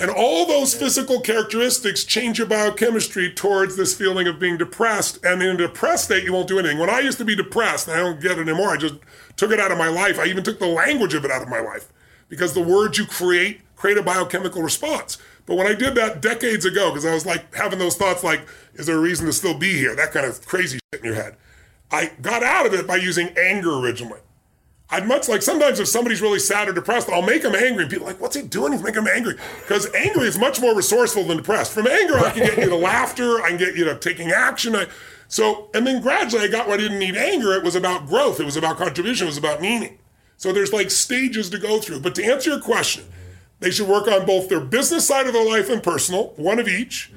And 0.00 0.10
all 0.10 0.46
those 0.46 0.74
physical 0.74 1.20
characteristics 1.20 2.04
change 2.04 2.38
your 2.38 2.46
biochemistry 2.46 3.32
towards 3.32 3.76
this 3.76 3.94
feeling 3.94 4.28
of 4.28 4.38
being 4.38 4.56
depressed. 4.56 5.24
And 5.24 5.42
in 5.42 5.50
a 5.50 5.56
depressed 5.56 6.04
state, 6.04 6.24
you 6.24 6.32
won't 6.32 6.46
do 6.46 6.58
anything. 6.58 6.78
When 6.78 6.90
I 6.90 7.00
used 7.00 7.18
to 7.18 7.24
be 7.24 7.34
depressed, 7.34 7.88
and 7.88 7.96
I 7.96 8.00
don't 8.00 8.20
get 8.20 8.38
it 8.38 8.48
anymore. 8.48 8.70
I 8.70 8.76
just 8.76 8.94
took 9.36 9.50
it 9.50 9.58
out 9.58 9.72
of 9.72 9.78
my 9.78 9.88
life. 9.88 10.18
I 10.18 10.26
even 10.26 10.44
took 10.44 10.60
the 10.60 10.66
language 10.66 11.14
of 11.14 11.24
it 11.24 11.30
out 11.30 11.42
of 11.42 11.48
my 11.48 11.60
life 11.60 11.92
because 12.28 12.54
the 12.54 12.62
words 12.62 12.98
you 12.98 13.06
create 13.06 13.62
create 13.78 13.96
a 13.96 14.02
biochemical 14.02 14.60
response. 14.60 15.18
But 15.46 15.56
when 15.56 15.66
I 15.66 15.74
did 15.74 15.94
that 15.94 16.20
decades 16.20 16.64
ago, 16.64 16.90
because 16.90 17.06
I 17.06 17.14
was 17.14 17.24
like 17.24 17.54
having 17.54 17.78
those 17.78 17.96
thoughts 17.96 18.22
like, 18.22 18.46
is 18.74 18.86
there 18.86 18.96
a 18.96 19.00
reason 19.00 19.26
to 19.26 19.32
still 19.32 19.56
be 19.56 19.72
here? 19.72 19.94
That 19.96 20.12
kind 20.12 20.26
of 20.26 20.44
crazy 20.44 20.78
shit 20.92 21.00
in 21.00 21.06
your 21.06 21.14
head. 21.14 21.36
I 21.90 22.10
got 22.20 22.42
out 22.42 22.66
of 22.66 22.74
it 22.74 22.86
by 22.86 22.96
using 22.96 23.28
anger 23.38 23.78
originally. 23.78 24.20
I'd 24.90 25.06
much 25.06 25.28
like 25.28 25.42
sometimes 25.42 25.80
if 25.80 25.88
somebody's 25.88 26.22
really 26.22 26.38
sad 26.38 26.68
or 26.68 26.72
depressed, 26.72 27.10
I'll 27.10 27.22
make 27.22 27.42
them 27.42 27.54
angry. 27.54 27.82
And 27.82 27.90
people 27.90 28.06
are 28.06 28.12
like, 28.12 28.20
what's 28.20 28.34
he 28.34 28.42
doing? 28.42 28.72
He's 28.72 28.82
making 28.82 29.04
them 29.04 29.12
angry. 29.14 29.34
Because 29.60 29.92
angry 29.94 30.26
is 30.26 30.38
much 30.38 30.60
more 30.60 30.74
resourceful 30.74 31.24
than 31.24 31.36
depressed. 31.36 31.72
From 31.72 31.86
anger, 31.86 32.18
I 32.18 32.30
can 32.30 32.46
get 32.46 32.56
you 32.56 32.70
to 32.70 32.76
laughter, 32.76 33.42
I 33.42 33.50
can 33.50 33.58
get 33.58 33.76
you 33.76 33.84
to 33.84 33.98
taking 33.98 34.30
action. 34.30 34.74
I, 34.74 34.86
so, 35.28 35.68
and 35.74 35.86
then 35.86 36.00
gradually 36.00 36.44
I 36.44 36.48
got 36.48 36.66
where 36.66 36.76
I 36.76 36.80
didn't 36.80 36.98
need 36.98 37.16
anger. 37.16 37.52
It 37.52 37.62
was 37.62 37.74
about 37.74 38.06
growth, 38.06 38.40
it 38.40 38.44
was 38.44 38.56
about 38.56 38.78
contribution, 38.78 39.26
it 39.26 39.30
was 39.30 39.36
about 39.36 39.60
meaning. 39.60 39.98
So 40.38 40.52
there's 40.52 40.72
like 40.72 40.90
stages 40.90 41.50
to 41.50 41.58
go 41.58 41.80
through. 41.80 42.00
But 42.00 42.14
to 42.14 42.24
answer 42.24 42.50
your 42.50 42.60
question, 42.60 43.04
they 43.60 43.70
should 43.70 43.88
work 43.88 44.08
on 44.08 44.24
both 44.24 44.48
their 44.48 44.60
business 44.60 45.06
side 45.06 45.26
of 45.26 45.34
their 45.34 45.46
life 45.46 45.68
and 45.68 45.82
personal, 45.82 46.32
one 46.36 46.58
of 46.58 46.66
each. 46.66 47.12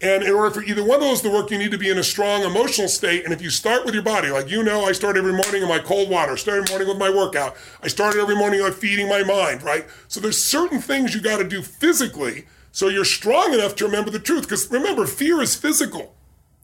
And 0.00 0.22
in 0.22 0.32
order 0.32 0.50
for 0.50 0.62
either 0.62 0.84
one 0.84 0.96
of 0.96 1.02
those 1.02 1.22
to 1.22 1.30
work, 1.30 1.50
you 1.50 1.58
need 1.58 1.70
to 1.70 1.78
be 1.78 1.88
in 1.88 1.98
a 1.98 2.02
strong 2.02 2.42
emotional 2.42 2.88
state. 2.88 3.24
And 3.24 3.32
if 3.32 3.40
you 3.40 3.48
start 3.48 3.84
with 3.84 3.94
your 3.94 4.02
body, 4.02 4.28
like 4.28 4.50
you 4.50 4.62
know, 4.62 4.84
I 4.84 4.92
start 4.92 5.16
every 5.16 5.32
morning 5.32 5.62
in 5.62 5.68
my 5.68 5.78
cold 5.78 6.10
water, 6.10 6.36
start 6.36 6.58
every 6.58 6.70
morning 6.70 6.88
with 6.88 6.98
my 6.98 7.10
workout. 7.10 7.56
I 7.82 7.88
started 7.88 8.20
every 8.20 8.36
morning 8.36 8.60
on 8.60 8.72
feeding 8.72 9.08
my 9.08 9.22
mind, 9.22 9.62
right? 9.62 9.86
So 10.08 10.20
there's 10.20 10.42
certain 10.42 10.80
things 10.80 11.14
you 11.14 11.20
got 11.20 11.38
to 11.38 11.48
do 11.48 11.62
physically 11.62 12.44
so 12.74 12.88
you're 12.88 13.04
strong 13.04 13.54
enough 13.54 13.76
to 13.76 13.84
remember 13.84 14.10
the 14.10 14.18
truth. 14.18 14.42
Because 14.42 14.68
remember, 14.68 15.06
fear 15.06 15.40
is 15.40 15.54
physical. 15.54 16.16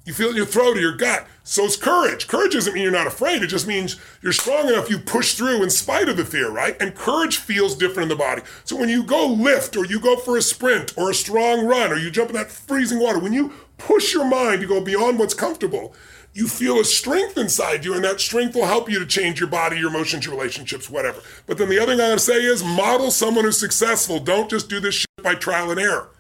You 0.06 0.14
feel 0.14 0.28
it 0.28 0.30
in 0.30 0.36
your 0.36 0.46
throat 0.46 0.76
or 0.76 0.80
your 0.80 0.96
gut. 0.96 1.26
So 1.44 1.64
it's 1.64 1.76
courage. 1.76 2.26
Courage 2.26 2.52
doesn't 2.52 2.72
mean 2.72 2.82
you're 2.82 2.92
not 2.92 3.06
afraid. 3.06 3.42
It 3.42 3.48
just 3.48 3.66
means 3.66 4.00
you're 4.22 4.32
strong 4.32 4.68
enough 4.68 4.88
you 4.88 4.98
push 4.98 5.34
through 5.34 5.62
in 5.62 5.70
spite 5.70 6.08
of 6.08 6.16
the 6.16 6.24
fear, 6.24 6.50
right? 6.50 6.80
And 6.80 6.94
courage 6.94 7.36
feels 7.36 7.76
different 7.76 8.10
in 8.10 8.16
the 8.16 8.24
body. 8.24 8.42
So 8.64 8.76
when 8.76 8.88
you 8.88 9.02
go 9.02 9.26
lift 9.26 9.76
or 9.76 9.84
you 9.84 10.00
go 10.00 10.16
for 10.16 10.36
a 10.36 10.42
sprint 10.42 10.96
or 10.96 11.10
a 11.10 11.14
strong 11.14 11.66
run 11.66 11.92
or 11.92 11.96
you 11.96 12.10
jump 12.10 12.30
in 12.30 12.36
that 12.36 12.50
freezing 12.50 12.98
water, 12.98 13.18
when 13.18 13.32
you 13.32 13.52
push 13.78 14.14
your 14.14 14.24
mind 14.24 14.62
to 14.62 14.66
go 14.66 14.80
beyond 14.80 15.18
what's 15.18 15.34
comfortable, 15.34 15.94
you 16.32 16.46
feel 16.46 16.78
a 16.78 16.84
strength 16.84 17.36
inside 17.36 17.84
you, 17.84 17.92
and 17.92 18.04
that 18.04 18.20
strength 18.20 18.54
will 18.54 18.66
help 18.66 18.88
you 18.88 19.00
to 19.00 19.06
change 19.06 19.40
your 19.40 19.48
body, 19.48 19.78
your 19.78 19.88
emotions, 19.90 20.24
your 20.24 20.34
relationships, 20.34 20.88
whatever. 20.88 21.20
But 21.46 21.58
then 21.58 21.68
the 21.68 21.80
other 21.80 21.92
thing 21.92 22.00
I 22.00 22.10
gotta 22.10 22.20
say 22.20 22.44
is 22.44 22.62
model 22.62 23.10
someone 23.10 23.44
who's 23.44 23.58
successful. 23.58 24.20
Don't 24.20 24.48
just 24.48 24.68
do 24.68 24.78
this 24.78 24.94
shit 24.94 25.24
by 25.24 25.34
trial 25.34 25.72
and 25.72 25.80
error. 25.80 26.10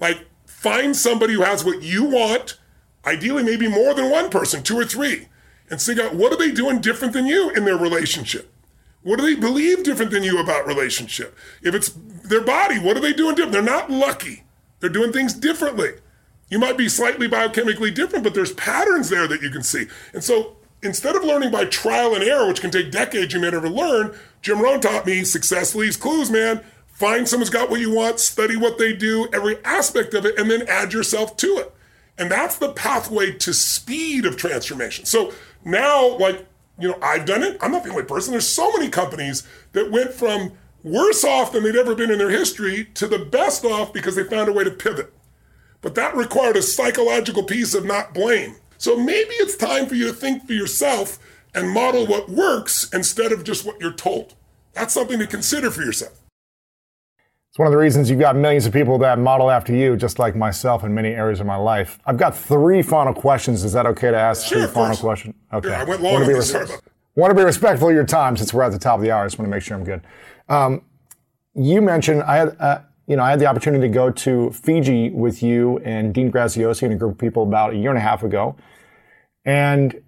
Like, 0.00 0.26
find 0.44 0.96
somebody 0.96 1.34
who 1.34 1.42
has 1.42 1.64
what 1.64 1.82
you 1.82 2.04
want 2.04 2.57
ideally 3.08 3.42
maybe 3.42 3.68
more 3.68 3.94
than 3.94 4.10
one 4.10 4.30
person, 4.30 4.62
two 4.62 4.78
or 4.78 4.84
three, 4.84 5.28
and 5.70 5.80
figure 5.80 6.04
out 6.04 6.14
what 6.14 6.32
are 6.32 6.36
they 6.36 6.50
doing 6.50 6.80
different 6.80 7.12
than 7.14 7.26
you 7.26 7.50
in 7.50 7.64
their 7.64 7.76
relationship? 7.76 8.52
What 9.02 9.18
do 9.18 9.24
they 9.24 9.40
believe 9.40 9.84
different 9.84 10.10
than 10.10 10.22
you 10.22 10.38
about 10.38 10.66
relationship? 10.66 11.36
If 11.62 11.74
it's 11.74 11.90
their 12.24 12.42
body, 12.42 12.78
what 12.78 12.96
are 12.96 13.00
they 13.00 13.12
doing 13.12 13.34
different? 13.34 13.52
They're 13.52 13.62
not 13.62 13.90
lucky. 13.90 14.44
They're 14.80 14.90
doing 14.90 15.12
things 15.12 15.32
differently. 15.32 15.92
You 16.50 16.58
might 16.58 16.78
be 16.78 16.88
slightly 16.88 17.28
biochemically 17.28 17.94
different, 17.94 18.24
but 18.24 18.34
there's 18.34 18.52
patterns 18.52 19.08
there 19.08 19.28
that 19.28 19.42
you 19.42 19.50
can 19.50 19.62
see. 19.62 19.86
And 20.12 20.22
so 20.24 20.56
instead 20.82 21.16
of 21.16 21.24
learning 21.24 21.50
by 21.50 21.66
trial 21.66 22.14
and 22.14 22.24
error, 22.24 22.46
which 22.46 22.60
can 22.60 22.70
take 22.70 22.90
decades 22.90 23.34
you 23.34 23.40
may 23.40 23.50
never 23.50 23.68
learn, 23.68 24.14
Jim 24.42 24.60
Rohn 24.60 24.80
taught 24.80 25.06
me 25.06 25.24
success 25.24 25.74
leaves 25.74 25.96
clues, 25.96 26.30
man. 26.30 26.62
Find 26.86 27.28
someone's 27.28 27.50
got 27.50 27.70
what 27.70 27.80
you 27.80 27.92
want, 27.92 28.18
study 28.18 28.56
what 28.56 28.78
they 28.78 28.92
do, 28.92 29.28
every 29.32 29.62
aspect 29.64 30.14
of 30.14 30.26
it, 30.26 30.38
and 30.38 30.50
then 30.50 30.66
add 30.68 30.92
yourself 30.92 31.36
to 31.38 31.58
it. 31.58 31.74
And 32.18 32.30
that's 32.30 32.56
the 32.56 32.72
pathway 32.72 33.32
to 33.32 33.54
speed 33.54 34.26
of 34.26 34.36
transformation. 34.36 35.04
So 35.04 35.32
now, 35.64 36.16
like, 36.18 36.46
you 36.78 36.88
know, 36.88 36.98
I've 37.02 37.26
done 37.26 37.42
it. 37.42 37.56
I'm 37.60 37.72
not 37.72 37.84
the 37.84 37.90
only 37.90 38.04
person. 38.04 38.32
There's 38.32 38.48
so 38.48 38.70
many 38.72 38.88
companies 38.88 39.46
that 39.72 39.90
went 39.90 40.12
from 40.12 40.52
worse 40.82 41.24
off 41.24 41.52
than 41.52 41.64
they'd 41.64 41.76
ever 41.76 41.94
been 41.94 42.10
in 42.10 42.18
their 42.18 42.30
history 42.30 42.86
to 42.94 43.06
the 43.06 43.18
best 43.18 43.64
off 43.64 43.92
because 43.92 44.16
they 44.16 44.24
found 44.24 44.48
a 44.48 44.52
way 44.52 44.64
to 44.64 44.70
pivot. 44.70 45.12
But 45.80 45.94
that 45.94 46.16
required 46.16 46.56
a 46.56 46.62
psychological 46.62 47.44
piece 47.44 47.74
of 47.74 47.84
not 47.84 48.14
blame. 48.14 48.56
So 48.78 48.96
maybe 48.96 49.34
it's 49.34 49.56
time 49.56 49.86
for 49.86 49.94
you 49.94 50.06
to 50.08 50.12
think 50.12 50.46
for 50.46 50.52
yourself 50.52 51.18
and 51.54 51.70
model 51.70 52.06
what 52.06 52.28
works 52.28 52.88
instead 52.92 53.32
of 53.32 53.44
just 53.44 53.64
what 53.64 53.80
you're 53.80 53.92
told. 53.92 54.34
That's 54.72 54.94
something 54.94 55.18
to 55.18 55.26
consider 55.26 55.70
for 55.70 55.82
yourself. 55.82 56.20
It's 57.58 57.60
one 57.60 57.66
of 57.66 57.72
the 57.72 57.78
reasons 57.78 58.08
you've 58.08 58.20
got 58.20 58.36
millions 58.36 58.66
of 58.66 58.72
people 58.72 58.96
that 58.98 59.18
model 59.18 59.50
after 59.50 59.74
you, 59.74 59.96
just 59.96 60.20
like 60.20 60.36
myself 60.36 60.84
in 60.84 60.94
many 60.94 61.08
areas 61.08 61.40
of 61.40 61.46
my 61.46 61.56
life. 61.56 61.98
I've 62.06 62.16
got 62.16 62.36
three 62.36 62.82
final 62.82 63.12
questions. 63.12 63.64
Is 63.64 63.72
that 63.72 63.84
okay 63.84 64.12
to 64.12 64.16
ask 64.16 64.46
sure, 64.46 64.60
three 64.60 64.68
final 64.72 64.96
questions? 64.96 65.34
Okay. 65.52 65.70
Yeah, 65.70 65.80
I 65.80 65.82
went 65.82 66.00
long 66.00 66.12
want 66.12 66.24
to, 66.26 66.28
be 66.28 66.34
res- 66.34 66.54
want 67.16 67.32
to 67.32 67.34
be 67.34 67.42
respectful 67.42 67.88
of 67.88 67.94
your 67.96 68.04
time 68.04 68.36
since 68.36 68.54
we're 68.54 68.62
at 68.62 68.70
the 68.70 68.78
top 68.78 69.00
of 69.00 69.02
the 69.02 69.10
hour. 69.10 69.24
I 69.24 69.26
just 69.26 69.40
want 69.40 69.48
to 69.48 69.50
make 69.50 69.64
sure 69.64 69.76
I'm 69.76 69.82
good. 69.82 70.02
Um, 70.48 70.82
you 71.54 71.82
mentioned 71.82 72.22
I 72.22 72.36
had, 72.36 72.56
uh, 72.60 72.78
you 73.08 73.16
know, 73.16 73.24
I 73.24 73.30
had 73.30 73.40
the 73.40 73.46
opportunity 73.46 73.88
to 73.88 73.92
go 73.92 74.08
to 74.08 74.52
Fiji 74.52 75.10
with 75.10 75.42
you 75.42 75.78
and 75.78 76.14
Dean 76.14 76.30
Graziosi 76.30 76.82
and 76.84 76.92
a 76.92 76.96
group 76.96 77.14
of 77.14 77.18
people 77.18 77.42
about 77.42 77.72
a 77.72 77.76
year 77.76 77.90
and 77.90 77.98
a 77.98 78.02
half 78.02 78.22
ago, 78.22 78.54
and 79.44 80.00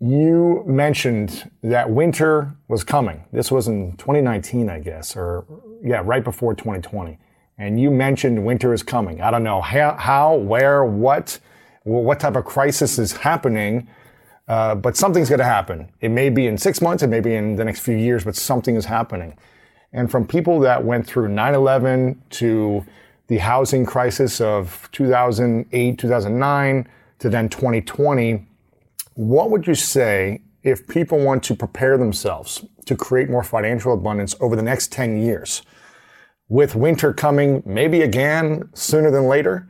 you 0.00 0.62
mentioned 0.66 1.50
that 1.62 1.90
winter 1.90 2.54
was 2.68 2.84
coming. 2.84 3.24
This 3.32 3.50
was 3.50 3.68
in 3.68 3.96
2019, 3.96 4.68
I 4.68 4.80
guess, 4.80 5.16
or 5.16 5.46
yeah, 5.82 6.02
right 6.04 6.22
before 6.22 6.54
2020. 6.54 7.18
And 7.58 7.80
you 7.80 7.90
mentioned 7.90 8.44
winter 8.44 8.74
is 8.74 8.82
coming. 8.82 9.22
I 9.22 9.30
don't 9.30 9.42
know 9.42 9.62
how, 9.62 9.96
how 9.96 10.34
where, 10.34 10.84
what, 10.84 11.38
what 11.84 12.20
type 12.20 12.36
of 12.36 12.44
crisis 12.44 12.98
is 12.98 13.12
happening, 13.12 13.88
uh, 14.48 14.74
but 14.74 14.96
something's 14.96 15.30
going 15.30 15.38
to 15.38 15.44
happen. 15.44 15.88
It 16.00 16.10
may 16.10 16.28
be 16.28 16.46
in 16.46 16.58
six 16.58 16.82
months, 16.82 17.02
it 17.02 17.08
may 17.08 17.20
be 17.20 17.34
in 17.34 17.56
the 17.56 17.64
next 17.64 17.80
few 17.80 17.96
years, 17.96 18.24
but 18.24 18.36
something 18.36 18.76
is 18.76 18.84
happening. 18.84 19.36
And 19.92 20.10
from 20.10 20.26
people 20.26 20.60
that 20.60 20.84
went 20.84 21.06
through 21.06 21.28
9/11 21.28 22.16
to 22.30 22.84
the 23.28 23.38
housing 23.38 23.86
crisis 23.86 24.40
of 24.40 24.88
2008, 24.92 25.98
2009 25.98 26.88
to 27.18 27.28
then 27.30 27.48
2020 27.48 28.45
what 29.16 29.50
would 29.50 29.66
you 29.66 29.74
say 29.74 30.42
if 30.62 30.86
people 30.86 31.18
want 31.18 31.42
to 31.44 31.54
prepare 31.54 31.96
themselves 31.96 32.66
to 32.84 32.94
create 32.94 33.30
more 33.30 33.42
financial 33.42 33.94
abundance 33.94 34.34
over 34.40 34.54
the 34.54 34.62
next 34.62 34.92
10 34.92 35.18
years? 35.18 35.62
With 36.48 36.74
winter 36.74 37.14
coming 37.14 37.62
maybe 37.64 38.02
again 38.02 38.68
sooner 38.74 39.10
than 39.10 39.26
later, 39.26 39.68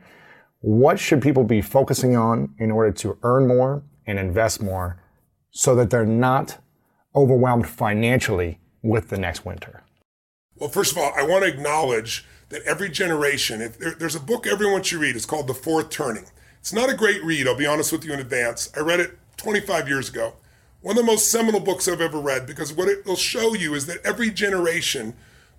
what 0.59 0.99
should 0.99 1.21
people 1.21 1.45
be 1.45 1.61
focusing 1.61 2.17
on 2.17 2.53
in 2.57 2.71
order 2.71 2.91
to 2.91 3.17
earn 3.23 3.47
more 3.47 3.83
and 4.05 4.19
invest 4.19 4.61
more 4.61 5.01
so 5.49 5.75
that 5.75 5.89
they're 5.89 6.05
not 6.05 6.57
overwhelmed 7.15 7.69
financially 7.69 8.59
with 8.83 9.09
the 9.09 9.17
next 9.17 9.45
winter? 9.45 9.83
Well, 10.57 10.69
first 10.69 10.91
of 10.91 10.97
all, 10.97 11.13
I 11.15 11.23
want 11.23 11.45
to 11.45 11.49
acknowledge 11.49 12.25
that 12.49 12.63
every 12.63 12.89
generation, 12.89 13.59
there, 13.79 13.95
there's 13.97 14.15
a 14.15 14.19
book 14.19 14.45
everyone 14.45 14.83
should 14.83 14.99
read. 14.99 15.15
It's 15.15 15.25
called 15.25 15.47
The 15.47 15.53
Fourth 15.53 15.89
Turning. 15.89 16.25
It's 16.59 16.73
not 16.73 16.89
a 16.89 16.95
great 16.95 17.23
read, 17.23 17.47
I'll 17.47 17.55
be 17.55 17.65
honest 17.65 17.93
with 17.93 18.03
you 18.03 18.11
in 18.11 18.19
advance. 18.19 18.69
I 18.75 18.81
read 18.81 18.99
it 18.99 19.17
25 19.37 19.87
years 19.87 20.09
ago. 20.09 20.33
One 20.81 20.97
of 20.97 21.05
the 21.05 21.11
most 21.11 21.31
seminal 21.31 21.59
books 21.59 21.87
I've 21.87 22.01
ever 22.01 22.19
read 22.19 22.45
because 22.45 22.73
what 22.73 22.87
it 22.87 23.05
will 23.05 23.15
show 23.15 23.53
you 23.53 23.73
is 23.73 23.85
that 23.87 24.05
every 24.05 24.29
generation 24.29 25.15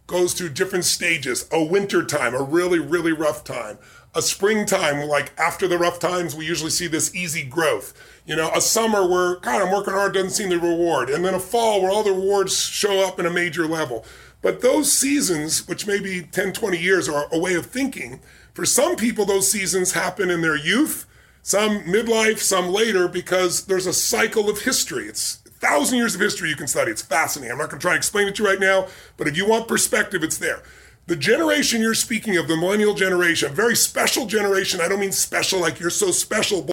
goes 0.06 0.32
through 0.32 0.50
different 0.50 0.84
stages. 0.84 1.48
A 1.52 1.62
winter 1.62 2.04
time, 2.04 2.34
a 2.34 2.42
really, 2.42 2.78
really 2.78 3.12
rough 3.12 3.44
time. 3.44 3.78
A 4.14 4.22
springtime, 4.22 5.06
like 5.06 5.38
after 5.38 5.68
the 5.68 5.78
rough 5.78 5.98
times, 5.98 6.34
we 6.34 6.46
usually 6.46 6.70
see 6.70 6.86
this 6.86 7.14
easy 7.14 7.44
growth. 7.44 7.94
You 8.26 8.36
know, 8.36 8.50
a 8.54 8.60
summer 8.60 9.06
where, 9.06 9.36
God, 9.36 9.62
I'm 9.62 9.72
working 9.72 9.92
hard, 9.92 10.14
doesn't 10.14 10.30
seem 10.30 10.48
the 10.48 10.58
reward. 10.58 11.10
And 11.10 11.24
then 11.24 11.34
a 11.34 11.40
fall 11.40 11.82
where 11.82 11.90
all 11.90 12.02
the 12.02 12.12
rewards 12.12 12.58
show 12.58 13.06
up 13.06 13.20
in 13.20 13.26
a 13.26 13.30
major 13.30 13.66
level. 13.66 14.04
But 14.40 14.60
those 14.60 14.92
seasons, 14.92 15.66
which 15.68 15.86
may 15.86 16.00
be 16.00 16.22
10, 16.22 16.52
20 16.52 16.78
years, 16.78 17.08
are 17.08 17.26
a 17.30 17.38
way 17.38 17.54
of 17.54 17.66
thinking. 17.66 18.20
For 18.54 18.64
some 18.64 18.96
people, 18.96 19.24
those 19.24 19.50
seasons 19.50 19.92
happen 19.92 20.30
in 20.30 20.40
their 20.40 20.56
youth 20.56 21.06
some 21.48 21.80
midlife, 21.84 22.40
some 22.40 22.68
later, 22.68 23.08
because 23.08 23.64
there's 23.64 23.86
a 23.86 23.92
cycle 23.94 24.50
of 24.50 24.60
history. 24.60 25.06
It's 25.06 25.40
a 25.46 25.48
thousand 25.48 25.96
years 25.96 26.14
of 26.14 26.20
history 26.20 26.50
you 26.50 26.56
can 26.56 26.66
study. 26.66 26.90
It's 26.90 27.00
fascinating. 27.00 27.52
I'm 27.52 27.56
not 27.56 27.70
going 27.70 27.80
to 27.80 27.82
try 27.82 27.92
and 27.92 27.96
explain 27.96 28.28
it 28.28 28.34
to 28.34 28.42
you 28.42 28.50
right 28.50 28.60
now, 28.60 28.88
but 29.16 29.26
if 29.26 29.34
you 29.34 29.48
want 29.48 29.66
perspective, 29.66 30.22
it's 30.22 30.36
there. 30.36 30.62
The 31.06 31.16
generation 31.16 31.80
you're 31.80 31.94
speaking 31.94 32.36
of, 32.36 32.48
the 32.48 32.56
millennial 32.58 32.92
generation, 32.92 33.50
a 33.50 33.54
very 33.54 33.74
special 33.74 34.26
generation. 34.26 34.82
I 34.82 34.88
don't 34.88 35.00
mean 35.00 35.10
special 35.10 35.58
like 35.58 35.80
you're 35.80 35.88
so 35.88 36.10
special, 36.10 36.68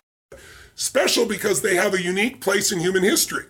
special 0.75 1.25
because 1.25 1.61
they 1.61 1.75
have 1.75 1.93
a 1.93 2.03
unique 2.03 2.41
place 2.41 2.73
in 2.73 2.81
human 2.81 3.03
history. 3.03 3.45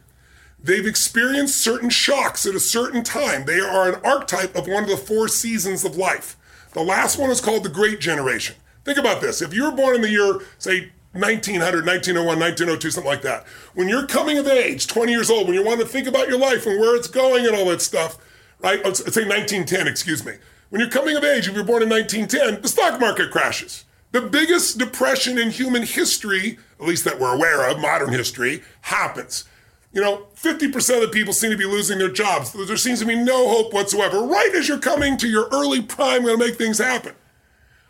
They've 0.59 0.85
experienced 0.85 1.59
certain 1.59 1.89
shocks 1.89 2.45
at 2.45 2.53
a 2.53 2.59
certain 2.59 3.01
time. 3.01 3.45
They 3.45 3.59
are 3.59 3.89
an 3.91 3.99
archetype 4.05 4.55
of 4.55 4.67
one 4.67 4.83
of 4.83 4.89
the 4.89 4.95
four 4.95 5.27
seasons 5.27 5.83
of 5.83 5.97
life. 5.97 6.37
The 6.73 6.83
last 6.83 7.17
one 7.17 7.31
is 7.31 7.41
called 7.41 7.63
the 7.63 7.69
Great 7.69 7.99
Generation. 7.99 8.57
Think 8.83 8.99
about 8.99 9.21
this. 9.21 9.41
If 9.41 9.55
you 9.55 9.63
were 9.63 9.75
born 9.75 9.95
in 9.95 10.01
the 10.01 10.11
year, 10.11 10.41
say, 10.59 10.91
1900, 11.15 11.85
1901, 11.85 12.39
1902, 12.39 12.91
something 12.91 13.09
like 13.09 13.21
that. 13.21 13.47
When 13.73 13.87
you're 13.87 14.05
coming 14.05 14.37
of 14.37 14.47
age, 14.47 14.87
20 14.87 15.11
years 15.11 15.29
old, 15.29 15.47
when 15.47 15.55
you 15.55 15.63
want 15.63 15.79
to 15.79 15.85
think 15.85 16.07
about 16.07 16.27
your 16.27 16.37
life 16.37 16.65
and 16.65 16.79
where 16.79 16.95
it's 16.95 17.07
going 17.07 17.45
and 17.45 17.55
all 17.55 17.65
that 17.69 17.81
stuff, 17.81 18.17
right? 18.59 18.83
Let's 18.83 18.99
say 18.99 19.25
1910, 19.25 19.87
excuse 19.87 20.25
me. 20.25 20.33
When 20.69 20.81
you're 20.81 20.89
coming 20.89 21.15
of 21.15 21.23
age, 21.23 21.47
if 21.47 21.55
you're 21.55 21.63
born 21.63 21.83
in 21.83 21.89
1910, 21.89 22.61
the 22.61 22.67
stock 22.67 22.99
market 22.99 23.31
crashes. 23.31 23.85
The 24.11 24.21
biggest 24.21 24.77
depression 24.77 25.37
in 25.37 25.51
human 25.51 25.83
history, 25.83 26.57
at 26.79 26.85
least 26.85 27.05
that 27.05 27.19
we're 27.19 27.33
aware 27.33 27.69
of, 27.69 27.79
modern 27.79 28.11
history, 28.11 28.63
happens. 28.81 29.45
You 29.93 30.01
know, 30.01 30.27
50% 30.35 30.75
of 30.95 31.01
the 31.01 31.07
people 31.07 31.33
seem 31.33 31.51
to 31.51 31.57
be 31.57 31.65
losing 31.65 31.97
their 31.97 32.09
jobs. 32.09 32.51
There 32.51 32.75
seems 32.75 32.99
to 32.99 33.05
be 33.05 33.15
no 33.15 33.47
hope 33.47 33.73
whatsoever. 33.73 34.21
Right 34.23 34.53
as 34.53 34.67
you're 34.67 34.79
coming 34.79 35.15
to 35.17 35.27
your 35.27 35.47
early 35.53 35.81
prime, 35.81 36.23
going 36.23 36.37
to 36.37 36.45
make 36.45 36.57
things 36.57 36.77
happen. 36.79 37.13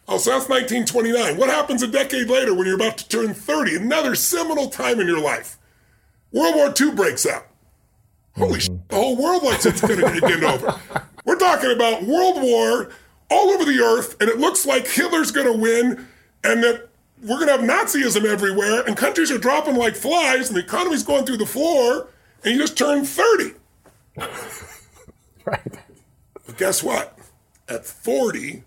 Oh, 0.07 0.17
so 0.17 0.31
that's 0.31 0.47
1929. 0.49 1.37
What 1.37 1.49
happens 1.49 1.81
a 1.81 1.87
decade 1.87 2.29
later 2.29 2.53
when 2.53 2.67
you're 2.67 2.75
about 2.75 2.97
to 2.99 3.09
turn 3.09 3.33
30? 3.33 3.77
Another 3.77 4.13
seminal 4.13 4.69
time 4.69 4.99
in 4.99 5.07
your 5.07 5.19
life. 5.19 5.57
World 6.31 6.55
War 6.55 6.73
II 6.79 6.91
breaks 6.91 7.25
out. 7.25 7.47
Holy 8.37 8.59
mm-hmm. 8.59 8.59
shit, 8.59 8.89
the 8.89 8.95
whole 8.95 9.15
world 9.15 9.43
likes 9.43 9.65
it's 9.65 9.81
going 9.81 9.99
to 9.99 10.21
get 10.21 10.43
over. 10.43 10.79
We're 11.25 11.37
talking 11.37 11.71
about 11.71 12.03
World 12.03 12.41
War 12.41 12.89
all 13.31 13.49
over 13.49 13.65
the 13.65 13.79
earth, 13.79 14.15
and 14.19 14.29
it 14.29 14.37
looks 14.37 14.65
like 14.65 14.87
Hitler's 14.87 15.31
going 15.31 15.47
to 15.47 15.57
win, 15.57 16.07
and 16.43 16.63
that 16.63 16.89
we're 17.23 17.39
going 17.39 17.47
to 17.47 17.53
have 17.53 17.61
Nazism 17.61 18.25
everywhere, 18.25 18.83
and 18.85 18.95
countries 18.95 19.31
are 19.31 19.37
dropping 19.37 19.75
like 19.75 19.95
flies, 19.95 20.49
and 20.49 20.57
the 20.57 20.61
economy's 20.61 21.03
going 21.03 21.25
through 21.25 21.37
the 21.37 21.45
floor, 21.45 22.09
and 22.43 22.53
you 22.53 22.59
just 22.59 22.77
turned 22.77 23.07
30. 23.07 23.53
right. 25.45 25.61
But 26.45 26.57
guess 26.57 26.83
what? 26.83 27.17
At 27.67 27.85
40, 27.85 28.63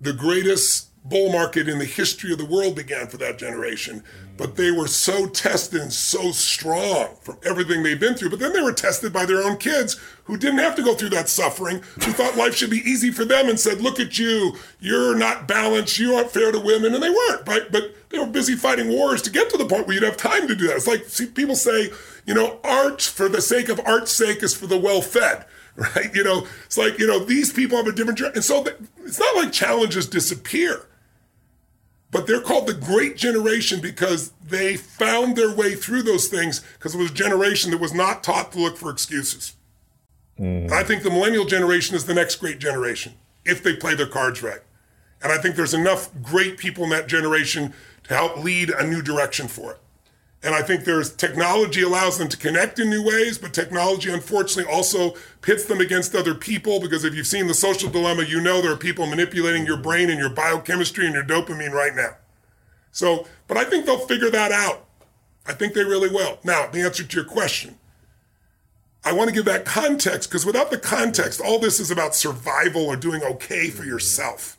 the 0.00 0.12
greatest 0.12 0.90
bull 1.04 1.30
market 1.30 1.68
in 1.68 1.78
the 1.78 1.84
history 1.84 2.32
of 2.32 2.38
the 2.38 2.44
world 2.44 2.74
began 2.74 3.06
for 3.06 3.18
that 3.18 3.38
generation. 3.38 4.02
But 4.36 4.56
they 4.56 4.70
were 4.70 4.88
so 4.88 5.26
tested 5.26 5.80
and 5.80 5.92
so 5.92 6.32
strong 6.32 7.16
from 7.20 7.36
everything 7.44 7.82
they've 7.82 8.00
been 8.00 8.14
through. 8.14 8.30
But 8.30 8.40
then 8.40 8.52
they 8.52 8.62
were 8.62 8.72
tested 8.72 9.12
by 9.12 9.26
their 9.26 9.42
own 9.42 9.58
kids 9.58 10.00
who 10.24 10.36
didn't 10.36 10.58
have 10.58 10.74
to 10.76 10.82
go 10.82 10.94
through 10.94 11.10
that 11.10 11.28
suffering, 11.28 11.82
who 12.02 12.12
thought 12.12 12.36
life 12.36 12.54
should 12.54 12.70
be 12.70 12.78
easy 12.78 13.12
for 13.12 13.24
them 13.24 13.48
and 13.48 13.60
said, 13.60 13.80
Look 13.80 14.00
at 14.00 14.18
you, 14.18 14.56
you're 14.80 15.14
not 15.14 15.46
balanced, 15.46 15.98
you 15.98 16.14
aren't 16.14 16.32
fair 16.32 16.50
to 16.50 16.58
women. 16.58 16.94
And 16.94 17.02
they 17.02 17.10
weren't, 17.10 17.46
right? 17.46 17.70
But 17.70 17.94
they 18.08 18.18
were 18.18 18.26
busy 18.26 18.56
fighting 18.56 18.88
wars 18.88 19.22
to 19.22 19.30
get 19.30 19.50
to 19.50 19.58
the 19.58 19.66
point 19.66 19.86
where 19.86 19.94
you'd 19.94 20.02
have 20.02 20.16
time 20.16 20.48
to 20.48 20.56
do 20.56 20.66
that. 20.68 20.76
It's 20.76 20.86
like 20.86 21.04
see, 21.04 21.26
people 21.26 21.54
say, 21.54 21.92
you 22.26 22.34
know, 22.34 22.58
art 22.64 23.02
for 23.02 23.28
the 23.28 23.42
sake 23.42 23.68
of 23.68 23.80
art's 23.86 24.12
sake 24.12 24.42
is 24.42 24.54
for 24.54 24.66
the 24.66 24.78
well 24.78 25.02
fed 25.02 25.44
right? 25.96 26.14
You 26.14 26.24
know, 26.24 26.46
it's 26.64 26.78
like, 26.78 26.98
you 26.98 27.06
know, 27.06 27.18
these 27.18 27.52
people 27.52 27.76
have 27.76 27.86
a 27.86 27.92
different, 27.92 28.20
and 28.20 28.44
so 28.44 28.64
it's 29.04 29.18
not 29.18 29.36
like 29.36 29.52
challenges 29.52 30.06
disappear. 30.06 30.86
But 32.10 32.28
they're 32.28 32.40
called 32.40 32.68
the 32.68 32.74
Great 32.74 33.16
Generation 33.16 33.80
because 33.80 34.32
they 34.40 34.76
found 34.76 35.34
their 35.34 35.52
way 35.52 35.74
through 35.74 36.04
those 36.04 36.28
things 36.28 36.60
because 36.74 36.94
it 36.94 36.98
was 36.98 37.10
a 37.10 37.14
generation 37.14 37.72
that 37.72 37.80
was 37.80 37.92
not 37.92 38.22
taught 38.22 38.52
to 38.52 38.60
look 38.60 38.76
for 38.76 38.88
excuses. 38.88 39.54
Mm. 40.38 40.70
I 40.70 40.84
think 40.84 41.02
the 41.02 41.10
millennial 41.10 41.44
generation 41.44 41.96
is 41.96 42.06
the 42.06 42.14
next 42.14 42.36
great 42.36 42.60
generation 42.60 43.14
if 43.44 43.64
they 43.64 43.74
play 43.74 43.96
their 43.96 44.06
cards 44.06 44.44
right. 44.44 44.60
And 45.22 45.32
I 45.32 45.38
think 45.38 45.56
there's 45.56 45.74
enough 45.74 46.10
great 46.22 46.56
people 46.56 46.84
in 46.84 46.90
that 46.90 47.08
generation 47.08 47.74
to 48.04 48.14
help 48.14 48.36
lead 48.36 48.70
a 48.70 48.86
new 48.86 49.02
direction 49.02 49.48
for 49.48 49.72
it. 49.72 49.78
And 50.44 50.54
I 50.54 50.60
think 50.60 50.84
there's 50.84 51.10
technology 51.10 51.80
allows 51.80 52.18
them 52.18 52.28
to 52.28 52.36
connect 52.36 52.78
in 52.78 52.90
new 52.90 53.02
ways, 53.02 53.38
but 53.38 53.54
technology 53.54 54.12
unfortunately 54.12 54.70
also 54.70 55.14
pits 55.40 55.64
them 55.64 55.80
against 55.80 56.14
other 56.14 56.34
people 56.34 56.80
because 56.80 57.02
if 57.02 57.14
you've 57.14 57.26
seen 57.26 57.46
the 57.46 57.54
social 57.54 57.88
dilemma, 57.88 58.24
you 58.24 58.42
know 58.42 58.60
there 58.60 58.72
are 58.72 58.76
people 58.76 59.06
manipulating 59.06 59.64
your 59.64 59.78
brain 59.78 60.10
and 60.10 60.18
your 60.18 60.28
biochemistry 60.28 61.06
and 61.06 61.14
your 61.14 61.24
dopamine 61.24 61.72
right 61.72 61.96
now. 61.96 62.16
So, 62.92 63.26
but 63.48 63.56
I 63.56 63.64
think 63.64 63.86
they'll 63.86 64.06
figure 64.06 64.30
that 64.30 64.52
out. 64.52 64.86
I 65.46 65.54
think 65.54 65.72
they 65.72 65.82
really 65.82 66.10
will. 66.10 66.38
Now, 66.44 66.66
the 66.66 66.82
answer 66.82 67.04
to 67.04 67.16
your 67.16 67.24
question. 67.24 67.78
I 69.02 69.12
want 69.12 69.28
to 69.28 69.34
give 69.34 69.46
that 69.46 69.64
context 69.64 70.28
because 70.28 70.44
without 70.44 70.70
the 70.70 70.78
context, 70.78 71.40
all 71.40 71.58
this 71.58 71.80
is 71.80 71.90
about 71.90 72.14
survival 72.14 72.84
or 72.84 72.96
doing 72.96 73.22
okay 73.22 73.70
for 73.70 73.84
yourself. 73.84 74.58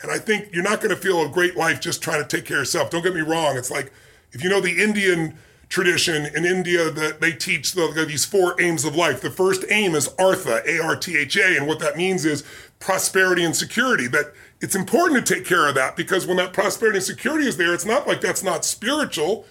And 0.00 0.12
I 0.12 0.18
think 0.18 0.50
you're 0.52 0.62
not 0.62 0.80
going 0.80 0.94
to 0.94 1.00
feel 1.00 1.22
a 1.22 1.28
great 1.28 1.56
life 1.56 1.80
just 1.80 2.02
trying 2.02 2.22
to 2.22 2.28
take 2.28 2.44
care 2.44 2.58
of 2.58 2.62
yourself. 2.62 2.90
Don't 2.90 3.02
get 3.02 3.14
me 3.14 3.20
wrong. 3.20 3.56
It's 3.56 3.70
like, 3.70 3.92
if 4.32 4.42
you 4.42 4.50
know 4.50 4.60
the 4.60 4.82
Indian 4.82 5.38
tradition 5.68 6.26
in 6.26 6.44
India 6.44 6.90
that 6.90 7.20
they 7.20 7.32
teach 7.32 7.72
the, 7.72 8.04
these 8.08 8.24
four 8.24 8.60
aims 8.60 8.84
of 8.84 8.96
life. 8.96 9.20
The 9.20 9.30
first 9.30 9.64
aim 9.70 9.94
is 9.94 10.08
Artha, 10.18 10.62
A-R-T-H-A, 10.66 11.56
and 11.56 11.66
what 11.66 11.78
that 11.80 11.96
means 11.96 12.24
is 12.24 12.42
prosperity 12.78 13.44
and 13.44 13.54
security. 13.54 14.06
That 14.06 14.32
it's 14.60 14.74
important 14.74 15.26
to 15.26 15.34
take 15.34 15.44
care 15.44 15.68
of 15.68 15.74
that 15.74 15.94
because 15.96 16.26
when 16.26 16.38
that 16.38 16.52
prosperity 16.52 16.98
and 16.98 17.04
security 17.04 17.46
is 17.46 17.56
there, 17.56 17.74
it's 17.74 17.84
not 17.84 18.06
like 18.06 18.20
that's 18.20 18.42
not 18.42 18.64
spiritual. 18.64 19.44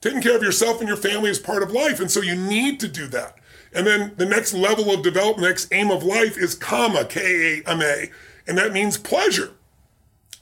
Taking 0.00 0.22
care 0.22 0.36
of 0.36 0.42
yourself 0.42 0.78
and 0.78 0.88
your 0.88 0.96
family 0.96 1.30
is 1.30 1.38
part 1.38 1.62
of 1.62 1.72
life, 1.72 2.00
and 2.00 2.10
so 2.10 2.20
you 2.20 2.36
need 2.36 2.80
to 2.80 2.88
do 2.88 3.06
that. 3.08 3.36
And 3.74 3.86
then 3.86 4.14
the 4.16 4.26
next 4.26 4.54
level 4.54 4.90
of 4.90 5.02
development, 5.02 5.48
next 5.48 5.72
aim 5.72 5.90
of 5.90 6.02
life 6.02 6.38
is 6.38 6.54
Kama, 6.54 7.04
K-A-M-A, 7.04 8.10
and 8.46 8.56
that 8.56 8.72
means 8.72 8.96
pleasure. 8.96 9.50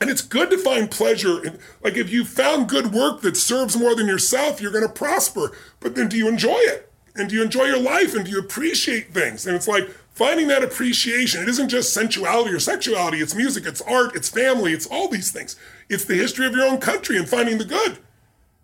And 0.00 0.10
it's 0.10 0.22
good 0.22 0.50
to 0.50 0.58
find 0.58 0.90
pleasure. 0.90 1.58
Like 1.82 1.96
if 1.96 2.10
you 2.10 2.24
found 2.24 2.68
good 2.68 2.92
work 2.92 3.22
that 3.22 3.36
serves 3.36 3.76
more 3.76 3.94
than 3.94 4.06
yourself, 4.06 4.60
you're 4.60 4.72
going 4.72 4.86
to 4.86 4.92
prosper. 4.92 5.52
But 5.80 5.94
then 5.94 6.08
do 6.08 6.16
you 6.16 6.28
enjoy 6.28 6.58
it? 6.58 6.92
And 7.14 7.30
do 7.30 7.36
you 7.36 7.42
enjoy 7.42 7.64
your 7.64 7.80
life? 7.80 8.14
And 8.14 8.26
do 8.26 8.30
you 8.30 8.38
appreciate 8.38 9.14
things? 9.14 9.46
And 9.46 9.56
it's 9.56 9.66
like 9.66 9.88
finding 10.10 10.48
that 10.48 10.62
appreciation. 10.62 11.42
It 11.42 11.48
isn't 11.48 11.70
just 11.70 11.94
sensuality 11.94 12.52
or 12.52 12.58
sexuality. 12.60 13.18
It's 13.18 13.34
music, 13.34 13.64
it's 13.66 13.80
art, 13.82 14.14
it's 14.14 14.28
family, 14.28 14.72
it's 14.72 14.86
all 14.86 15.08
these 15.08 15.30
things. 15.32 15.56
It's 15.88 16.04
the 16.04 16.14
history 16.14 16.46
of 16.46 16.52
your 16.52 16.66
own 16.66 16.78
country 16.78 17.16
and 17.16 17.28
finding 17.28 17.56
the 17.58 17.64
good, 17.64 17.98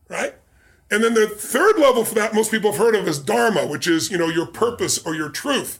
right? 0.09 0.35
And 0.91 1.03
then 1.03 1.15
the 1.15 1.27
third 1.27 1.79
level 1.79 2.05
for 2.05 2.15
that 2.17 2.35
most 2.35 2.51
people 2.51 2.73
have 2.73 2.79
heard 2.79 2.95
of 2.95 3.09
is 3.09 3.19
dharma, 3.19 3.67
which 3.67 3.87
is, 3.87 4.11
you 4.11 4.19
know, 4.19 4.29
your 4.29 4.47
purpose 4.47 4.99
or 5.07 5.15
your 5.15 5.31
truth. 5.31 5.79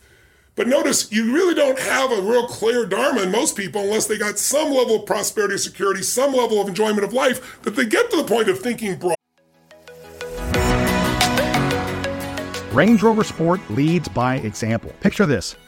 But 0.55 0.69
notice 0.69 1.11
you 1.11 1.33
really 1.33 1.55
don't 1.55 1.79
have 1.79 2.13
a 2.13 2.21
real 2.21 2.47
clear 2.47 2.85
dharma 2.85 3.23
in 3.23 3.31
most 3.31 3.57
people 3.57 3.81
unless 3.81 4.07
they 4.07 4.19
got 4.19 4.39
some 4.39 4.71
level 4.71 4.97
of 4.97 5.07
prosperity, 5.07 5.57
security, 5.57 6.03
some 6.03 6.35
level 6.35 6.61
of 6.61 6.69
enjoyment 6.69 7.05
of 7.05 7.15
life 7.15 7.63
that 7.63 7.75
they 7.75 7.87
get 7.87 8.11
to 8.11 8.19
the 8.19 8.25
point 8.25 8.49
of 8.49 8.59
thinking 8.59 8.97
broad. 8.97 9.17
Range 12.75 13.03
Rover 13.03 13.25
Sport 13.25 13.61
leads 13.71 14.09
by 14.09 14.37
example. 14.37 14.93
Picture 15.01 15.25
this 15.27 15.57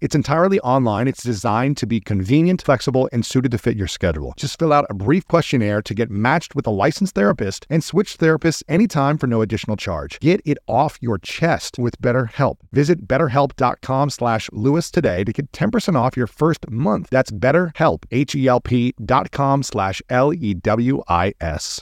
It's 0.00 0.14
entirely 0.14 0.58
online. 0.60 1.06
It's 1.06 1.22
designed 1.22 1.76
to 1.76 1.86
be 1.86 2.00
convenient, 2.00 2.62
flexible, 2.62 3.08
and 3.12 3.24
suited 3.24 3.52
to 3.52 3.58
fit 3.58 3.76
your 3.76 3.86
schedule. 3.86 4.34
Just 4.36 4.58
fill 4.58 4.72
out 4.72 4.86
a 4.90 4.94
brief 4.94 5.28
questionnaire 5.28 5.80
to 5.82 5.94
get 5.94 6.10
matched 6.10 6.56
with 6.56 6.66
a 6.66 6.70
licensed 6.70 7.14
therapist 7.14 7.64
and 7.70 7.84
switch 7.84 8.18
therapists 8.18 8.64
anytime 8.68 9.18
for 9.18 9.28
no 9.28 9.40
additional 9.40 9.76
charge. 9.76 10.18
Get 10.18 10.40
it 10.44 10.58
off 10.66 10.98
your 11.00 11.16
chest 11.18 11.78
with 11.78 12.00
BetterHelp. 12.02 12.56
Visit 12.72 13.06
betterhelp.com 13.06 14.10
slash 14.10 14.50
Lewis 14.52 14.90
today 14.90 15.22
to 15.22 15.32
get 15.32 15.52
10% 15.52 15.94
off 15.94 16.16
your 16.16 16.26
first 16.26 16.68
month. 16.68 17.08
That's 17.10 17.30
betterhelp, 17.30 18.04
H-E-L-P 18.10 18.94
dot 19.04 19.30
com 19.30 19.62
slash 19.62 20.02
L-E-W-I-S. 20.10 21.80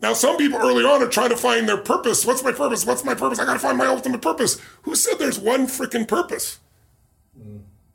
Now, 0.00 0.12
some 0.12 0.36
people 0.36 0.58
early 0.58 0.84
on 0.84 1.02
are 1.02 1.08
trying 1.08 1.30
to 1.30 1.36
find 1.36 1.68
their 1.68 1.78
purpose. 1.78 2.26
What's 2.26 2.42
my 2.42 2.52
purpose? 2.52 2.84
What's 2.84 3.04
my 3.04 3.14
purpose? 3.14 3.38
I 3.38 3.46
got 3.46 3.54
to 3.54 3.58
find 3.58 3.78
my 3.78 3.86
ultimate 3.86 4.20
purpose. 4.20 4.60
Who 4.82 4.94
said 4.96 5.18
there's 5.18 5.38
one 5.38 5.66
freaking 5.66 6.06
purpose? 6.06 6.58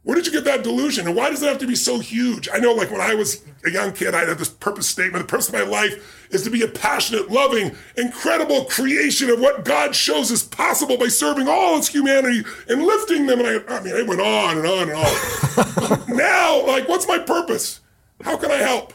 Where 0.09 0.15
did 0.15 0.25
you 0.25 0.31
get 0.31 0.45
that 0.45 0.63
delusion? 0.63 1.05
And 1.05 1.15
why 1.15 1.29
does 1.29 1.43
it 1.43 1.49
have 1.49 1.59
to 1.59 1.67
be 1.67 1.75
so 1.75 1.99
huge? 1.99 2.49
I 2.51 2.57
know, 2.57 2.73
like 2.73 2.89
when 2.89 2.99
I 2.99 3.13
was 3.13 3.43
a 3.63 3.69
young 3.69 3.93
kid, 3.93 4.15
I 4.15 4.25
had 4.25 4.39
this 4.39 4.49
purpose 4.49 4.89
statement. 4.89 5.27
The 5.27 5.29
purpose 5.29 5.49
of 5.49 5.53
my 5.53 5.61
life 5.61 6.25
is 6.31 6.41
to 6.45 6.49
be 6.49 6.63
a 6.63 6.67
passionate, 6.67 7.29
loving, 7.29 7.75
incredible 7.95 8.65
creation 8.65 9.29
of 9.29 9.39
what 9.39 9.65
God 9.65 9.95
shows 9.95 10.31
is 10.31 10.41
possible 10.41 10.97
by 10.97 11.09
serving 11.09 11.47
all 11.47 11.77
its 11.77 11.89
humanity 11.89 12.43
and 12.67 12.81
lifting 12.81 13.27
them. 13.27 13.39
And 13.39 13.47
I, 13.69 13.75
I 13.75 13.81
mean, 13.83 13.95
it 13.95 14.07
went 14.07 14.19
on 14.19 14.57
and 14.57 14.65
on 14.65 14.89
and 14.89 14.97
on. 14.97 16.07
now, 16.17 16.65
like, 16.65 16.89
what's 16.89 17.07
my 17.07 17.19
purpose? 17.19 17.81
How 18.23 18.35
can 18.35 18.49
I 18.49 18.57
help? 18.57 18.93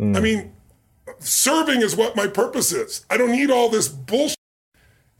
Mm. 0.00 0.16
I 0.16 0.20
mean, 0.20 0.52
serving 1.18 1.82
is 1.82 1.94
what 1.94 2.16
my 2.16 2.26
purpose 2.26 2.72
is. 2.72 3.04
I 3.10 3.18
don't 3.18 3.32
need 3.32 3.50
all 3.50 3.68
this 3.68 3.86
bullshit. 3.86 4.37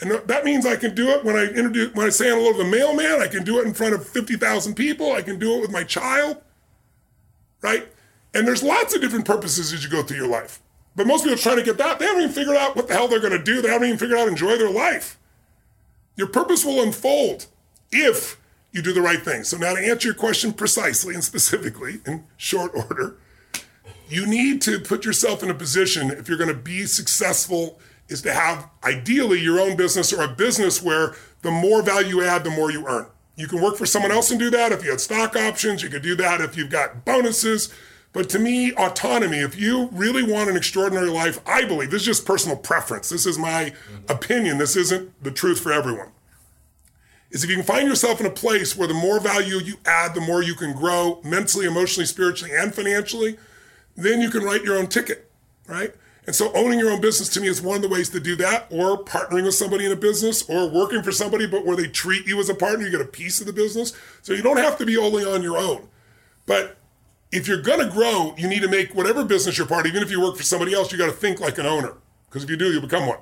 And 0.01 0.12
that 0.28 0.44
means 0.44 0.64
I 0.64 0.76
can 0.76 0.94
do 0.94 1.09
it 1.09 1.24
when 1.24 1.36
I 1.36 1.46
introduce, 1.46 1.92
when 1.94 2.07
I 2.07 2.11
say 2.11 2.28
hello 2.28 2.53
to 2.53 2.59
the 2.59 2.64
mailman. 2.64 3.20
I 3.20 3.26
can 3.26 3.42
do 3.42 3.59
it 3.59 3.66
in 3.66 3.74
front 3.74 3.94
of 3.94 4.07
50,000 4.07 4.74
people. 4.74 5.12
I 5.12 5.22
can 5.22 5.38
do 5.38 5.55
it 5.55 5.61
with 5.61 5.72
my 5.72 5.82
child, 5.82 6.40
right? 7.62 7.88
And 8.32 8.46
there's 8.46 8.62
lots 8.62 8.94
of 8.94 9.01
different 9.01 9.24
purposes 9.24 9.72
as 9.72 9.82
you 9.82 9.90
go 9.90 10.03
through 10.03 10.18
your 10.18 10.28
life. 10.28 10.61
But 10.94 11.07
most 11.07 11.24
people 11.24 11.38
trying 11.38 11.57
to 11.57 11.64
get 11.64 11.78
that. 11.78 11.99
They 11.99 12.07
haven't 12.07 12.22
even 12.22 12.34
figured 12.34 12.57
out 12.57 12.76
what 12.76 12.86
the 12.86 12.94
hell 12.94 13.09
they're 13.09 13.20
going 13.20 13.36
to 13.36 13.42
do. 13.42 13.61
They 13.61 13.68
haven't 13.68 13.88
even 13.88 13.99
figured 13.99 14.18
out 14.18 14.28
enjoy 14.28 14.57
their 14.57 14.70
life. 14.70 15.18
Your 16.16 16.28
purpose 16.28 16.64
will 16.64 16.82
unfold 16.82 17.46
if 17.90 18.40
you 18.72 18.82
do 18.82 18.92
the 18.92 19.03
right 19.03 19.22
thing. 19.22 19.44
So 19.44 19.57
now 19.57 19.74
to 19.74 19.80
answer 19.80 20.09
your 20.09 20.14
question 20.14 20.53
precisely 20.53 21.14
and 21.14 21.24
specifically 21.24 22.01
in 22.07 22.24
short 22.36 22.72
order, 22.74 23.16
you 24.09 24.26
need 24.26 24.62
to 24.62 24.80
put 24.80 25.05
yourself 25.05 25.42
in 25.42 25.51
a 25.51 25.55
position 25.55 26.11
if 26.11 26.28
you're 26.28 26.38
going 26.38 26.49
to 26.49 26.55
be 26.55 26.86
successful 26.86 27.78
is 28.09 28.22
to 28.22 28.32
have 28.32 28.68
ideally 28.84 29.40
your 29.40 29.61
own 29.61 29.76
business 29.76 30.12
or 30.12 30.22
a 30.22 30.28
business 30.28 30.82
where 30.82 31.14
the 31.42 31.50
more 31.50 31.82
value 31.82 32.16
you 32.16 32.22
add 32.22 32.44
the 32.44 32.50
more 32.50 32.70
you 32.70 32.86
earn. 32.86 33.06
You 33.36 33.46
can 33.46 33.61
work 33.61 33.76
for 33.76 33.86
someone 33.86 34.11
else 34.11 34.30
and 34.30 34.40
do 34.40 34.50
that. 34.50 34.72
If 34.72 34.82
you 34.82 34.90
had 34.90 35.00
stock 35.00 35.36
options 35.36 35.82
you 35.82 35.88
could 35.88 36.02
do 36.02 36.16
that. 36.16 36.40
If 36.40 36.56
you've 36.56 36.70
got 36.70 37.04
bonuses. 37.04 37.72
But 38.12 38.28
to 38.30 38.38
me 38.38 38.72
autonomy 38.72 39.38
if 39.38 39.59
you 39.59 39.90
really 39.92 40.22
want 40.22 40.50
an 40.50 40.56
extraordinary 40.56 41.11
life 41.11 41.38
i 41.46 41.64
believe 41.64 41.90
this 41.90 42.00
is 42.02 42.06
just 42.06 42.26
personal 42.26 42.56
preference. 42.56 43.09
This 43.09 43.26
is 43.26 43.38
my 43.38 43.66
mm-hmm. 43.66 44.11
opinion. 44.11 44.59
This 44.59 44.76
isn't 44.76 45.22
the 45.22 45.30
truth 45.30 45.61
for 45.61 45.72
everyone. 45.72 46.09
Is 47.30 47.44
if 47.44 47.50
you 47.50 47.56
can 47.56 47.64
find 47.64 47.86
yourself 47.86 48.20
in 48.20 48.26
a 48.26 48.30
place 48.30 48.74
where 48.74 48.88
the 48.88 48.94
more 48.94 49.20
value 49.20 49.56
you 49.56 49.74
add 49.84 50.14
the 50.14 50.20
more 50.20 50.42
you 50.42 50.54
can 50.54 50.72
grow 50.72 51.20
mentally 51.22 51.66
emotionally 51.66 52.06
spiritually 52.06 52.54
and 52.56 52.74
financially 52.74 53.36
then 53.98 54.20
you 54.20 54.30
can 54.30 54.44
write 54.44 54.62
your 54.62 54.78
own 54.78 54.86
ticket, 54.86 55.28
right? 55.66 55.92
And 56.29 56.37
so 56.37 56.53
owning 56.53 56.79
your 56.79 56.91
own 56.91 57.01
business 57.01 57.31
to 57.31 57.41
me 57.41 57.49
is 57.49 57.62
one 57.62 57.76
of 57.76 57.83
the 57.83 57.89
ways 57.89 58.11
to 58.11 58.20
do 58.20 58.37
that, 58.37 58.66
or 58.68 59.03
partnering 59.03 59.45
with 59.45 59.55
somebody 59.55 59.87
in 59.87 59.93
a 59.93 59.97
business, 59.97 60.43
or 60.43 60.68
working 60.68 61.03
for 61.03 61.11
somebody, 61.11 61.47
but 61.47 61.64
where 61.64 61.74
they 61.74 61.87
treat 61.87 62.26
you 62.26 62.39
as 62.39 62.51
a 62.51 62.55
partner, 62.55 62.85
you 62.85 62.91
get 62.91 63.01
a 63.01 63.07
piece 63.07 63.41
of 63.41 63.47
the 63.47 63.53
business. 63.55 63.95
So 64.20 64.35
you 64.35 64.43
don't 64.43 64.59
have 64.59 64.76
to 64.76 64.85
be 64.85 64.99
only 64.99 65.24
on 65.24 65.43
your 65.43 65.57
own. 65.57 65.89
But 66.45 66.76
if 67.33 67.49
you're 67.49 67.62
gonna 67.62 67.89
grow, 67.89 68.35
you 68.37 68.47
need 68.47 68.61
to 68.61 68.68
make 68.68 68.95
whatever 68.95 69.24
business 69.24 69.57
you're 69.57 69.66
part 69.66 69.87
of, 69.87 69.93
even 69.93 70.03
if 70.03 70.11
you 70.11 70.20
work 70.20 70.37
for 70.37 70.43
somebody 70.43 70.74
else, 70.74 70.93
you 70.93 70.99
gotta 70.99 71.12
think 71.12 71.41
like 71.41 71.57
an 71.57 71.64
owner. 71.64 71.95
Because 72.29 72.45
if 72.45 72.51
you 72.51 72.59
do, 72.59 72.72
you'll 72.72 72.83
become 72.83 73.07
one. 73.07 73.20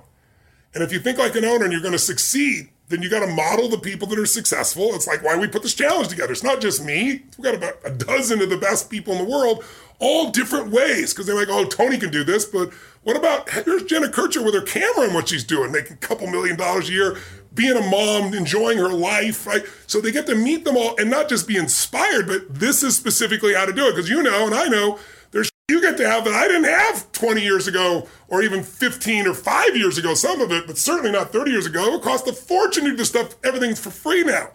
And 0.75 0.83
if 0.83 0.93
you 0.93 0.99
think 0.99 1.19
like 1.19 1.37
an 1.37 1.45
owner 1.45 1.63
and 1.63 1.73
you're 1.73 1.83
gonna 1.83 1.99
succeed, 1.99 2.71
then 2.89 3.03
you 3.03 3.11
got 3.11 3.21
to 3.21 3.27
model 3.27 3.69
the 3.69 3.79
people 3.79 4.07
that 4.09 4.19
are 4.19 4.27
successful. 4.27 4.95
It's 4.95 5.07
like 5.07 5.23
why 5.23 5.37
we 5.37 5.49
put 5.49 5.63
this 5.63 5.75
challenge 5.75 6.09
together. 6.09 6.33
It's 6.33 6.45
not 6.45 6.61
just 6.61 6.85
me. 6.85 7.23
We've 7.37 7.45
got 7.45 7.55
about 7.55 7.79
a 7.85 7.91
dozen 7.91 8.41
of 8.41 8.51
the 8.51 8.57
best 8.57 8.91
people 8.91 9.13
in 9.15 9.25
the 9.25 9.31
world, 9.31 9.65
all 9.99 10.31
different 10.31 10.71
ways. 10.71 11.13
Because 11.13 11.27
they're 11.27 11.35
like, 11.35 11.49
oh, 11.51 11.65
Tony 11.65 11.99
can 11.99 12.11
do 12.11 12.23
this, 12.23 12.45
but 12.45 12.71
what 13.07 13.17
about 13.17 13.49
here's 13.51 13.85
Jenna 13.85 14.09
Kutcher 14.09 14.45
with 14.45 14.53
her 14.55 14.63
camera 14.63 15.05
and 15.05 15.15
what 15.15 15.29
she's 15.29 15.45
doing, 15.45 15.71
making 15.71 15.93
a 15.93 15.97
couple 15.99 16.27
million 16.27 16.57
dollars 16.57 16.89
a 16.89 16.93
year, 16.93 17.17
being 17.55 17.77
a 17.77 17.89
mom, 17.89 18.35
enjoying 18.35 18.79
her 18.79 18.89
life, 18.89 19.47
right? 19.47 19.65
So 19.87 20.01
they 20.01 20.11
get 20.11 20.27
to 20.27 20.35
meet 20.35 20.65
them 20.65 20.77
all 20.77 20.97
and 20.99 21.09
not 21.09 21.29
just 21.29 21.47
be 21.47 21.57
inspired, 21.57 22.27
but 22.27 22.53
this 22.53 22.83
is 22.83 22.97
specifically 22.97 23.55
how 23.55 23.65
to 23.65 23.73
do 23.73 23.87
it. 23.87 23.93
Because 23.93 24.11
you 24.11 24.25
know, 24.25 24.47
and 24.47 24.57
I 24.57 24.67
know 24.67 24.99
there's 25.31 25.49
you 25.69 25.81
get 25.81 25.97
to 25.99 26.11
have 26.11 26.25
that 26.25 26.35
I 26.35 26.49
didn't 26.49 26.65
have 26.65 27.13
20 27.13 27.43
years 27.43 27.69
ago 27.69 28.09
or 28.27 28.43
even 28.43 28.65
15 28.65 29.29
or 29.29 29.35
five 29.35 29.77
years 29.77 29.99
ago, 29.99 30.15
some 30.15 30.41
of 30.41 30.51
it, 30.51 30.67
but 30.67 30.77
certainly 30.77 31.13
not 31.13 31.31
30 31.31 31.53
years 31.53 31.67
ago. 31.67 31.95
It 31.95 32.03
cost 32.03 32.27
a 32.27 32.33
fortune 32.33 32.87
to 32.87 32.91
do 32.91 32.97
this 32.97 33.11
stuff. 33.11 33.37
Everything's 33.45 33.79
for 33.79 33.91
free 33.91 34.25
now. 34.25 34.51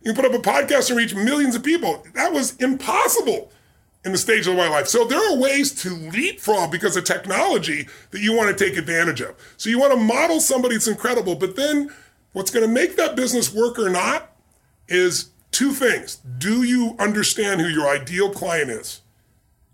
You 0.00 0.14
can 0.14 0.22
put 0.22 0.32
up 0.32 0.40
a 0.40 0.48
podcast 0.48 0.90
and 0.90 0.96
reach 0.96 1.16
millions 1.16 1.56
of 1.56 1.64
people. 1.64 2.06
That 2.14 2.32
was 2.32 2.54
impossible 2.58 3.50
in 4.06 4.12
the 4.12 4.18
stage 4.18 4.46
of 4.46 4.56
my 4.56 4.68
life. 4.68 4.86
So 4.86 5.04
there 5.04 5.18
are 5.18 5.36
ways 5.36 5.72
to 5.82 5.90
leapfrog 5.90 6.70
because 6.70 6.96
of 6.96 7.02
technology 7.02 7.88
that 8.12 8.20
you 8.20 8.34
want 8.34 8.56
to 8.56 8.64
take 8.64 8.78
advantage 8.78 9.20
of. 9.20 9.34
So 9.56 9.68
you 9.68 9.80
want 9.80 9.92
to 9.94 9.98
model 9.98 10.40
somebody 10.40 10.76
that's 10.76 10.86
incredible, 10.86 11.34
but 11.34 11.56
then 11.56 11.92
what's 12.32 12.52
going 12.52 12.64
to 12.64 12.72
make 12.72 12.96
that 12.96 13.16
business 13.16 13.52
work 13.52 13.80
or 13.80 13.90
not 13.90 14.30
is 14.86 15.30
two 15.50 15.72
things. 15.72 16.20
Do 16.38 16.62
you 16.62 16.94
understand 17.00 17.60
who 17.60 17.66
your 17.66 17.88
ideal 17.88 18.30
client 18.30 18.70
is? 18.70 19.02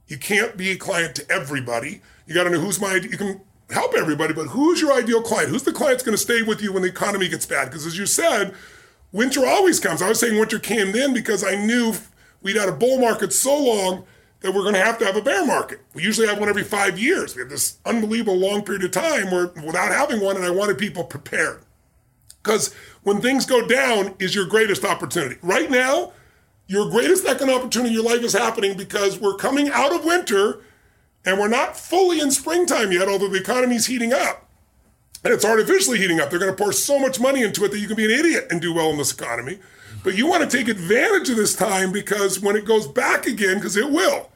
You 0.09 0.16
can't 0.16 0.57
be 0.57 0.70
a 0.70 0.76
client 0.76 1.14
to 1.16 1.30
everybody. 1.30 2.01
You 2.26 2.35
got 2.35 2.45
to 2.45 2.51
know 2.51 2.61
who's 2.61 2.80
my, 2.80 2.95
you 2.95 3.18
can 3.18 3.43
help 3.68 3.93
everybody, 3.95 4.33
but 4.33 4.47
who's 4.47 4.80
your 4.80 4.95
ideal 4.95 5.20
client? 5.20 5.51
Who's 5.51 5.64
the 5.64 5.72
client 5.72 5.97
that's 5.99 6.05
going 6.05 6.16
to 6.16 6.22
stay 6.22 6.41
with 6.41 6.62
you 6.62 6.72
when 6.72 6.83
the 6.83 6.89
economy 6.89 7.28
gets 7.28 7.45
bad? 7.45 7.66
Because 7.66 7.85
as 7.85 7.99
you 7.99 8.07
said, 8.07 8.55
winter 9.12 9.45
always 9.47 9.78
comes. 9.78 10.01
I 10.01 10.09
was 10.09 10.20
saying 10.20 10.39
winter 10.39 10.59
came 10.59 10.93
then 10.93 11.12
because 11.12 11.45
I 11.45 11.55
knew 11.55 11.93
we'd 12.41 12.57
had 12.57 12.70
a 12.70 12.72
bull 12.72 12.99
market 12.99 13.35
so 13.35 13.62
long 13.62 14.07
that 14.43 14.53
we're 14.53 14.62
going 14.62 14.74
to 14.74 14.80
have 14.80 14.99
to 14.99 15.05
have 15.05 15.16
a 15.16 15.22
bear 15.22 15.47
market. 15.47 15.80
We 15.95 16.03
usually 16.03 16.26
have 16.26 16.38
one 16.38 16.49
every 16.49 16.64
five 16.64 16.99
years. 16.99 17.34
We 17.34 17.40
have 17.43 17.51
this 17.51 17.78
unbelievable 17.84 18.36
long 18.36 18.62
period 18.62 18.84
of 18.84 18.90
time 18.90 19.30
where 19.30 19.47
without 19.64 19.93
having 19.93 20.20
one, 20.20 20.36
and 20.36 20.45
I 20.45 20.51
wanted 20.51 20.78
people 20.78 21.05
prepared. 21.05 21.62
Because 22.43 22.74
when 23.03 23.20
things 23.20 23.47
go 23.47 23.66
down 23.66 24.14
is 24.18 24.34
your 24.34 24.47
greatest 24.47 24.84
opportunity. 24.84 25.36
Right 25.43 25.70
now, 25.70 26.12
your 26.66 26.90
greatest 26.90 27.24
economic 27.26 27.62
opportunity 27.62 27.95
in 27.95 28.03
your 28.03 28.11
life 28.11 28.24
is 28.24 28.32
happening 28.32 28.76
because 28.76 29.20
we're 29.20 29.36
coming 29.36 29.70
out 29.70 29.95
of 29.95 30.05
winter 30.05 30.61
and 31.24 31.38
we're 31.38 31.49
not 31.49 31.76
fully 31.76 32.20
in 32.20 32.30
springtime 32.30 32.90
yet, 32.90 33.09
although 33.09 33.28
the 33.28 33.40
economy's 33.40 33.86
heating 33.86 34.12
up. 34.12 34.49
And 35.24 35.32
it's 35.32 35.45
artificially 35.45 35.99
heating 35.99 36.18
up. 36.18 36.30
They're 36.30 36.40
going 36.40 36.51
to 36.51 36.61
pour 36.61 36.72
so 36.72 36.99
much 36.99 37.20
money 37.20 37.43
into 37.43 37.64
it 37.64 37.70
that 37.70 37.78
you 37.78 37.86
can 37.86 37.97
be 37.97 38.07
an 38.07 38.11
idiot 38.11 38.49
and 38.51 38.61
do 38.61 38.74
well 38.74 38.90
in 38.90 38.99
this 38.99 39.12
economy. 39.12 39.61
But 40.03 40.16
you 40.16 40.26
want 40.26 40.49
to 40.49 40.57
take 40.57 40.66
advantage 40.66 41.30
of 41.30 41.36
this 41.36 41.55
time 41.55 41.93
because 41.93 42.40
when 42.40 42.57
it 42.57 42.64
goes 42.64 42.88
back 42.88 43.26
again, 43.26 43.57
because 43.57 43.76
it 43.76 43.88
will, 43.88 44.32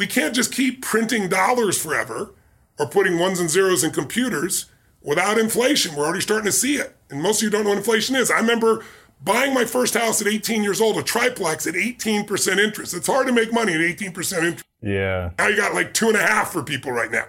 we 0.00 0.06
can't 0.06 0.34
just 0.34 0.50
keep 0.50 0.80
printing 0.80 1.28
dollars 1.28 1.76
forever 1.76 2.30
or 2.78 2.86
putting 2.86 3.18
ones 3.18 3.38
and 3.38 3.50
zeros 3.50 3.84
in 3.84 3.90
computers 3.90 4.64
without 5.02 5.36
inflation. 5.36 5.94
We're 5.94 6.06
already 6.06 6.22
starting 6.22 6.46
to 6.46 6.52
see 6.52 6.76
it. 6.76 6.96
And 7.10 7.20
most 7.20 7.40
of 7.40 7.42
you 7.42 7.50
don't 7.50 7.64
know 7.64 7.68
what 7.68 7.76
inflation 7.76 8.16
is. 8.16 8.30
I 8.30 8.38
remember 8.38 8.82
buying 9.22 9.52
my 9.52 9.66
first 9.66 9.92
house 9.92 10.22
at 10.22 10.26
18 10.26 10.62
years 10.62 10.80
old, 10.80 10.96
a 10.96 11.02
triplex 11.02 11.66
at 11.66 11.74
18% 11.74 12.56
interest. 12.56 12.94
It's 12.94 13.06
hard 13.06 13.26
to 13.26 13.32
make 13.34 13.52
money 13.52 13.74
at 13.74 13.80
18% 13.80 14.38
interest. 14.38 14.64
Yeah. 14.80 15.32
Now 15.36 15.48
you 15.48 15.56
got 15.56 15.74
like 15.74 15.92
two 15.92 16.08
and 16.08 16.16
a 16.16 16.22
half 16.22 16.50
for 16.50 16.62
people 16.62 16.92
right 16.92 17.10
now. 17.10 17.26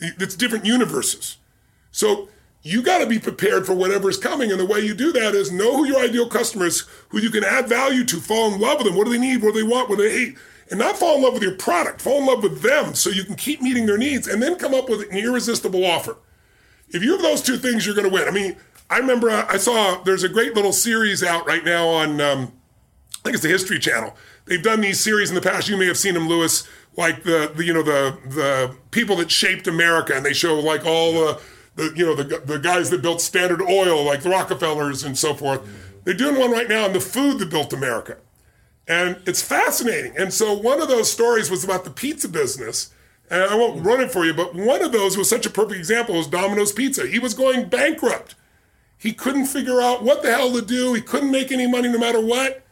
It's 0.00 0.34
different 0.34 0.64
universes. 0.64 1.36
So 1.92 2.28
you 2.62 2.82
got 2.82 2.98
to 2.98 3.06
be 3.06 3.20
prepared 3.20 3.66
for 3.66 3.74
whatever's 3.74 4.18
coming. 4.18 4.50
And 4.50 4.58
the 4.58 4.66
way 4.66 4.80
you 4.80 4.94
do 4.94 5.12
that 5.12 5.36
is 5.36 5.52
know 5.52 5.76
who 5.76 5.86
your 5.86 6.00
ideal 6.00 6.28
customer 6.28 6.66
is, 6.66 6.88
who 7.10 7.20
you 7.20 7.30
can 7.30 7.44
add 7.44 7.68
value 7.68 8.04
to, 8.06 8.16
fall 8.16 8.52
in 8.52 8.60
love 8.60 8.78
with 8.78 8.88
them. 8.88 8.96
What 8.96 9.04
do 9.04 9.12
they 9.12 9.18
need? 9.18 9.44
What 9.44 9.54
do 9.54 9.60
they 9.62 9.68
want? 9.68 9.88
What 9.88 9.98
do 9.98 10.08
they 10.08 10.18
hate? 10.26 10.36
And 10.70 10.78
not 10.78 10.96
fall 10.96 11.16
in 11.16 11.22
love 11.22 11.34
with 11.34 11.42
your 11.42 11.56
product, 11.56 12.00
fall 12.00 12.18
in 12.18 12.26
love 12.26 12.42
with 12.44 12.62
them 12.62 12.94
so 12.94 13.10
you 13.10 13.24
can 13.24 13.34
keep 13.34 13.60
meeting 13.60 13.86
their 13.86 13.98
needs 13.98 14.28
and 14.28 14.40
then 14.40 14.56
come 14.56 14.72
up 14.72 14.88
with 14.88 15.00
an 15.10 15.16
irresistible 15.16 15.84
offer. 15.84 16.16
If 16.90 17.02
you 17.02 17.12
have 17.12 17.22
those 17.22 17.42
two 17.42 17.56
things, 17.56 17.84
you're 17.84 17.94
going 17.94 18.08
to 18.08 18.14
win. 18.14 18.28
I 18.28 18.30
mean, 18.30 18.56
I 18.88 18.98
remember 18.98 19.30
I 19.30 19.56
saw 19.56 20.00
there's 20.02 20.22
a 20.22 20.28
great 20.28 20.54
little 20.54 20.72
series 20.72 21.22
out 21.22 21.46
right 21.46 21.64
now 21.64 21.88
on, 21.88 22.20
um, 22.20 22.52
I 23.18 23.22
think 23.22 23.34
it's 23.34 23.42
the 23.42 23.48
History 23.48 23.78
Channel. 23.78 24.16
They've 24.46 24.62
done 24.62 24.80
these 24.80 24.98
series 24.98 25.28
in 25.28 25.34
the 25.34 25.40
past. 25.40 25.68
You 25.68 25.76
may 25.76 25.86
have 25.86 25.98
seen 25.98 26.14
them, 26.14 26.28
Lewis, 26.28 26.66
like 26.96 27.22
the, 27.22 27.52
the 27.54 27.64
you 27.64 27.72
know 27.72 27.82
the 27.82 28.18
the 28.26 28.76
people 28.90 29.16
that 29.16 29.30
shaped 29.30 29.66
America, 29.68 30.14
and 30.14 30.24
they 30.24 30.32
show 30.32 30.58
like 30.58 30.84
all 30.84 31.12
the 31.12 31.40
the 31.76 31.92
you 31.94 32.04
know 32.04 32.14
the 32.14 32.38
the 32.38 32.58
guys 32.58 32.90
that 32.90 33.02
built 33.02 33.20
Standard 33.20 33.62
Oil, 33.62 34.04
like 34.04 34.22
the 34.22 34.30
Rockefellers 34.30 35.04
and 35.04 35.16
so 35.16 35.34
forth. 35.34 35.60
They're 36.04 36.14
doing 36.14 36.38
one 36.38 36.50
right 36.50 36.68
now 36.68 36.84
on 36.84 36.92
the 36.92 37.00
food 37.00 37.38
that 37.38 37.50
built 37.50 37.72
America, 37.72 38.16
and 38.90 39.16
it's 39.26 39.40
fascinating. 39.40 40.16
And 40.18 40.34
so 40.34 40.52
one 40.52 40.82
of 40.82 40.88
those 40.88 41.10
stories 41.10 41.50
was 41.50 41.64
about 41.64 41.84
the 41.84 41.90
pizza 41.90 42.28
business. 42.28 42.92
And 43.30 43.44
I 43.44 43.54
won't 43.54 43.86
run 43.86 44.00
it 44.00 44.10
for 44.10 44.26
you, 44.26 44.34
but 44.34 44.56
one 44.56 44.82
of 44.82 44.90
those 44.90 45.16
was 45.16 45.30
such 45.30 45.46
a 45.46 45.50
perfect 45.50 45.78
example 45.78 46.16
was 46.16 46.26
Domino's 46.26 46.72
Pizza. 46.72 47.06
He 47.06 47.20
was 47.20 47.32
going 47.32 47.68
bankrupt 47.68 48.34
he 49.00 49.14
couldn't 49.14 49.46
figure 49.46 49.80
out 49.80 50.02
what 50.02 50.22
the 50.22 50.30
hell 50.30 50.52
to 50.52 50.60
do. 50.60 50.92
He 50.92 51.00
couldn't 51.00 51.30
make 51.30 51.50
any 51.50 51.66
money 51.66 51.88
no 51.88 51.98
matter 51.98 52.20
what. 52.20 52.62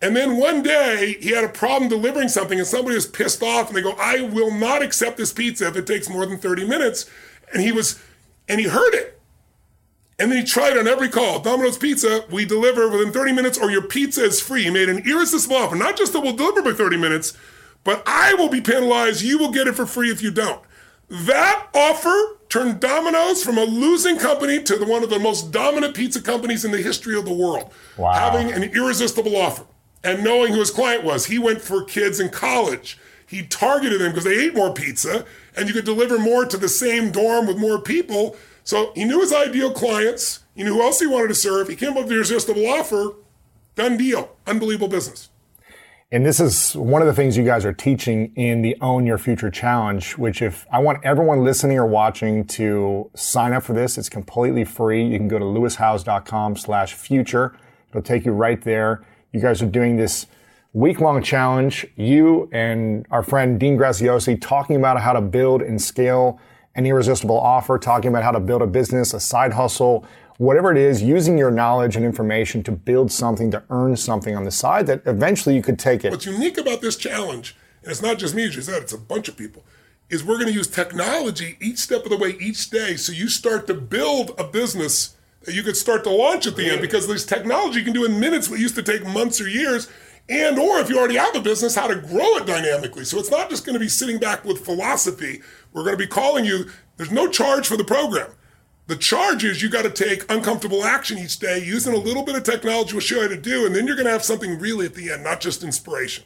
And 0.00 0.16
then 0.16 0.38
one 0.38 0.62
day 0.62 1.18
he 1.20 1.32
had 1.32 1.44
a 1.44 1.50
problem 1.50 1.90
delivering 1.90 2.28
something 2.28 2.58
and 2.58 2.66
somebody 2.66 2.94
was 2.94 3.06
pissed 3.06 3.42
off 3.42 3.68
and 3.68 3.76
they 3.76 3.82
go, 3.82 3.94
I 3.98 4.22
will 4.22 4.50
not 4.50 4.80
accept 4.80 5.18
this 5.18 5.34
pizza 5.34 5.68
if 5.68 5.76
it 5.76 5.86
takes 5.86 6.08
more 6.08 6.24
than 6.24 6.38
30 6.38 6.66
minutes. 6.66 7.04
And 7.52 7.62
he 7.62 7.72
was, 7.72 8.02
and 8.48 8.58
he 8.58 8.68
heard 8.68 8.94
it. 8.94 9.19
And 10.20 10.30
then 10.30 10.38
he 10.38 10.44
tried 10.44 10.76
on 10.76 10.86
every 10.86 11.08
call 11.08 11.40
Domino's 11.40 11.78
Pizza, 11.78 12.26
we 12.30 12.44
deliver 12.44 12.90
within 12.90 13.10
30 13.10 13.32
minutes 13.32 13.56
or 13.56 13.70
your 13.70 13.80
pizza 13.80 14.22
is 14.22 14.38
free. 14.38 14.64
He 14.64 14.70
made 14.70 14.90
an 14.90 14.98
irresistible 14.98 15.56
offer. 15.56 15.74
Not 15.76 15.96
just 15.96 16.12
that 16.12 16.20
we'll 16.20 16.36
deliver 16.36 16.60
by 16.60 16.72
30 16.72 16.98
minutes, 16.98 17.32
but 17.84 18.02
I 18.04 18.34
will 18.34 18.50
be 18.50 18.60
penalized. 18.60 19.22
You 19.22 19.38
will 19.38 19.50
get 19.50 19.66
it 19.66 19.74
for 19.74 19.86
free 19.86 20.10
if 20.10 20.22
you 20.22 20.30
don't. 20.30 20.60
That 21.08 21.68
offer 21.74 22.38
turned 22.50 22.80
Domino's 22.80 23.42
from 23.42 23.56
a 23.56 23.64
losing 23.64 24.18
company 24.18 24.62
to 24.62 24.76
the, 24.76 24.84
one 24.84 25.02
of 25.02 25.08
the 25.08 25.18
most 25.18 25.52
dominant 25.52 25.96
pizza 25.96 26.20
companies 26.20 26.66
in 26.66 26.70
the 26.70 26.82
history 26.82 27.16
of 27.16 27.24
the 27.24 27.32
world. 27.32 27.72
Wow. 27.96 28.12
Having 28.12 28.52
an 28.52 28.64
irresistible 28.64 29.34
offer 29.36 29.64
and 30.04 30.22
knowing 30.22 30.52
who 30.52 30.60
his 30.60 30.70
client 30.70 31.02
was. 31.02 31.26
He 31.26 31.38
went 31.38 31.62
for 31.62 31.82
kids 31.82 32.20
in 32.20 32.28
college. 32.28 32.98
He 33.26 33.42
targeted 33.42 34.00
them 34.00 34.10
because 34.10 34.24
they 34.24 34.38
ate 34.38 34.54
more 34.54 34.74
pizza 34.74 35.24
and 35.56 35.66
you 35.66 35.72
could 35.72 35.86
deliver 35.86 36.18
more 36.18 36.44
to 36.44 36.58
the 36.58 36.68
same 36.68 37.10
dorm 37.10 37.46
with 37.46 37.56
more 37.56 37.80
people. 37.80 38.36
So 38.64 38.92
he 38.94 39.04
knew 39.04 39.20
his 39.20 39.32
ideal 39.32 39.72
clients. 39.72 40.40
He 40.54 40.62
knew 40.62 40.74
who 40.74 40.82
else 40.82 41.00
he 41.00 41.06
wanted 41.06 41.28
to 41.28 41.34
serve. 41.34 41.68
He 41.68 41.76
came 41.76 41.90
up 41.90 41.98
with 41.98 42.08
the 42.08 42.14
irresistible 42.14 42.66
offer. 42.66 43.14
Done 43.74 43.96
deal. 43.96 44.36
Unbelievable 44.46 44.88
business. 44.88 45.30
And 46.12 46.26
this 46.26 46.40
is 46.40 46.74
one 46.74 47.02
of 47.02 47.06
the 47.06 47.14
things 47.14 47.36
you 47.36 47.44
guys 47.44 47.64
are 47.64 47.72
teaching 47.72 48.32
in 48.34 48.62
the 48.62 48.76
Own 48.80 49.06
Your 49.06 49.16
Future 49.16 49.48
Challenge, 49.48 50.18
which 50.18 50.42
if 50.42 50.66
I 50.72 50.80
want 50.80 51.04
everyone 51.04 51.44
listening 51.44 51.78
or 51.78 51.86
watching 51.86 52.44
to 52.48 53.08
sign 53.14 53.52
up 53.52 53.62
for 53.62 53.74
this, 53.74 53.96
it's 53.96 54.08
completely 54.08 54.64
free. 54.64 55.04
You 55.04 55.18
can 55.18 55.28
go 55.28 55.38
to 55.38 55.44
lewishowes.com 55.44 56.56
slash 56.56 56.94
future. 56.94 57.56
It'll 57.90 58.02
take 58.02 58.24
you 58.24 58.32
right 58.32 58.60
there. 58.60 59.04
You 59.32 59.40
guys 59.40 59.62
are 59.62 59.66
doing 59.66 59.96
this 59.96 60.26
week 60.72 61.00
long 61.00 61.22
challenge. 61.22 61.86
You 61.94 62.48
and 62.50 63.06
our 63.12 63.22
friend 63.22 63.60
Dean 63.60 63.78
Graziosi 63.78 64.40
talking 64.40 64.74
about 64.74 65.00
how 65.00 65.12
to 65.12 65.20
build 65.20 65.62
and 65.62 65.80
scale 65.80 66.40
an 66.74 66.86
irresistible 66.86 67.38
offer, 67.38 67.78
talking 67.78 68.08
about 68.08 68.22
how 68.22 68.30
to 68.30 68.40
build 68.40 68.62
a 68.62 68.66
business, 68.66 69.12
a 69.12 69.20
side 69.20 69.52
hustle, 69.52 70.04
whatever 70.38 70.72
it 70.72 70.78
is, 70.78 71.02
using 71.02 71.36
your 71.36 71.50
knowledge 71.50 71.96
and 71.96 72.04
information 72.04 72.62
to 72.62 72.72
build 72.72 73.12
something, 73.12 73.50
to 73.50 73.62
earn 73.70 73.96
something 73.96 74.36
on 74.36 74.44
the 74.44 74.50
side 74.50 74.86
that 74.86 75.02
eventually 75.06 75.54
you 75.54 75.62
could 75.62 75.78
take 75.78 76.04
it. 76.04 76.10
What's 76.10 76.26
unique 76.26 76.58
about 76.58 76.80
this 76.80 76.96
challenge, 76.96 77.56
and 77.82 77.90
it's 77.90 78.02
not 78.02 78.18
just 78.18 78.34
me, 78.34 78.44
as 78.44 78.56
you 78.56 78.62
said, 78.62 78.82
it's 78.82 78.92
a 78.92 78.98
bunch 78.98 79.28
of 79.28 79.36
people, 79.36 79.64
is 80.08 80.24
we're 80.24 80.36
going 80.36 80.48
to 80.48 80.54
use 80.54 80.66
technology 80.66 81.56
each 81.60 81.78
step 81.78 82.04
of 82.04 82.10
the 82.10 82.16
way, 82.16 82.36
each 82.40 82.70
day. 82.70 82.96
So 82.96 83.12
you 83.12 83.28
start 83.28 83.66
to 83.66 83.74
build 83.74 84.32
a 84.38 84.44
business 84.44 85.16
that 85.42 85.54
you 85.54 85.62
could 85.62 85.76
start 85.76 86.04
to 86.04 86.10
launch 86.10 86.46
at 86.46 86.56
the 86.56 86.70
end 86.70 86.80
because 86.80 87.06
this 87.06 87.24
technology 87.24 87.78
you 87.78 87.84
can 87.84 87.94
do 87.94 88.04
in 88.04 88.20
minutes 88.20 88.48
what 88.48 88.60
used 88.60 88.74
to 88.76 88.82
take 88.82 89.06
months 89.06 89.40
or 89.40 89.48
years. 89.48 89.88
And 90.30 90.60
or 90.60 90.78
if 90.78 90.88
you 90.88 90.96
already 90.96 91.16
have 91.16 91.34
a 91.34 91.40
business, 91.40 91.74
how 91.74 91.88
to 91.88 91.96
grow 91.96 92.36
it 92.36 92.46
dynamically. 92.46 93.04
So 93.04 93.18
it's 93.18 93.32
not 93.32 93.50
just 93.50 93.66
going 93.66 93.74
to 93.74 93.80
be 93.80 93.88
sitting 93.88 94.18
back 94.18 94.44
with 94.44 94.64
philosophy. 94.64 95.42
We're 95.72 95.82
going 95.82 95.96
to 95.96 96.02
be 96.02 96.06
calling 96.06 96.44
you. 96.44 96.70
There's 96.96 97.10
no 97.10 97.28
charge 97.28 97.66
for 97.66 97.76
the 97.76 97.84
program. 97.84 98.30
The 98.86 98.96
charge 98.96 99.44
is 99.44 99.60
you 99.60 99.68
got 99.68 99.82
to 99.82 99.90
take 99.90 100.30
uncomfortable 100.30 100.84
action 100.84 101.18
each 101.18 101.38
day 101.38 101.62
using 101.64 101.94
a 101.94 101.98
little 101.98 102.24
bit 102.24 102.36
of 102.36 102.44
technology 102.44 102.92
we'll 102.92 103.00
show 103.00 103.16
you 103.16 103.22
how 103.22 103.28
to 103.28 103.36
do, 103.36 103.66
and 103.66 103.74
then 103.74 103.86
you're 103.86 103.96
going 103.96 104.06
to 104.06 104.12
have 104.12 104.24
something 104.24 104.58
really 104.58 104.86
at 104.86 104.94
the 104.94 105.10
end, 105.12 105.24
not 105.24 105.40
just 105.40 105.62
inspiration. 105.62 106.24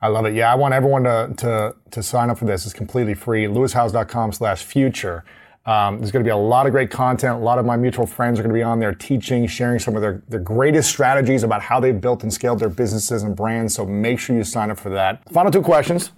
I 0.00 0.08
love 0.08 0.24
it. 0.26 0.34
Yeah, 0.34 0.52
I 0.52 0.54
want 0.54 0.72
everyone 0.72 1.04
to, 1.04 1.32
to, 1.36 1.76
to 1.90 2.02
sign 2.02 2.30
up 2.30 2.38
for 2.38 2.44
this. 2.44 2.64
It's 2.64 2.74
completely 2.74 3.14
free. 3.14 3.44
lewishowes.com 3.44 4.32
slash 4.32 4.64
future. 4.64 5.24
Um, 5.70 6.00
there's 6.00 6.10
going 6.10 6.24
to 6.24 6.26
be 6.26 6.32
a 6.32 6.36
lot 6.36 6.66
of 6.66 6.72
great 6.72 6.90
content. 6.90 7.36
A 7.36 7.38
lot 7.38 7.60
of 7.60 7.64
my 7.64 7.76
mutual 7.76 8.04
friends 8.04 8.40
are 8.40 8.42
going 8.42 8.52
to 8.52 8.58
be 8.58 8.62
on 8.64 8.80
there 8.80 8.92
teaching, 8.92 9.46
sharing 9.46 9.78
some 9.78 9.94
of 9.94 10.02
their, 10.02 10.20
their 10.26 10.40
greatest 10.40 10.90
strategies 10.90 11.44
about 11.44 11.62
how 11.62 11.78
they've 11.78 12.00
built 12.00 12.24
and 12.24 12.32
scaled 12.32 12.58
their 12.58 12.68
businesses 12.68 13.22
and 13.22 13.36
brands. 13.36 13.76
So 13.76 13.86
make 13.86 14.18
sure 14.18 14.34
you 14.34 14.42
sign 14.42 14.72
up 14.72 14.80
for 14.80 14.90
that. 14.90 15.32
Final 15.32 15.52
two 15.52 15.62
questions. 15.62 16.10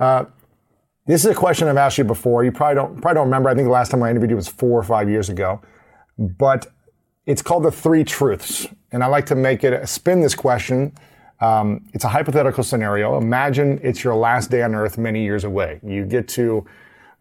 Uh, 0.00 0.24
this 1.06 1.24
is 1.24 1.30
a 1.30 1.34
question 1.36 1.68
I've 1.68 1.76
asked 1.76 1.98
you 1.98 2.04
before. 2.04 2.42
You 2.42 2.50
probably 2.50 2.74
don't 2.74 3.00
probably 3.00 3.14
don't 3.14 3.26
remember. 3.26 3.48
I 3.48 3.54
think 3.54 3.66
the 3.66 3.72
last 3.72 3.92
time 3.92 4.02
I 4.02 4.10
interviewed 4.10 4.30
you 4.30 4.36
was 4.36 4.48
four 4.48 4.76
or 4.76 4.82
five 4.82 5.08
years 5.08 5.28
ago. 5.28 5.60
But 6.18 6.66
it's 7.26 7.42
called 7.42 7.62
the 7.62 7.70
three 7.70 8.02
truths, 8.02 8.66
and 8.90 9.04
I 9.04 9.06
like 9.06 9.26
to 9.26 9.36
make 9.36 9.62
it 9.62 9.88
spin 9.88 10.20
this 10.20 10.34
question. 10.34 10.94
Um, 11.40 11.86
it's 11.94 12.04
a 12.04 12.08
hypothetical 12.08 12.64
scenario. 12.64 13.16
Imagine 13.16 13.78
it's 13.84 14.02
your 14.02 14.16
last 14.16 14.50
day 14.50 14.62
on 14.62 14.74
Earth 14.74 14.98
many 14.98 15.22
years 15.22 15.44
away. 15.44 15.78
You 15.84 16.04
get 16.04 16.26
to 16.30 16.66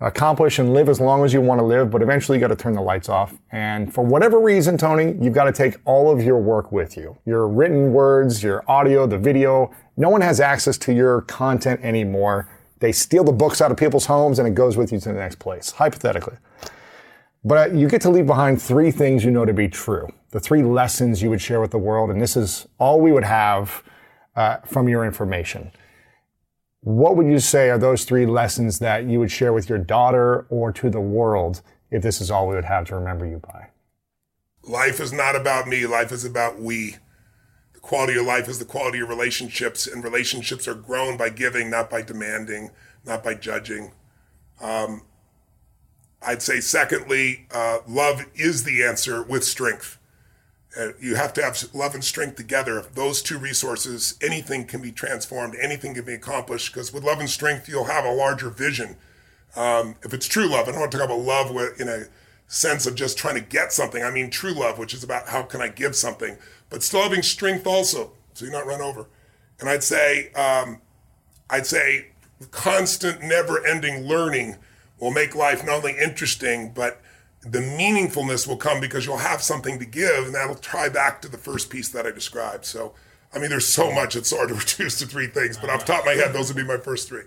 accomplish 0.01 0.59
and 0.59 0.73
live 0.73 0.87
as 0.87 1.01
long 1.01 1.25
as 1.25 1.33
you 1.33 1.41
want 1.41 1.59
to 1.59 1.65
live, 1.65 1.91
but 1.91 2.01
eventually 2.01 2.37
you 2.37 2.39
got 2.39 2.47
to 2.47 2.55
turn 2.55 2.73
the 2.73 2.81
lights 2.81 3.09
off. 3.09 3.33
And 3.51 3.93
for 3.93 4.03
whatever 4.03 4.39
reason, 4.39 4.77
Tony, 4.77 5.17
you've 5.19 5.33
got 5.33 5.43
to 5.45 5.51
take 5.51 5.77
all 5.83 6.09
of 6.09 6.23
your 6.23 6.37
work 6.37 6.71
with 6.71 6.95
you. 6.95 7.17
Your 7.25 7.47
written 7.47 7.91
words, 7.91 8.41
your 8.41 8.63
audio, 8.69 9.05
the 9.05 9.17
video. 9.17 9.71
No 9.97 10.09
one 10.09 10.21
has 10.21 10.39
access 10.39 10.77
to 10.79 10.93
your 10.93 11.21
content 11.21 11.81
anymore. 11.83 12.47
They 12.79 12.93
steal 12.93 13.25
the 13.25 13.33
books 13.33 13.59
out 13.59 13.71
of 13.71 13.77
people's 13.77 14.05
homes 14.05 14.39
and 14.39 14.47
it 14.47 14.55
goes 14.55 14.77
with 14.77 14.93
you 14.93 14.99
to 15.01 15.09
the 15.09 15.19
next 15.19 15.39
place, 15.39 15.71
hypothetically. 15.71 16.37
But 17.43 17.73
you 17.73 17.87
get 17.89 18.01
to 18.01 18.09
leave 18.09 18.25
behind 18.25 18.61
three 18.61 18.91
things 18.91 19.25
you 19.25 19.31
know 19.31 19.45
to 19.45 19.53
be 19.53 19.67
true. 19.67 20.07
The 20.31 20.39
three 20.39 20.63
lessons 20.63 21.21
you 21.21 21.29
would 21.29 21.41
share 21.41 21.59
with 21.59 21.71
the 21.71 21.77
world. 21.77 22.09
And 22.09 22.21
this 22.21 22.37
is 22.37 22.67
all 22.77 23.01
we 23.01 23.11
would 23.11 23.23
have 23.25 23.83
uh, 24.35 24.57
from 24.57 24.87
your 24.87 25.03
information. 25.03 25.71
What 26.81 27.17
would 27.17 27.27
you 27.27 27.39
say 27.39 27.69
are 27.69 27.77
those 27.77 28.05
three 28.05 28.25
lessons 28.25 28.79
that 28.79 29.05
you 29.05 29.19
would 29.19 29.31
share 29.31 29.51
with 29.51 29.67
your 29.67 29.77
daughter 29.77 30.45
or 30.49 30.71
to 30.73 30.89
the 30.89 31.01
world 31.01 31.61
if 31.91 32.01
this 32.01 32.21
is 32.21 32.31
all 32.31 32.47
we 32.47 32.55
would 32.55 32.65
have 32.65 32.87
to 32.87 32.95
remember 32.95 33.25
you 33.25 33.37
by? 33.39 33.67
Life 34.63 34.99
is 34.99 35.11
not 35.11 35.35
about 35.35 35.67
me, 35.67 35.85
life 35.85 36.11
is 36.11 36.23
about 36.23 36.59
we. 36.59 36.95
The 37.73 37.79
quality 37.79 38.17
of 38.17 38.25
life 38.25 38.47
is 38.47 38.59
the 38.59 38.65
quality 38.65 38.99
of 38.99 39.09
relationships, 39.09 39.87
and 39.87 40.03
relationships 40.03 40.67
are 40.67 40.73
grown 40.73 41.17
by 41.17 41.29
giving, 41.29 41.69
not 41.69 41.89
by 41.89 42.01
demanding, 42.01 42.71
not 43.05 43.23
by 43.23 43.33
judging. 43.33 43.91
Um, 44.61 45.03
I'd 46.21 46.41
say, 46.41 46.59
secondly, 46.59 47.47
uh, 47.51 47.79
love 47.87 48.25
is 48.35 48.63
the 48.63 48.83
answer 48.83 49.23
with 49.23 49.43
strength. 49.43 49.98
Uh, 50.77 50.89
you 50.99 51.15
have 51.15 51.33
to 51.33 51.41
have 51.41 51.63
love 51.73 51.95
and 51.95 52.03
strength 52.03 52.35
together. 52.35 52.85
Those 52.93 53.21
two 53.21 53.37
resources, 53.39 54.15
anything 54.21 54.65
can 54.65 54.81
be 54.81 54.91
transformed, 54.91 55.55
anything 55.59 55.95
can 55.95 56.05
be 56.05 56.13
accomplished. 56.13 56.73
Because 56.73 56.93
with 56.93 57.03
love 57.03 57.19
and 57.19 57.29
strength, 57.29 57.67
you'll 57.67 57.85
have 57.85 58.05
a 58.05 58.11
larger 58.11 58.49
vision. 58.49 58.95
Um, 59.55 59.95
if 60.03 60.13
it's 60.13 60.27
true 60.27 60.47
love, 60.47 60.67
I 60.67 60.71
don't 60.71 60.79
want 60.79 60.91
to 60.91 60.97
talk 60.97 61.07
about 61.07 61.19
love 61.19 61.49
in 61.79 61.87
a 61.87 62.03
sense 62.47 62.85
of 62.85 62.95
just 62.95 63.17
trying 63.17 63.35
to 63.35 63.41
get 63.41 63.73
something. 63.73 64.03
I 64.03 64.11
mean 64.11 64.29
true 64.29 64.53
love, 64.53 64.77
which 64.77 64.93
is 64.93 65.03
about 65.03 65.29
how 65.29 65.43
can 65.43 65.61
I 65.61 65.69
give 65.69 65.95
something, 65.95 66.37
but 66.69 66.83
still 66.83 67.01
having 67.01 67.23
strength 67.23 67.65
also, 67.65 68.11
so 68.33 68.45
you're 68.45 68.53
not 68.53 68.65
run 68.65 68.81
over. 68.81 69.07
And 69.59 69.69
I'd 69.69 69.83
say, 69.83 70.31
um, 70.33 70.81
I'd 71.49 71.65
say, 71.65 72.07
constant, 72.51 73.21
never-ending 73.21 74.05
learning 74.05 74.57
will 74.99 75.11
make 75.11 75.35
life 75.35 75.65
not 75.65 75.77
only 75.77 75.97
interesting, 75.97 76.71
but 76.73 77.01
the 77.41 77.59
meaningfulness 77.59 78.47
will 78.47 78.57
come 78.57 78.79
because 78.79 79.05
you'll 79.05 79.17
have 79.17 79.41
something 79.41 79.79
to 79.79 79.85
give, 79.85 80.25
and 80.25 80.35
that'll 80.35 80.55
tie 80.55 80.89
back 80.89 81.21
to 81.21 81.29
the 81.29 81.37
first 81.37 81.69
piece 81.69 81.89
that 81.89 82.05
I 82.05 82.11
described. 82.11 82.65
So, 82.65 82.93
I 83.33 83.39
mean, 83.39 83.49
there's 83.49 83.67
so 83.67 83.91
much 83.91 84.15
it's 84.15 84.35
hard 84.35 84.49
to 84.49 84.55
reduce 84.55 84.99
to 84.99 85.05
three 85.05 85.27
things, 85.27 85.57
but 85.57 85.69
off 85.69 85.85
the 85.85 85.93
top 85.93 86.01
of 86.01 86.05
my 86.05 86.13
head, 86.13 86.33
those 86.33 86.53
would 86.53 86.61
be 86.61 86.67
my 86.67 86.77
first 86.77 87.07
three. 87.07 87.23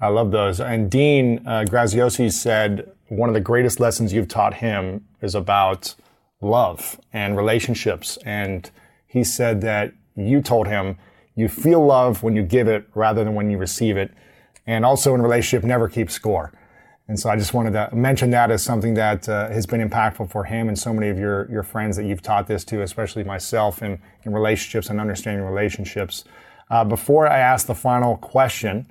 I 0.00 0.08
love 0.08 0.30
those. 0.32 0.60
And 0.60 0.90
Dean 0.90 1.46
uh, 1.46 1.64
Graziosi 1.68 2.32
said 2.32 2.90
one 3.08 3.28
of 3.28 3.34
the 3.34 3.40
greatest 3.40 3.80
lessons 3.80 4.12
you've 4.12 4.28
taught 4.28 4.54
him 4.54 5.06
is 5.20 5.34
about 5.34 5.94
love 6.40 7.00
and 7.12 7.36
relationships. 7.36 8.18
And 8.24 8.70
he 9.06 9.24
said 9.24 9.60
that 9.60 9.92
you 10.16 10.42
told 10.42 10.66
him 10.66 10.98
you 11.34 11.48
feel 11.48 11.84
love 11.84 12.22
when 12.22 12.36
you 12.36 12.42
give 12.42 12.68
it 12.68 12.86
rather 12.94 13.24
than 13.24 13.34
when 13.34 13.50
you 13.50 13.58
receive 13.58 13.96
it. 13.96 14.12
And 14.66 14.84
also 14.84 15.14
in 15.14 15.22
relationship, 15.22 15.64
never 15.64 15.88
keep 15.88 16.10
score. 16.10 16.52
And 17.06 17.20
so 17.20 17.28
I 17.28 17.36
just 17.36 17.52
wanted 17.52 17.72
to 17.72 17.90
mention 17.94 18.30
that 18.30 18.50
as 18.50 18.62
something 18.62 18.94
that 18.94 19.28
uh, 19.28 19.48
has 19.50 19.66
been 19.66 19.86
impactful 19.86 20.30
for 20.30 20.44
him 20.44 20.68
and 20.68 20.78
so 20.78 20.92
many 20.92 21.10
of 21.10 21.18
your, 21.18 21.50
your 21.50 21.62
friends 21.62 21.96
that 21.96 22.06
you've 22.06 22.22
taught 22.22 22.46
this 22.46 22.64
to, 22.66 22.80
especially 22.80 23.24
myself 23.24 23.82
in, 23.82 24.00
in 24.22 24.32
relationships 24.32 24.88
and 24.88 24.98
understanding 24.98 25.44
relationships. 25.44 26.24
Uh, 26.70 26.82
before 26.82 27.28
I 27.28 27.38
ask 27.38 27.66
the 27.66 27.74
final 27.74 28.16
question, 28.16 28.86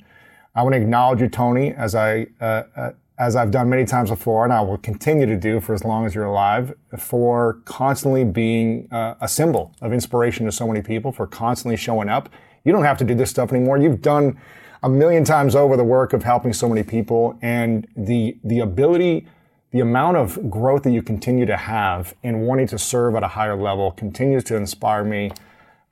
I 0.54 0.62
want 0.62 0.74
to 0.74 0.82
acknowledge 0.82 1.22
you, 1.22 1.28
Tony, 1.28 1.74
as 1.74 1.96
I, 1.96 2.28
uh, 2.40 2.64
uh, 2.76 2.92
as 3.18 3.36
I've 3.36 3.50
done 3.50 3.68
many 3.68 3.86
times 3.86 4.12
before, 4.12 4.44
and 4.44 4.54
I 4.54 4.62
will 4.62 4.78
continue 4.78 5.26
to 5.26 5.36
do 5.36 5.60
for 5.60 5.74
as 5.74 5.84
long 5.84 6.06
as 6.06 6.14
you're 6.14 6.26
alive, 6.26 6.74
for 7.00 7.62
constantly 7.66 8.24
being 8.24 8.88
uh, 8.92 9.16
a 9.22 9.28
symbol 9.28 9.74
of 9.82 9.92
inspiration 9.92 10.46
to 10.46 10.52
so 10.52 10.68
many 10.68 10.84
people, 10.84 11.12
for 11.12 11.26
constantly 11.26 11.78
showing 11.78 12.10
up. 12.10 12.30
You 12.64 12.72
don't 12.72 12.84
have 12.84 12.98
to 13.00 13.04
do 13.04 13.16
this 13.16 13.32
stuff 13.32 13.52
anymore. 13.52 13.80
You've 13.80 14.04
done 14.04 14.40
a 14.84 14.90
million 14.90 15.24
times 15.24 15.56
over 15.56 15.78
the 15.78 15.84
work 15.84 16.14
of 16.14 16.24
helping 16.24 16.52
so 16.54 16.68
many 16.68 16.84
people 16.84 17.40
and 17.42 17.88
the, 17.96 18.38
the 18.44 18.60
ability, 18.60 19.26
the 19.72 19.80
amount 19.80 20.18
of 20.18 20.50
growth 20.50 20.84
that 20.84 20.92
you 20.92 21.02
continue 21.02 21.46
to 21.46 21.56
have 21.56 22.14
in 22.22 22.42
wanting 22.42 22.68
to 22.68 22.78
serve 22.78 23.16
at 23.16 23.24
a 23.24 23.28
higher 23.30 23.56
level 23.56 23.92
continues 23.92 24.44
to 24.44 24.56
inspire 24.58 25.06
me 25.06 25.32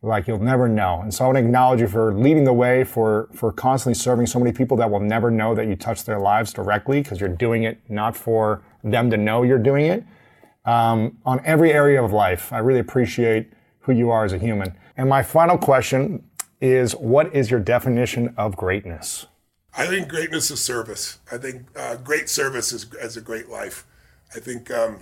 like 0.04 0.28
you'll 0.28 0.40
never 0.40 0.68
know. 0.68 1.00
And 1.02 1.14
so 1.14 1.24
I 1.24 1.28
want 1.28 1.38
to 1.38 1.44
acknowledge 1.44 1.80
you 1.80 1.88
for 1.88 2.14
leading 2.14 2.44
the 2.44 2.54
way, 2.54 2.84
for, 2.84 3.30
for 3.34 3.52
constantly 3.52 3.94
serving 3.94 4.26
so 4.26 4.40
many 4.40 4.52
people 4.52 4.76
that 4.78 4.90
will 4.90 5.00
never 5.00 5.32
know 5.32 5.56
that 5.56 5.68
you 5.68 5.76
touch 5.76 6.04
their 6.06 6.20
lives 6.20 6.52
directly 6.52 7.02
because 7.02 7.20
you're 7.20 7.30
doing 7.30 7.64
it 7.64 7.80
not 7.88 8.16
for 8.18 8.62
them 8.84 9.10
to 9.12 9.18
know 9.18 9.44
you're 9.44 9.60
doing 9.60 9.86
it. 9.86 10.04
Um, 10.66 11.18
on 11.26 11.40
every 11.46 11.72
area 11.72 12.04
of 12.04 12.12
life, 12.12 12.52
I 12.52 12.60
really 12.60 12.80
appreciate 12.80 13.54
who 13.82 13.94
you 13.94 14.10
are 14.10 14.26
as 14.26 14.34
a 14.34 14.38
human. 14.38 14.76
And 14.98 15.08
my 15.08 15.24
final 15.24 15.58
question 15.58 16.24
is 16.62 16.94
what 16.94 17.36
is 17.36 17.52
your 17.52 17.60
definition 17.60 18.34
of 18.38 18.56
greatness? 18.56 19.26
I 19.76 19.88
think 19.88 20.08
greatness 20.08 20.52
is 20.52 20.62
service. 20.62 21.20
I 21.32 21.38
think 21.38 21.66
uh, 21.76 21.96
great 21.96 22.30
service 22.30 22.72
is, 22.72 22.94
is 22.94 23.18
a 23.18 23.22
great 23.22 23.50
life. 23.50 23.86
I 24.36 24.40
think, 24.40 24.70
um, 24.70 25.00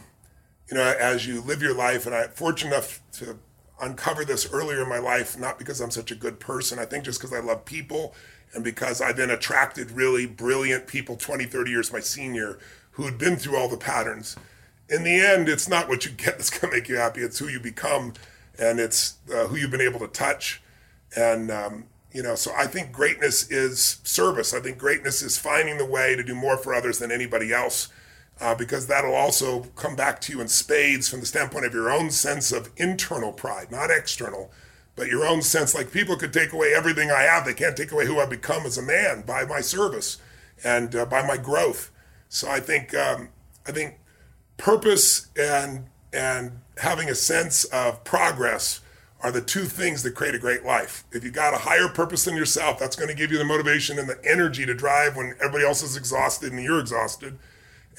you 0.70 0.78
know, 0.78 0.96
as 1.00 1.28
you 1.28 1.42
live 1.42 1.62
your 1.62 1.76
life, 1.76 2.06
and 2.06 2.16
I'm 2.16 2.30
fortunate 2.30 2.74
enough 2.74 3.02
to 3.14 3.38
uncover 3.82 4.26
this 4.26 4.52
earlier 4.52 4.84
in 4.84 4.90
my 4.90 5.00
life, 5.00 5.40
not 5.40 5.58
because 5.58 5.82
I'm 5.82 5.92
such 5.92 6.12
a 6.12 6.16
good 6.16 6.40
person, 6.40 6.80
I 6.80 6.86
think 6.86 7.04
just 7.04 7.20
because 7.20 7.36
I 7.36 7.42
love 7.42 7.66
people 7.66 8.14
and 8.54 8.64
because 8.64 9.02
I 9.02 9.12
then 9.12 9.30
attracted 9.30 9.92
really 9.92 10.26
brilliant 10.26 10.88
people 10.88 11.16
20, 11.16 11.46
30 11.46 11.72
years 11.72 11.94
my 11.94 12.00
senior 12.00 12.60
who 12.92 13.04
had 13.04 13.18
been 13.18 13.38
through 13.38 13.58
all 13.58 13.70
the 13.70 13.78
patterns. 13.78 14.36
In 14.90 15.04
the 15.04 15.20
end, 15.20 15.48
it's 15.48 15.70
not 15.70 15.88
what 15.88 16.06
you 16.06 16.12
get 16.12 16.26
that's 16.38 16.50
going 16.50 16.72
to 16.72 16.78
make 16.78 16.90
you 16.90 16.98
happy, 16.98 17.22
it's 17.22 17.40
who 17.40 17.48
you 17.48 17.60
become 17.60 18.14
and 18.60 18.80
it's 18.80 19.18
uh, 19.34 19.48
who 19.48 19.56
you've 19.56 19.72
been 19.72 19.82
able 19.82 20.00
to 20.00 20.08
touch. 20.08 20.62
And, 21.16 21.52
um, 21.52 21.86
you 22.12 22.24
know, 22.24 22.36
so 22.36 22.52
I 22.58 22.66
think 22.68 22.92
greatness 22.92 23.50
is 23.52 24.00
service. 24.04 24.54
I 24.54 24.60
think 24.60 24.78
greatness 24.78 25.22
is 25.22 25.38
finding 25.38 25.78
the 25.78 25.86
way 25.86 26.16
to 26.16 26.24
do 26.24 26.36
more 26.36 26.58
for 26.58 26.74
others 26.74 27.00
than 27.00 27.12
anybody 27.12 27.54
else, 27.54 27.90
uh, 28.42 28.56
because 28.56 28.88
that'll 28.88 29.16
also 29.16 29.62
come 29.76 29.96
back 29.96 30.20
to 30.22 30.34
you 30.34 30.42
in 30.42 30.48
spades 30.48 31.08
from 31.08 31.20
the 31.20 31.26
standpoint 31.26 31.66
of 31.66 31.74
your 31.74 31.92
own 31.92 32.10
sense 32.10 32.52
of 32.52 32.70
internal 32.78 33.32
pride, 33.32 33.72
not 33.72 33.92
external, 33.92 34.52
but 34.96 35.08
your 35.08 35.26
own 35.26 35.42
sense. 35.42 35.76
Like 35.76 35.92
people 35.92 36.16
could 36.16 36.34
take 36.34 36.52
away 36.52 36.74
everything 36.74 37.12
I 37.12 37.22
have, 37.22 37.46
they 37.46 37.54
can't 37.54 37.78
take 37.78 37.92
away 37.92 38.06
who 38.06 38.20
I've 38.20 38.30
become 38.30 38.66
as 38.66 38.78
a 38.78 38.82
man 38.82 39.22
by 39.22 39.46
my 39.46 39.62
service 39.62 40.18
and 40.64 40.96
uh, 40.96 41.06
by 41.06 41.26
my 41.26 41.38
growth. 41.38 41.92
So 42.28 42.50
I 42.50 42.60
think 42.60 42.94
um, 42.96 43.30
I 43.68 43.72
think 43.72 44.00
purpose 44.58 45.28
and 45.38 45.86
and 46.12 46.60
having 46.78 47.10
a 47.10 47.16
sense 47.16 47.66
of 47.66 48.04
progress 48.04 48.82
are 49.22 49.32
the 49.32 49.42
two 49.42 49.66
things 49.66 50.04
that 50.04 50.16
create 50.16 50.36
a 50.36 50.40
great 50.40 50.64
life. 50.64 51.04
If 51.12 51.24
you 51.24 51.32
got 51.32 51.54
a 51.54 51.58
higher 51.58 51.90
purpose 51.90 52.26
than 52.26 52.38
yourself, 52.38 52.80
that's 52.80 52.96
going 52.96 53.10
to 53.10 53.16
give 53.16 53.32
you 53.32 53.38
the 53.38 53.46
motivation 53.46 54.00
and 54.00 54.08
the 54.08 54.20
energy 54.24 54.66
to 54.66 54.74
drive 54.74 55.16
when 55.16 55.36
everybody 55.40 55.66
else 55.66 55.84
is 55.84 55.98
exhausted 55.98 56.54
and 56.54 56.64
you're 56.64 56.80
exhausted. 56.80 57.38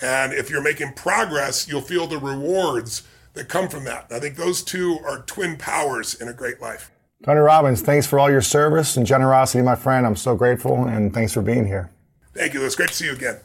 And 0.03 0.33
if 0.33 0.49
you're 0.49 0.63
making 0.63 0.95
progress, 0.95 1.69
you'll 1.69 1.83
feel 1.83 2.07
the 2.07 2.19
rewards 2.19 3.03
that 3.35 3.49
come 3.49 3.69
from 3.69 3.85
that. 3.85 4.07
I 4.11 4.19
think 4.19 4.37
those 4.37 4.63
two 4.63 4.99
are 5.05 5.23
twin 5.23 5.57
powers 5.57 6.15
in 6.15 6.29
a 6.29 6.33
great 6.33 6.61
life. 6.61 6.91
Tony 7.23 7.41
Robbins, 7.41 7.83
thanks 7.83 8.07
for 8.07 8.19
all 8.19 8.31
your 8.31 8.41
service 8.41 8.97
and 8.97 9.07
generosity, 9.07 9.63
my 9.63 9.75
friend. 9.75 10.07
I'm 10.07 10.17
so 10.17 10.35
grateful 10.35 10.87
and 10.87 11.13
thanks 11.13 11.35
for 11.35 11.43
being 11.43 11.67
here. 11.67 11.91
Thank 12.35 12.55
you. 12.55 12.65
It's 12.65 12.77
great 12.77 12.89
to 12.89 12.95
see 12.95 13.07
you 13.07 13.13
again. 13.13 13.41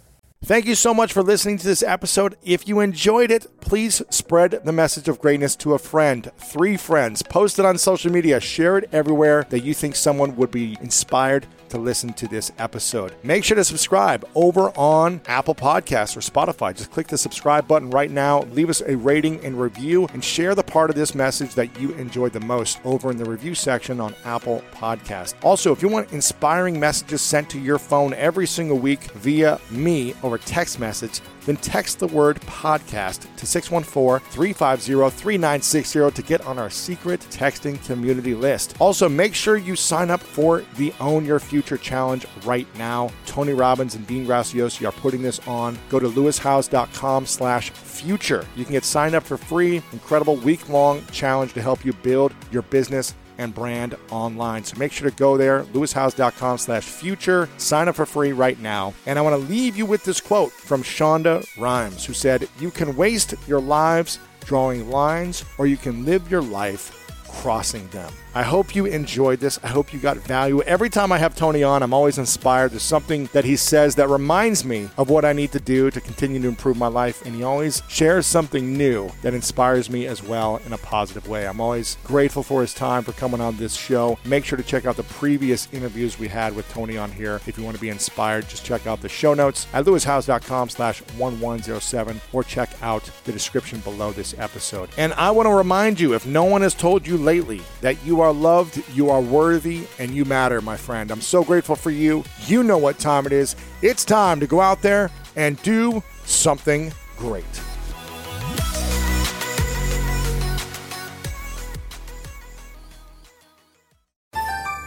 Thank 0.45 0.67
you 0.67 0.75
so 0.75 0.93
much 0.93 1.11
for 1.11 1.23
listening 1.23 1.57
to 1.57 1.65
this 1.65 1.81
episode. 1.81 2.37
If 2.43 2.67
you 2.67 2.79
enjoyed 2.79 3.31
it, 3.31 3.47
please 3.61 4.03
spread 4.11 4.51
the 4.63 4.71
message 4.71 5.07
of 5.07 5.19
greatness 5.19 5.55
to 5.55 5.73
a 5.73 5.79
friend, 5.79 6.31
three 6.37 6.77
friends, 6.77 7.23
post 7.23 7.57
it 7.57 7.65
on 7.65 7.79
social 7.79 8.11
media, 8.11 8.39
share 8.39 8.77
it 8.77 8.87
everywhere 8.91 9.47
that 9.49 9.63
you 9.63 9.73
think 9.73 9.95
someone 9.95 10.35
would 10.35 10.51
be 10.51 10.77
inspired 10.81 11.47
to 11.69 11.77
listen 11.77 12.13
to 12.13 12.27
this 12.27 12.51
episode. 12.57 13.13
Make 13.23 13.43
sure 13.43 13.55
to 13.55 13.63
subscribe 13.63 14.27
over 14.35 14.69
on 14.77 15.21
Apple 15.27 15.55
Podcasts 15.55 16.15
or 16.15 16.19
Spotify. 16.19 16.75
Just 16.75 16.91
click 16.91 17.07
the 17.07 17.17
subscribe 17.17 17.67
button 17.67 17.89
right 17.89 18.11
now, 18.11 18.41
leave 18.51 18.69
us 18.69 18.81
a 18.81 18.95
rating 18.97 19.43
and 19.45 19.59
review, 19.59 20.07
and 20.13 20.23
share 20.23 20.55
the 20.55 20.63
part 20.63 20.89
of 20.89 20.95
this 20.95 21.15
message 21.15 21.53
that 21.55 21.79
you 21.79 21.93
enjoyed 21.93 22.33
the 22.33 22.39
most 22.39 22.79
over 22.85 23.11
in 23.11 23.17
the 23.17 23.25
review 23.25 23.55
section 23.55 23.99
on 23.99 24.15
Apple 24.23 24.63
Podcast. 24.73 25.35
Also, 25.43 25.71
if 25.71 25.81
you 25.81 25.89
want 25.89 26.11
inspiring 26.11 26.79
messages 26.79 27.21
sent 27.21 27.49
to 27.49 27.59
your 27.59 27.79
phone 27.79 28.13
every 28.13 28.47
single 28.47 28.77
week 28.77 29.03
via 29.11 29.59
me 29.71 30.13
over 30.23 30.37
text 30.37 30.79
message, 30.79 31.21
then 31.45 31.57
text 31.57 31.99
the 31.99 32.07
word 32.07 32.39
podcast 32.41 33.33
to 33.37 33.45
614 33.45 34.27
350 34.29 35.17
3960 35.17 36.11
to 36.11 36.21
get 36.21 36.45
on 36.45 36.59
our 36.59 36.69
secret 36.69 37.19
texting 37.29 37.83
community 37.85 38.33
list. 38.33 38.75
Also, 38.79 39.07
make 39.07 39.33
sure 39.33 39.57
you 39.57 39.75
sign 39.75 40.09
up 40.09 40.21
for 40.21 40.63
the 40.77 40.93
Own 40.99 41.25
Your 41.25 41.39
Future 41.39 41.77
Challenge 41.77 42.25
right 42.43 42.67
now. 42.77 43.09
Tony 43.25 43.53
Robbins 43.53 43.95
and 43.95 44.05
Dean 44.07 44.25
Graziosi 44.25 44.87
are 44.87 44.91
putting 44.91 45.21
this 45.21 45.39
on. 45.47 45.77
Go 45.89 45.99
to 45.99 46.09
lewishowes.com 46.09 47.25
slash 47.25 47.69
future. 47.69 48.45
You 48.55 48.63
can 48.63 48.73
get 48.73 48.83
signed 48.83 49.15
up 49.15 49.23
for 49.23 49.37
free. 49.37 49.81
Incredible 49.93 50.35
week-long 50.37 51.05
challenge 51.11 51.53
to 51.53 51.61
help 51.61 51.85
you 51.85 51.93
build 51.93 52.33
your 52.51 52.63
business 52.63 53.13
and 53.37 53.53
brand 53.53 53.95
online. 54.11 54.63
So 54.63 54.77
make 54.77 54.91
sure 54.91 55.09
to 55.09 55.15
go 55.15 55.37
there, 55.37 55.63
lewishowes.com 55.65 56.57
slash 56.57 56.83
future. 56.83 57.49
Sign 57.57 57.87
up 57.87 57.95
for 57.95 58.05
free 58.05 58.31
right 58.31 58.59
now. 58.59 58.93
And 59.05 59.19
I 59.19 59.21
want 59.21 59.33
to 59.41 59.49
leave 59.49 59.75
you 59.75 59.85
with 59.85 60.03
this 60.03 60.21
quote 60.21 60.51
from 60.51 60.83
Shonda 60.83 61.45
Rhimes, 61.57 62.05
who 62.05 62.13
said, 62.13 62.47
You 62.59 62.71
can 62.71 62.95
waste 62.95 63.33
your 63.47 63.61
lives 63.61 64.19
drawing 64.45 64.89
lines, 64.89 65.43
or 65.57 65.67
you 65.67 65.77
can 65.77 66.05
live 66.05 66.29
your 66.31 66.41
life 66.41 66.91
crossing 67.27 67.87
them. 67.89 68.11
I 68.35 68.43
hope 68.43 68.75
you 68.75 68.85
enjoyed 68.85 69.39
this. 69.39 69.57
I 69.63 69.67
hope 69.67 69.93
you 69.93 69.99
got 69.99 70.17
value. 70.17 70.61
Every 70.63 70.89
time 70.89 71.13
I 71.13 71.17
have 71.19 71.37
Tony 71.37 71.63
on, 71.63 71.81
I'm 71.81 71.93
always 71.93 72.17
inspired. 72.17 72.71
There's 72.71 72.83
something 72.83 73.29
that 73.31 73.45
he 73.45 73.55
says 73.55 73.95
that 73.95 74.09
reminds 74.09 74.65
me 74.65 74.89
of 74.97 75.09
what 75.09 75.23
I 75.23 75.31
need 75.31 75.53
to 75.53 75.59
do 75.61 75.89
to 75.89 76.01
continue 76.01 76.41
to 76.41 76.49
improve 76.49 76.75
my 76.75 76.87
life. 76.87 77.25
And 77.25 77.33
he 77.33 77.43
always 77.43 77.81
shares 77.87 78.27
something 78.27 78.77
new 78.77 79.09
that 79.21 79.33
inspires 79.33 79.89
me 79.89 80.05
as 80.05 80.21
well 80.21 80.57
in 80.65 80.73
a 80.73 80.77
positive 80.77 81.29
way. 81.29 81.47
I'm 81.47 81.61
always 81.61 81.95
grateful 82.03 82.43
for 82.43 82.59
his 82.59 82.73
time 82.73 83.03
for 83.03 83.13
coming 83.13 83.39
on 83.39 83.55
this 83.55 83.73
show. 83.73 84.19
Make 84.25 84.43
sure 84.43 84.57
to 84.57 84.63
check 84.63 84.85
out 84.85 84.97
the 84.97 85.03
previous 85.03 85.69
interviews 85.71 86.19
we 86.19 86.27
had 86.27 86.53
with 86.53 86.69
Tony 86.73 86.97
on 86.97 87.13
here. 87.13 87.39
If 87.47 87.57
you 87.57 87.63
want 87.63 87.77
to 87.77 87.81
be 87.81 87.87
inspired, 87.87 88.49
just 88.49 88.65
check 88.65 88.85
out 88.85 88.99
the 88.99 89.07
show 89.07 89.33
notes 89.33 89.65
at 89.71 89.85
lewishowes.com 89.85 90.67
slash 90.67 90.99
1107 91.17 92.19
or 92.33 92.43
check 92.43 92.69
out 92.81 93.09
the 93.23 93.31
description 93.31 93.79
below 93.79 94.11
this 94.11 94.37
episode. 94.37 94.89
And 94.97 95.13
I 95.13 95.31
want 95.31 95.47
to 95.47 95.53
remind 95.53 96.01
you, 96.01 96.13
if 96.15 96.25
no 96.25 96.43
one 96.43 96.63
has 96.63 96.73
told 96.73 97.07
you 97.07 97.15
lately 97.15 97.61
that 97.79 97.95
you 98.05 98.19
are 98.19 98.24
loved, 98.33 98.83
you 98.93 99.09
are 99.09 99.21
worthy, 99.21 99.87
and 99.99 100.11
you 100.11 100.25
matter, 100.25 100.61
my 100.61 100.77
friend. 100.77 101.11
I'm 101.11 101.21
so 101.21 101.43
grateful 101.43 101.75
for 101.75 101.91
you. 101.91 102.23
You 102.47 102.63
know 102.63 102.77
what 102.77 102.99
time 102.99 103.25
it 103.25 103.31
is. 103.31 103.55
It's 103.81 104.05
time 104.05 104.39
to 104.39 104.47
go 104.47 104.61
out 104.61 104.81
there 104.81 105.11
and 105.35 105.61
do 105.63 106.03
something 106.25 106.91
great. 107.17 107.45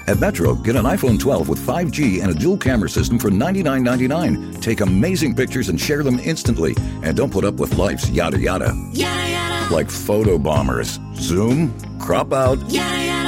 At 0.08 0.20
Metro, 0.20 0.54
get 0.54 0.74
an 0.74 0.86
iPhone 0.86 1.20
12 1.20 1.50
with 1.50 1.58
5G 1.58 2.22
and 2.22 2.30
a 2.30 2.34
dual 2.34 2.56
camera 2.56 2.88
system 2.88 3.18
for 3.18 3.28
$99.99. 3.28 4.58
Take 4.62 4.80
amazing 4.80 5.34
pictures 5.34 5.68
and 5.68 5.78
share 5.78 6.02
them 6.02 6.18
instantly. 6.20 6.74
And 7.02 7.14
don't 7.14 7.30
put 7.30 7.44
up 7.44 7.56
with 7.56 7.76
life's 7.76 8.08
yada 8.08 8.38
yada. 8.38 8.72
Yada 8.94 9.30
yada. 9.30 9.74
Like 9.74 9.90
photo 9.90 10.38
bombers. 10.38 10.98
Zoom, 11.14 11.78
crop 11.98 12.32
out, 12.32 12.58
Yada 12.70 13.04
yada. 13.04 13.27